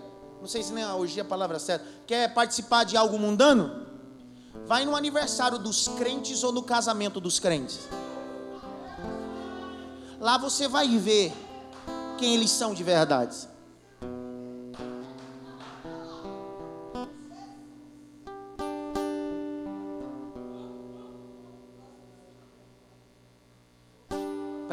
Não 0.41 0.49
sei 0.49 0.63
se 0.63 0.73
nem 0.73 0.83
a 0.83 0.95
orgia 0.95 1.23
é 1.23 1.25
a 1.25 1.29
palavra 1.29 1.59
certa. 1.59 1.85
Quer 2.07 2.33
participar 2.33 2.85
de 2.85 2.97
algo 2.97 3.19
mundano? 3.19 3.87
Vai 4.67 4.85
no 4.85 4.97
aniversário 4.97 5.59
dos 5.59 5.89
crentes 5.89 6.43
ou 6.43 6.53
no 6.53 6.63
casamento 6.63 7.21
dos 7.21 7.39
crentes. 7.39 7.81
Lá 10.21 10.39
você 10.39 10.69
vai 10.69 10.89
ver 10.99 11.33
quem 12.19 12.35
eles 12.35 12.51
são 12.51 12.73
de 12.73 12.85
verdade. 12.85 13.49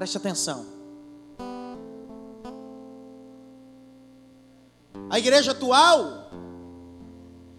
Preste 0.08 0.20
atenção. 0.20 0.66
A 5.10 5.20
igreja 5.20 5.52
atual 5.52 6.32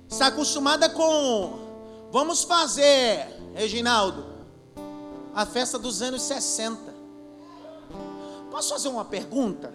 está 0.08 0.28
acostumada 0.28 0.88
com 0.88 1.58
vamos 2.10 2.44
fazer, 2.44 3.28
Reginaldo, 3.52 4.24
a 5.34 5.44
festa 5.44 5.78
dos 5.78 6.00
anos 6.00 6.22
60. 6.22 6.94
Posso 8.50 8.70
fazer 8.70 8.88
uma 8.88 9.04
pergunta? 9.04 9.70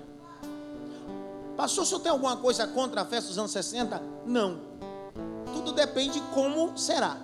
Pastor, 1.55 1.83
o 1.83 1.85
senhor 1.85 1.99
tem 1.99 2.11
alguma 2.11 2.37
coisa 2.37 2.65
contra 2.65 3.01
a 3.01 3.05
festa 3.05 3.29
dos 3.29 3.37
anos 3.37 3.51
60? 3.51 4.01
Não. 4.25 4.59
Tudo 5.53 5.73
depende 5.73 6.19
de 6.19 6.21
como 6.33 6.75
será. 6.75 7.17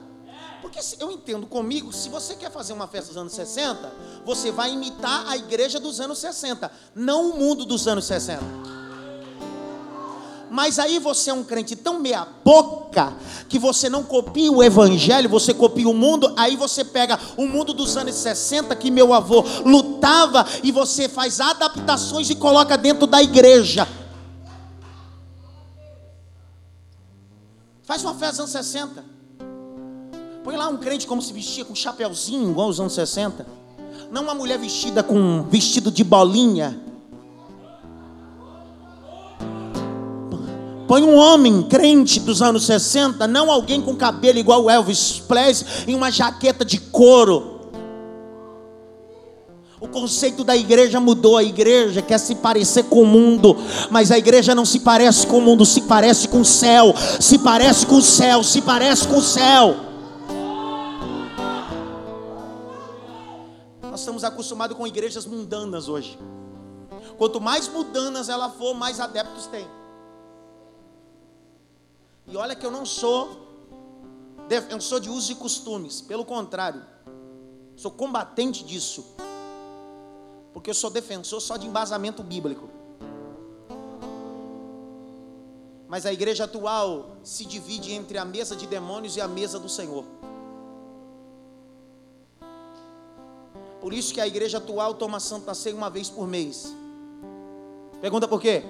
Porque 0.61 0.79
eu 0.99 1.09
entendo 1.09 1.47
comigo, 1.47 1.93
se 1.93 2.09
você 2.09 2.35
quer 2.35 2.51
fazer 2.51 2.73
uma 2.73 2.87
festa 2.87 3.07
dos 3.07 3.17
anos 3.17 3.33
60, 3.33 3.91
você 4.25 4.51
vai 4.51 4.71
imitar 4.73 5.27
a 5.27 5.37
igreja 5.37 5.79
dos 5.79 5.99
anos 5.99 6.19
60, 6.19 6.69
não 6.93 7.31
o 7.31 7.39
mundo 7.39 7.65
dos 7.65 7.87
anos 7.87 8.05
60. 8.05 8.43
Mas 10.51 10.79
aí 10.79 10.97
você 10.99 11.29
é 11.29 11.33
um 11.33 11.43
crente 11.43 11.75
tão 11.75 11.99
meia 11.99 12.27
boca 12.43 13.13
que 13.47 13.59
você 13.59 13.87
não 13.87 14.03
copia 14.03 14.51
o 14.51 14.63
evangelho, 14.63 15.29
você 15.29 15.53
copia 15.53 15.87
o 15.87 15.93
mundo, 15.93 16.33
aí 16.35 16.55
você 16.55 16.83
pega 16.83 17.19
o 17.37 17.47
mundo 17.47 17.71
dos 17.71 17.95
anos 17.95 18.15
60 18.15 18.75
que 18.75 18.89
meu 18.89 19.13
avô 19.13 19.43
lutava 19.63 20.45
e 20.63 20.71
você 20.71 21.07
faz 21.07 21.39
adaptações 21.39 22.29
e 22.29 22.35
coloca 22.35 22.77
dentro 22.77 23.05
da 23.05 23.21
igreja. 23.21 23.87
Faz 27.83 28.03
uma 28.03 28.13
festa 28.13 28.43
dos 28.43 28.55
anos 28.55 28.67
60. 28.67 29.18
Põe 30.49 30.57
lá 30.57 30.67
um 30.67 30.77
crente 30.77 31.05
como 31.05 31.21
se 31.21 31.31
vestia 31.31 31.63
com 31.63 31.75
chapéuzinho 31.75 32.49
igual 32.49 32.65
aos 32.65 32.79
anos 32.79 32.93
60. 32.93 33.45
Não 34.11 34.23
uma 34.23 34.33
mulher 34.33 34.57
vestida 34.57 35.03
com 35.03 35.13
um 35.13 35.43
vestido 35.43 35.91
de 35.91 36.03
bolinha 36.03 36.75
Põe 40.87 41.03
um 41.03 41.15
homem 41.15 41.61
crente 41.61 42.19
dos 42.19 42.41
anos 42.41 42.65
60, 42.65 43.27
não 43.27 43.51
alguém 43.51 43.79
com 43.79 43.95
cabelo 43.95 44.39
igual 44.39 44.67
Elvis 44.67 45.19
Presley, 45.19 45.71
em 45.87 45.93
uma 45.93 46.09
jaqueta 46.09 46.65
de 46.65 46.79
couro. 46.79 47.59
O 49.79 49.87
conceito 49.87 50.43
da 50.43 50.57
igreja 50.57 50.99
mudou. 50.99 51.37
A 51.37 51.43
igreja 51.43 52.01
quer 52.01 52.17
se 52.17 52.33
parecer 52.33 52.85
com 52.85 53.03
o 53.03 53.05
mundo, 53.05 53.55
mas 53.91 54.09
a 54.09 54.17
igreja 54.17 54.55
não 54.55 54.65
se 54.65 54.79
parece 54.79 55.27
com 55.27 55.37
o 55.37 55.41
mundo, 55.41 55.63
se 55.63 55.81
parece 55.81 56.27
com 56.27 56.41
o 56.41 56.45
céu, 56.45 56.95
se 57.19 57.37
parece 57.37 57.85
com 57.85 57.97
o 57.97 58.01
céu, 58.01 58.41
se 58.43 58.59
parece 58.59 59.07
com 59.07 59.17
o 59.17 59.21
céu. 59.21 59.88
Nós 63.99 64.03
estamos 64.03 64.23
acostumados 64.23 64.77
com 64.77 64.87
igrejas 64.87 65.25
mundanas 65.25 65.89
hoje. 65.89 66.17
Quanto 67.17 67.41
mais 67.41 67.67
mundanas 67.67 68.29
ela 68.29 68.49
for, 68.49 68.73
mais 68.73 68.97
adeptos 68.97 69.45
tem. 69.47 69.67
E 72.25 72.37
olha 72.37 72.55
que 72.55 72.65
eu 72.65 72.71
não 72.71 72.85
sou, 72.85 73.45
eu 74.69 74.79
sou 74.79 75.01
de 75.01 75.09
usos 75.09 75.31
e 75.31 75.35
costumes, 75.35 75.99
pelo 75.99 76.23
contrário, 76.23 76.81
sou 77.75 77.91
combatente 77.91 78.63
disso 78.63 79.05
porque 80.53 80.69
eu 80.69 80.73
sou 80.73 80.89
defensor 80.89 81.41
só 81.41 81.57
de 81.57 81.67
embasamento 81.67 82.23
bíblico. 82.23 82.69
Mas 85.89 86.05
a 86.05 86.13
igreja 86.13 86.45
atual 86.45 87.17
se 87.21 87.43
divide 87.43 87.91
entre 87.91 88.17
a 88.17 88.23
mesa 88.23 88.55
de 88.55 88.65
demônios 88.65 89.17
e 89.17 89.21
a 89.21 89.27
mesa 89.27 89.59
do 89.59 89.67
Senhor. 89.67 90.05
Por 93.81 93.93
isso 93.93 94.13
que 94.13 94.19
a 94.19 94.27
igreja 94.27 94.57
atual 94.57 94.93
toma 94.93 95.19
Santa 95.19 95.53
Ceia 95.53 95.75
uma 95.75 95.89
vez 95.89 96.09
por 96.09 96.27
mês. 96.27 96.75
Pergunta 98.01 98.27
por 98.27 98.41
quê? 98.41 98.63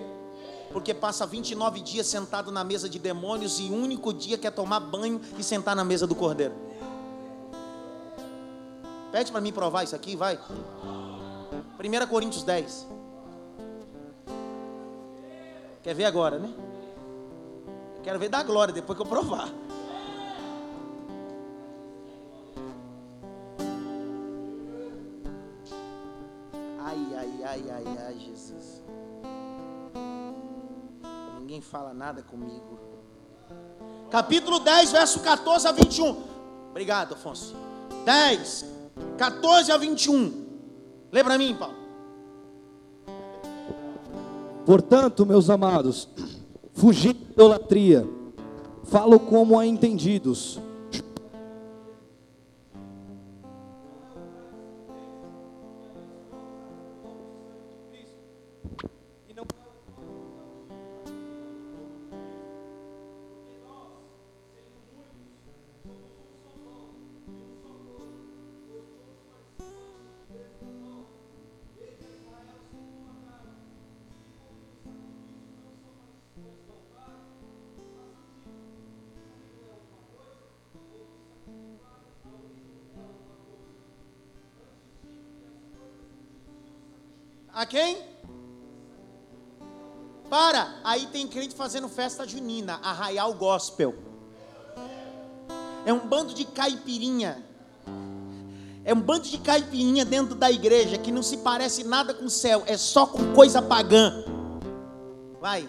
Porque 0.71 0.93
passa 0.93 1.25
29 1.25 1.81
dias 1.81 2.05
sentado 2.05 2.51
na 2.51 2.63
mesa 2.63 2.87
de 2.87 2.99
demônios 2.99 3.59
e 3.59 3.63
o 3.63 3.73
único 3.73 4.13
dia 4.13 4.37
quer 4.37 4.51
tomar 4.51 4.79
banho 4.79 5.19
e 5.37 5.43
sentar 5.43 5.75
na 5.75 5.83
mesa 5.83 6.05
do 6.05 6.13
cordeiro. 6.13 6.53
Pede 9.11 9.31
para 9.31 9.41
mim 9.41 9.51
provar 9.51 9.83
isso 9.83 9.95
aqui, 9.95 10.15
vai. 10.15 10.39
1 11.79 12.07
Coríntios 12.07 12.43
10. 12.43 12.87
Quer 15.81 15.95
ver 15.95 16.05
agora, 16.05 16.37
né? 16.37 16.53
Quero 18.03 18.19
ver 18.19 18.29
da 18.29 18.43
glória 18.43 18.73
depois 18.73 18.95
que 18.95 19.01
eu 19.01 19.07
provar. 19.07 19.49
Ai, 27.49 27.63
ai, 27.71 27.83
ai, 28.05 28.19
Jesus. 28.19 28.83
Ninguém 31.39 31.59
fala 31.61 31.95
nada 31.95 32.21
comigo. 32.21 32.77
Capítulo 34.11 34.59
10, 34.59 34.91
verso 34.91 35.19
14 35.21 35.67
a 35.67 35.71
21. 35.71 36.15
Obrigado, 36.69 37.15
Afonso. 37.15 37.55
10, 38.05 38.65
14 39.17 39.71
a 39.71 39.77
21. 39.77 40.31
Lê 41.11 41.23
para 41.23 41.39
mim, 41.39 41.55
Paulo. 41.57 41.75
Portanto, 44.63 45.25
meus 45.25 45.49
amados, 45.49 46.07
fugi 46.73 47.13
da 47.13 47.31
idolatria. 47.31 48.07
Falo 48.83 49.19
como 49.19 49.57
a 49.57 49.65
entendidos 49.65 50.61
A 87.59 87.65
quem? 87.65 87.97
Para, 90.29 90.75
aí 90.81 91.07
tem 91.07 91.27
crente 91.27 91.53
fazendo 91.53 91.89
festa 91.89 92.25
junina, 92.25 92.79
arraial 92.81 93.33
gospel. 93.33 93.95
É 95.85 95.91
um 95.91 95.99
bando 95.99 96.33
de 96.33 96.45
caipirinha. 96.45 97.43
É 98.85 98.93
um 98.93 99.01
bando 99.01 99.27
de 99.27 99.37
caipirinha 99.39 100.05
dentro 100.05 100.35
da 100.35 100.49
igreja 100.49 100.97
que 100.97 101.11
não 101.11 101.21
se 101.21 101.35
parece 101.35 101.83
nada 101.83 102.13
com 102.13 102.27
o 102.27 102.29
céu, 102.29 102.63
é 102.65 102.77
só 102.77 103.05
com 103.05 103.33
coisa 103.33 103.61
pagã. 103.61 104.23
Vai. 105.41 105.67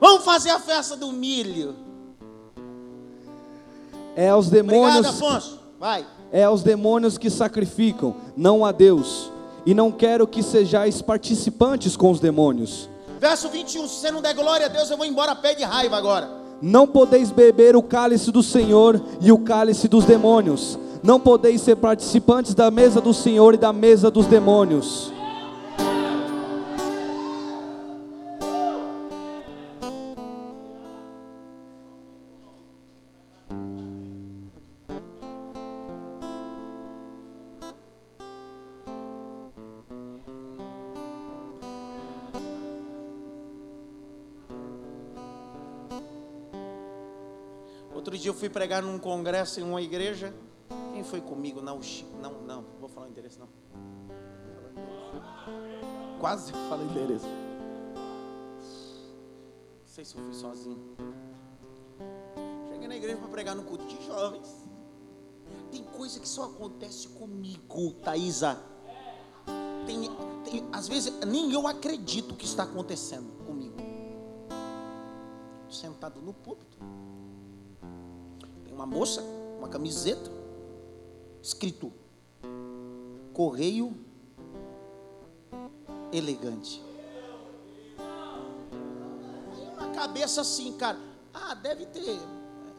Vamos 0.00 0.24
fazer 0.24 0.52
a 0.52 0.58
festa 0.58 0.96
do 0.96 1.12
milho. 1.12 1.76
É 4.16 4.30
aos 4.30 4.48
demônios. 4.48 5.06
Obrigado, 5.06 5.22
Afonso. 5.22 5.60
Vai. 5.78 6.06
É 6.32 6.44
aos 6.44 6.62
demônios 6.62 7.18
que 7.18 7.28
sacrificam, 7.28 8.16
não 8.34 8.64
a 8.64 8.72
Deus 8.72 9.30
e 9.70 9.74
não 9.74 9.92
quero 9.92 10.26
que 10.26 10.42
sejais 10.42 11.00
participantes 11.00 11.96
com 11.96 12.10
os 12.10 12.18
demônios. 12.18 12.90
Verso 13.20 13.48
21: 13.48 13.86
Se 13.86 14.00
você 14.00 14.10
não 14.10 14.20
der 14.20 14.34
glória 14.34 14.66
a 14.66 14.68
Deus, 14.68 14.90
eu 14.90 14.96
vou 14.96 15.06
embora 15.06 15.32
pé 15.36 15.54
de 15.54 15.62
raiva 15.62 15.96
agora. 15.96 16.28
Não 16.60 16.88
podeis 16.88 17.30
beber 17.30 17.76
o 17.76 17.82
cálice 17.82 18.32
do 18.32 18.42
Senhor 18.42 19.00
e 19.20 19.30
o 19.30 19.38
cálice 19.38 19.86
dos 19.86 20.04
demônios. 20.04 20.76
Não 21.04 21.20
podeis 21.20 21.60
ser 21.60 21.76
participantes 21.76 22.52
da 22.52 22.68
mesa 22.68 23.00
do 23.00 23.14
Senhor 23.14 23.54
e 23.54 23.58
da 23.58 23.72
mesa 23.72 24.10
dos 24.10 24.26
demônios. 24.26 25.12
Fui 48.40 48.48
pregar 48.48 48.82
num 48.82 48.98
congresso 48.98 49.60
em 49.60 49.62
uma 49.62 49.82
igreja. 49.82 50.34
Quem 50.94 51.04
foi 51.04 51.20
comigo? 51.20 51.60
Não, 51.60 51.78
não, 52.22 52.40
não, 52.40 52.64
vou 52.80 52.88
falar 52.88 53.06
o 53.06 53.10
endereço 53.10 53.38
não. 53.38 53.48
Quase 56.18 56.50
falei 56.70 56.86
o 56.86 56.90
endereço. 56.90 57.26
Não 57.26 57.34
sei 59.84 60.06
se 60.06 60.16
eu 60.16 60.24
fui 60.24 60.32
sozinho. 60.32 60.96
Cheguei 62.72 62.88
na 62.88 62.96
igreja 62.96 63.18
para 63.18 63.28
pregar 63.28 63.54
no 63.54 63.62
culto 63.62 63.86
de 63.86 64.02
jovens. 64.06 64.66
Tem 65.70 65.84
coisa 65.84 66.18
que 66.18 66.28
só 66.28 66.44
acontece 66.44 67.08
comigo, 67.08 67.92
Thaisa. 68.02 68.58
Tem, 69.84 70.10
tem, 70.44 70.66
às 70.72 70.88
vezes 70.88 71.12
nem 71.26 71.52
eu 71.52 71.68
acredito 71.68 72.34
que 72.34 72.46
está 72.46 72.62
acontecendo 72.62 73.30
comigo. 73.44 73.76
Sentado 75.68 76.22
no 76.22 76.32
púlpito 76.32 76.78
uma 78.80 78.86
moça, 78.86 79.22
uma 79.58 79.68
camiseta, 79.68 80.32
escrito 81.42 81.92
Correio 83.34 83.94
Elegante. 86.10 86.82
Aí 87.98 89.68
uma 89.76 89.90
cabeça 89.90 90.40
assim, 90.40 90.72
cara. 90.72 90.98
Ah, 91.34 91.54
deve 91.54 91.84
ter. 91.84 92.18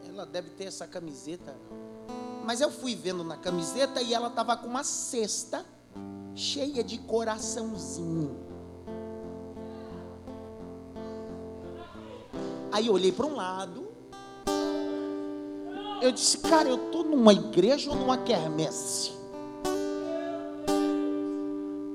Ela 0.08 0.26
deve 0.26 0.50
ter 0.50 0.64
essa 0.64 0.88
camiseta. 0.88 1.56
Mas 2.44 2.60
eu 2.60 2.72
fui 2.72 2.96
vendo 2.96 3.22
na 3.22 3.36
camiseta 3.36 4.02
e 4.02 4.12
ela 4.12 4.26
estava 4.26 4.56
com 4.56 4.66
uma 4.66 4.82
cesta 4.82 5.64
cheia 6.34 6.82
de 6.82 6.98
coraçãozinho. 6.98 8.36
Aí 12.72 12.88
eu 12.88 12.92
olhei 12.92 13.12
para 13.12 13.26
um 13.26 13.36
lado, 13.36 13.86
eu 16.02 16.10
disse, 16.10 16.38
cara, 16.38 16.68
eu 16.68 16.86
estou 16.86 17.04
numa 17.04 17.32
igreja 17.32 17.88
ou 17.88 17.96
numa 17.96 18.18
quermesse? 18.18 19.12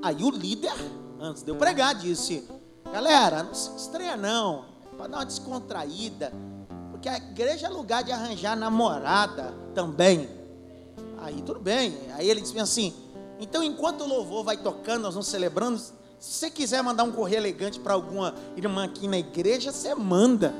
Aí 0.02 0.24
o 0.24 0.30
líder, 0.30 0.72
antes 1.20 1.42
de 1.42 1.50
eu 1.50 1.56
pregar, 1.56 1.94
disse: 1.94 2.48
Galera, 2.90 3.42
não 3.42 3.52
se 3.52 3.70
estreia 3.76 4.16
não, 4.16 4.64
para 4.96 5.08
dar 5.08 5.18
uma 5.18 5.26
descontraída, 5.26 6.32
porque 6.90 7.08
a 7.08 7.18
igreja 7.18 7.66
é 7.66 7.70
lugar 7.70 8.02
de 8.02 8.10
arranjar 8.10 8.56
namorada 8.56 9.54
também. 9.74 10.26
Aí 11.18 11.42
tudo 11.42 11.60
bem. 11.60 11.94
Aí 12.14 12.30
ele 12.30 12.40
disse 12.40 12.58
assim: 12.58 12.94
Então, 13.38 13.62
enquanto 13.62 14.02
o 14.02 14.08
louvor 14.08 14.42
vai 14.42 14.56
tocando, 14.56 15.02
nós 15.02 15.12
vamos 15.12 15.28
celebrando. 15.28 15.78
Se 15.78 15.94
você 16.18 16.50
quiser 16.50 16.82
mandar 16.82 17.04
um 17.04 17.12
correio 17.12 17.40
elegante 17.40 17.78
para 17.78 17.92
alguma 17.92 18.34
irmã 18.56 18.84
aqui 18.84 19.06
na 19.06 19.18
igreja, 19.18 19.70
você 19.70 19.94
manda. 19.94 20.54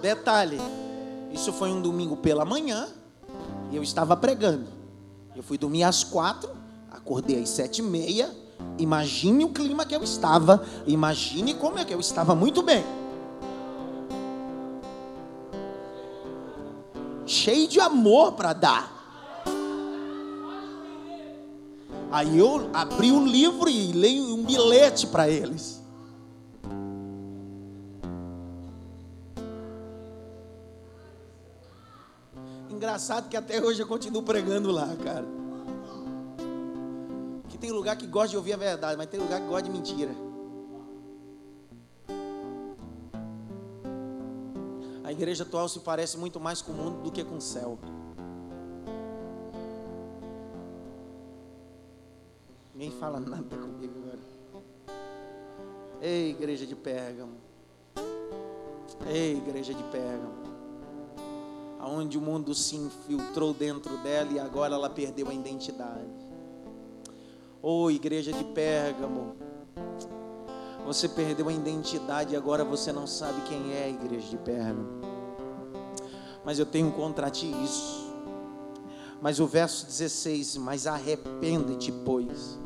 Detalhe, 0.00 0.58
isso 1.32 1.52
foi 1.52 1.72
um 1.72 1.82
domingo 1.82 2.16
pela 2.16 2.44
manhã 2.44 2.88
e 3.70 3.76
eu 3.76 3.82
estava 3.82 4.16
pregando. 4.16 4.66
Eu 5.34 5.42
fui 5.42 5.58
dormir 5.58 5.82
às 5.82 6.04
quatro, 6.04 6.50
acordei 6.90 7.42
às 7.42 7.48
sete 7.48 7.78
e 7.78 7.82
meia. 7.82 8.30
Imagine 8.78 9.44
o 9.44 9.50
clima 9.50 9.84
que 9.84 9.94
eu 9.94 10.02
estava. 10.02 10.64
Imagine 10.86 11.54
como 11.54 11.78
é 11.78 11.84
que 11.84 11.92
eu 11.92 12.00
estava 12.00 12.34
muito 12.34 12.62
bem. 12.62 12.84
Cheio 17.26 17.68
de 17.68 17.78
amor 17.78 18.32
para 18.32 18.52
dar. 18.52 18.98
Aí 22.10 22.38
eu 22.38 22.70
abri 22.72 23.12
o 23.12 23.24
livro 23.24 23.68
e 23.68 23.92
leio 23.92 24.34
um 24.34 24.42
bilhete 24.42 25.06
para 25.06 25.28
eles. 25.28 25.77
Engraçado 32.88 33.28
que 33.28 33.36
até 33.36 33.62
hoje 33.62 33.82
eu 33.82 33.86
continuo 33.86 34.22
pregando 34.22 34.72
lá, 34.72 34.88
cara. 35.04 35.26
Que 37.50 37.58
tem 37.58 37.70
lugar 37.70 37.98
que 37.98 38.06
gosta 38.06 38.28
de 38.28 38.38
ouvir 38.38 38.54
a 38.54 38.56
verdade, 38.56 38.96
mas 38.96 39.08
tem 39.08 39.20
lugar 39.20 39.42
que 39.42 39.46
gosta 39.46 39.64
de 39.64 39.70
mentira. 39.70 40.10
A 45.04 45.12
igreja 45.12 45.42
atual 45.42 45.68
se 45.68 45.80
parece 45.80 46.16
muito 46.16 46.40
mais 46.40 46.62
com 46.62 46.72
o 46.72 46.74
mundo 46.74 47.02
do 47.02 47.12
que 47.12 47.22
com 47.22 47.36
o 47.36 47.40
céu. 47.42 47.78
Ninguém 52.72 52.90
fala 52.92 53.20
nada 53.20 53.54
comigo 53.54 53.92
agora. 54.02 54.18
Ei, 56.00 56.30
igreja 56.30 56.66
de 56.66 56.74
Pérgamo. 56.74 57.34
Ei, 59.06 59.36
igreja 59.36 59.74
de 59.74 59.82
Pérgamo. 59.84 60.57
Aonde 61.78 62.18
o 62.18 62.20
mundo 62.20 62.54
se 62.54 62.76
infiltrou 62.76 63.54
dentro 63.54 63.96
dela 63.98 64.32
e 64.32 64.38
agora 64.38 64.74
ela 64.74 64.90
perdeu 64.90 65.28
a 65.28 65.34
identidade. 65.34 66.28
Ô, 67.62 67.90
igreja 67.90 68.32
de 68.32 68.44
Pérgamo. 68.44 69.36
Você 70.84 71.08
perdeu 71.08 71.48
a 71.48 71.52
identidade 71.52 72.34
e 72.34 72.36
agora 72.36 72.64
você 72.64 72.92
não 72.92 73.06
sabe 73.06 73.40
quem 73.42 73.72
é 73.72 73.84
a 73.84 73.88
igreja 73.88 74.28
de 74.28 74.36
Pérgamo. 74.38 75.00
Mas 76.44 76.58
eu 76.58 76.66
tenho 76.66 76.90
contra 76.92 77.30
ti 77.30 77.52
isso. 77.62 78.12
Mas 79.20 79.38
o 79.38 79.46
verso 79.46 79.86
16: 79.86 80.56
Mas 80.56 80.86
arrepende-te, 80.86 81.92
pois 81.92 82.58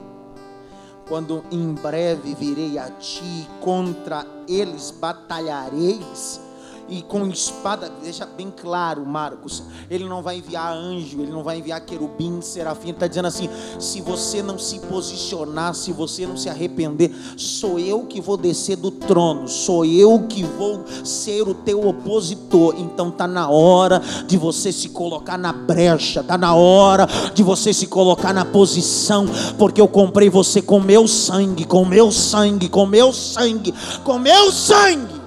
quando 1.12 1.44
em 1.50 1.74
breve 1.74 2.34
virei 2.34 2.78
a 2.78 2.90
ti, 2.90 3.46
contra 3.60 4.26
eles 4.48 4.90
batalhareis 4.90 6.40
e 6.88 7.02
com 7.02 7.26
espada, 7.28 7.90
deixa 8.02 8.26
bem 8.26 8.52
claro, 8.54 9.06
Marcos, 9.06 9.62
ele 9.90 10.04
não 10.04 10.22
vai 10.22 10.38
enviar 10.38 10.72
anjo, 10.72 11.22
ele 11.22 11.30
não 11.30 11.42
vai 11.42 11.58
enviar 11.58 11.80
querubim, 11.80 12.40
serafim, 12.40 12.88
ele 12.88 12.92
está 12.92 13.06
dizendo 13.06 13.28
assim: 13.28 13.48
se 13.78 14.00
você 14.00 14.42
não 14.42 14.58
se 14.58 14.78
posicionar, 14.80 15.74
se 15.74 15.92
você 15.92 16.26
não 16.26 16.36
se 16.36 16.48
arrepender, 16.48 17.14
sou 17.36 17.78
eu 17.78 18.04
que 18.04 18.20
vou 18.20 18.36
descer 18.36 18.76
do 18.76 18.90
trono, 18.90 19.48
sou 19.48 19.84
eu 19.84 20.26
que 20.28 20.42
vou 20.42 20.84
ser 21.04 21.48
o 21.48 21.54
teu 21.54 21.86
opositor. 21.86 22.74
Então 22.76 23.10
tá 23.10 23.26
na 23.26 23.48
hora 23.48 24.00
de 24.26 24.36
você 24.36 24.72
se 24.72 24.88
colocar 24.88 25.38
na 25.38 25.52
brecha, 25.52 26.22
tá 26.22 26.36
na 26.36 26.54
hora 26.54 27.08
de 27.34 27.42
você 27.42 27.72
se 27.72 27.86
colocar 27.86 28.32
na 28.32 28.44
posição, 28.44 29.24
porque 29.58 29.80
eu 29.80 29.88
comprei 29.88 30.28
você 30.28 30.60
com 30.60 30.80
meu 30.80 31.08
sangue, 31.08 31.64
com 31.64 31.84
meu 31.84 32.10
sangue, 32.10 32.68
com 32.68 32.86
meu 32.86 33.12
sangue, 33.12 33.72
com 34.04 34.18
meu 34.18 34.52
sangue. 34.52 35.21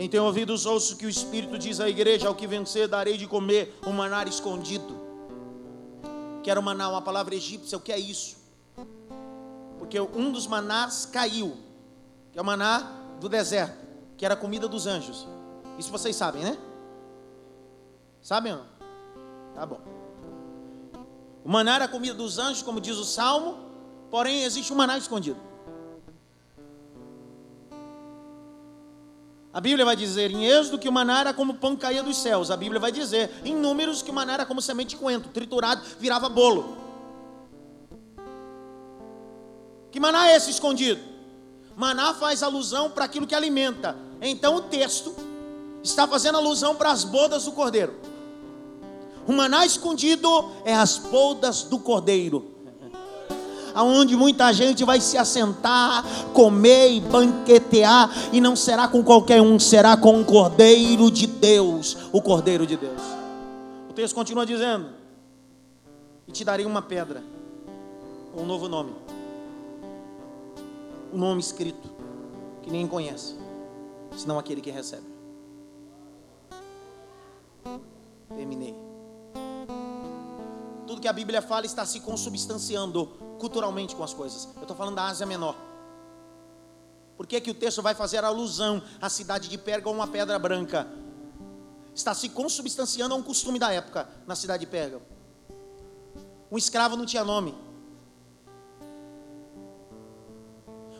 Quem 0.00 0.08
tem 0.08 0.18
ouvidos, 0.18 0.64
ouça 0.64 0.94
o 0.94 0.96
que 0.96 1.04
o 1.04 1.10
Espírito 1.10 1.58
diz 1.58 1.78
à 1.78 1.86
igreja: 1.86 2.26
ao 2.26 2.34
que 2.34 2.46
vencer, 2.46 2.88
darei 2.88 3.18
de 3.18 3.26
comer 3.26 3.78
um 3.86 3.92
maná 3.92 4.24
escondido. 4.24 4.98
Que 6.42 6.50
era 6.50 6.58
o 6.58 6.62
maná, 6.62 6.88
uma 6.88 7.02
palavra 7.02 7.34
egípcia, 7.34 7.76
o 7.76 7.80
que 7.82 7.92
é 7.92 7.98
isso? 7.98 8.38
Porque 9.78 10.00
um 10.00 10.32
dos 10.32 10.46
manás 10.46 11.04
caiu, 11.04 11.54
que 12.32 12.38
é 12.38 12.40
o 12.40 12.44
maná 12.46 12.78
do 13.20 13.28
deserto, 13.28 13.76
que 14.16 14.24
era 14.24 14.32
a 14.32 14.36
comida 14.38 14.66
dos 14.66 14.86
anjos. 14.86 15.28
Isso 15.78 15.92
vocês 15.92 16.16
sabem, 16.16 16.44
né? 16.44 16.56
Sabem? 18.22 18.58
Tá 19.54 19.66
bom. 19.66 19.82
O 21.44 21.48
maná 21.50 21.74
era 21.74 21.84
a 21.84 21.88
comida 21.88 22.14
dos 22.14 22.38
anjos, 22.38 22.62
como 22.62 22.80
diz 22.80 22.96
o 22.96 23.04
salmo, 23.04 23.58
porém 24.10 24.44
existe 24.44 24.72
um 24.72 24.76
maná 24.76 24.96
escondido. 24.96 25.49
A 29.52 29.60
Bíblia 29.60 29.84
vai 29.84 29.96
dizer 29.96 30.30
em 30.30 30.46
Êxodo 30.46 30.78
que 30.78 30.88
o 30.88 30.92
maná 30.92 31.20
era 31.20 31.34
como 31.34 31.54
pão 31.54 31.74
que 31.74 31.82
caía 31.82 32.04
dos 32.04 32.18
céus. 32.18 32.52
A 32.52 32.56
Bíblia 32.56 32.80
vai 32.80 32.92
dizer 32.92 33.30
em 33.44 33.54
Números 33.54 34.00
que 34.00 34.10
o 34.10 34.14
maná 34.14 34.34
era 34.34 34.46
como 34.46 34.62
semente 34.62 34.90
de 34.90 34.96
coentro, 34.96 35.30
triturado, 35.30 35.82
virava 35.98 36.28
bolo. 36.28 36.76
Que 39.90 39.98
maná 39.98 40.28
é 40.28 40.36
esse 40.36 40.50
escondido? 40.50 41.00
Maná 41.76 42.14
faz 42.14 42.44
alusão 42.44 42.90
para 42.90 43.04
aquilo 43.04 43.26
que 43.26 43.34
alimenta. 43.34 43.96
Então 44.20 44.54
o 44.54 44.60
texto 44.60 45.16
está 45.82 46.06
fazendo 46.06 46.38
alusão 46.38 46.76
para 46.76 46.92
as 46.92 47.02
bodas 47.02 47.44
do 47.44 47.52
cordeiro. 47.52 47.98
O 49.26 49.32
maná 49.32 49.66
escondido 49.66 50.28
é 50.64 50.74
as 50.74 50.96
bodas 50.96 51.64
do 51.64 51.78
cordeiro 51.78 52.49
aonde 53.74 54.16
muita 54.16 54.52
gente 54.52 54.84
vai 54.84 55.00
se 55.00 55.16
assentar, 55.16 56.04
comer 56.32 56.92
e 56.92 57.00
banquetear, 57.00 58.10
e 58.32 58.40
não 58.40 58.54
será 58.56 58.88
com 58.88 59.02
qualquer 59.02 59.40
um, 59.40 59.58
será 59.58 59.96
com 59.96 60.20
o 60.20 60.24
Cordeiro 60.24 61.10
de 61.10 61.26
Deus, 61.26 61.96
o 62.12 62.20
Cordeiro 62.20 62.66
de 62.66 62.76
Deus. 62.76 63.00
O 63.88 63.92
texto 63.92 64.14
continua 64.14 64.46
dizendo: 64.46 64.86
E 66.26 66.32
te 66.32 66.44
darei 66.44 66.66
uma 66.66 66.82
pedra, 66.82 67.22
um 68.36 68.44
novo 68.44 68.68
nome, 68.68 68.92
um 71.12 71.18
nome 71.18 71.40
escrito, 71.40 71.90
que 72.62 72.70
ninguém 72.70 72.86
conhece, 72.86 73.34
senão 74.16 74.38
aquele 74.38 74.60
que 74.60 74.70
recebe. 74.70 75.06
Terminei. 78.36 78.74
Tudo 80.86 81.00
que 81.00 81.08
a 81.08 81.12
Bíblia 81.12 81.42
fala 81.42 81.66
está 81.66 81.84
se 81.84 82.00
consubstanciando 82.00 83.29
culturalmente 83.40 83.96
com 83.96 84.04
as 84.04 84.14
coisas. 84.14 84.48
Eu 84.54 84.62
estou 84.62 84.76
falando 84.76 84.94
da 84.94 85.06
Ásia 85.06 85.26
Menor. 85.26 85.56
Por 87.16 87.26
que, 87.26 87.40
que 87.40 87.50
o 87.50 87.54
texto 87.54 87.82
vai 87.82 87.94
fazer 87.94 88.22
alusão 88.22 88.82
à 89.00 89.08
cidade 89.08 89.48
de 89.48 89.58
Pérgamo, 89.58 89.96
uma 89.96 90.06
pedra 90.06 90.38
branca? 90.38 90.86
Está 91.94 92.14
se 92.14 92.28
consubstanciando 92.28 93.14
a 93.14 93.16
um 93.16 93.22
costume 93.22 93.58
da 93.58 93.72
época 93.72 94.08
na 94.26 94.36
cidade 94.36 94.64
de 94.64 94.70
Pérgamo. 94.70 95.02
Um 96.52 96.56
escravo 96.56 96.96
não 96.96 97.04
tinha 97.04 97.24
nome. 97.24 97.54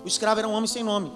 O 0.03 0.09
escravo 0.09 0.41
era 0.41 0.49
um 0.49 0.53
homem 0.53 0.67
sem 0.67 0.83
nome. 0.83 1.13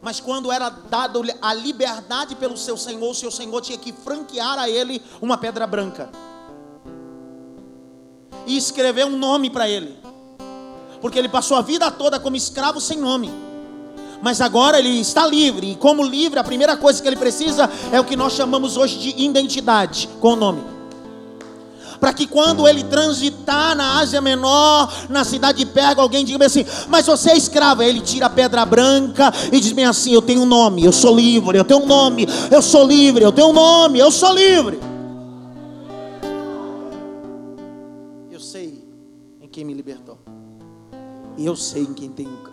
Mas 0.00 0.20
quando 0.20 0.50
era 0.50 0.68
dado 0.68 1.22
a 1.40 1.54
liberdade 1.54 2.34
pelo 2.34 2.56
seu 2.56 2.76
senhor, 2.76 3.10
o 3.10 3.14
seu 3.14 3.30
senhor 3.30 3.60
tinha 3.60 3.78
que 3.78 3.92
franquear 3.92 4.58
a 4.58 4.68
ele 4.68 5.02
uma 5.20 5.38
pedra 5.38 5.66
branca 5.66 6.10
e 8.46 8.56
escrever 8.56 9.06
um 9.06 9.16
nome 9.16 9.50
para 9.50 9.68
ele, 9.68 9.96
porque 11.00 11.18
ele 11.18 11.28
passou 11.28 11.56
a 11.56 11.62
vida 11.62 11.90
toda 11.90 12.18
como 12.18 12.36
escravo 12.36 12.80
sem 12.80 12.98
nome. 12.98 13.30
Mas 14.20 14.40
agora 14.40 14.78
ele 14.78 15.00
está 15.00 15.26
livre, 15.26 15.72
e 15.72 15.76
como 15.76 16.04
livre, 16.04 16.38
a 16.38 16.44
primeira 16.44 16.76
coisa 16.76 17.02
que 17.02 17.08
ele 17.08 17.16
precisa 17.16 17.68
é 17.90 17.98
o 17.98 18.04
que 18.04 18.14
nós 18.14 18.34
chamamos 18.34 18.76
hoje 18.76 18.98
de 18.98 19.22
identidade 19.22 20.08
com 20.20 20.34
o 20.34 20.36
nome 20.36 20.72
para 22.02 22.12
que 22.12 22.26
quando 22.26 22.66
ele 22.66 22.82
transitar 22.82 23.76
na 23.76 24.00
Ásia 24.00 24.20
Menor, 24.20 24.92
na 25.08 25.22
cidade 25.22 25.58
de 25.58 25.66
Pega, 25.66 26.02
alguém 26.02 26.24
diga 26.24 26.44
assim: 26.44 26.66
Mas 26.88 27.06
você 27.06 27.30
é 27.30 27.36
escravo. 27.36 27.80
Aí 27.80 27.88
ele 27.88 28.00
tira 28.00 28.26
a 28.26 28.28
pedra 28.28 28.64
branca 28.64 29.32
e 29.52 29.60
diz 29.60 29.70
bem 29.70 29.84
assim: 29.84 30.12
Eu 30.12 30.20
tenho 30.20 30.42
um 30.42 30.44
nome, 30.44 30.84
eu 30.84 30.90
sou 30.90 31.14
livre, 31.14 31.56
eu 31.56 31.62
tenho 31.62 31.80
um 31.80 31.86
nome, 31.86 32.26
eu 32.50 32.60
sou 32.60 32.84
livre, 32.84 33.22
eu 33.22 33.30
tenho 33.30 33.50
um 33.50 33.52
nome, 33.52 34.00
eu 34.00 34.10
sou 34.10 34.34
livre. 34.34 34.91
Quem 39.52 39.64
me 39.64 39.74
libertou. 39.74 40.18
E 41.36 41.46
eu 41.46 41.54
sei 41.54 41.82
em 41.82 41.94
quem 41.94 42.10
tenho. 42.10 42.51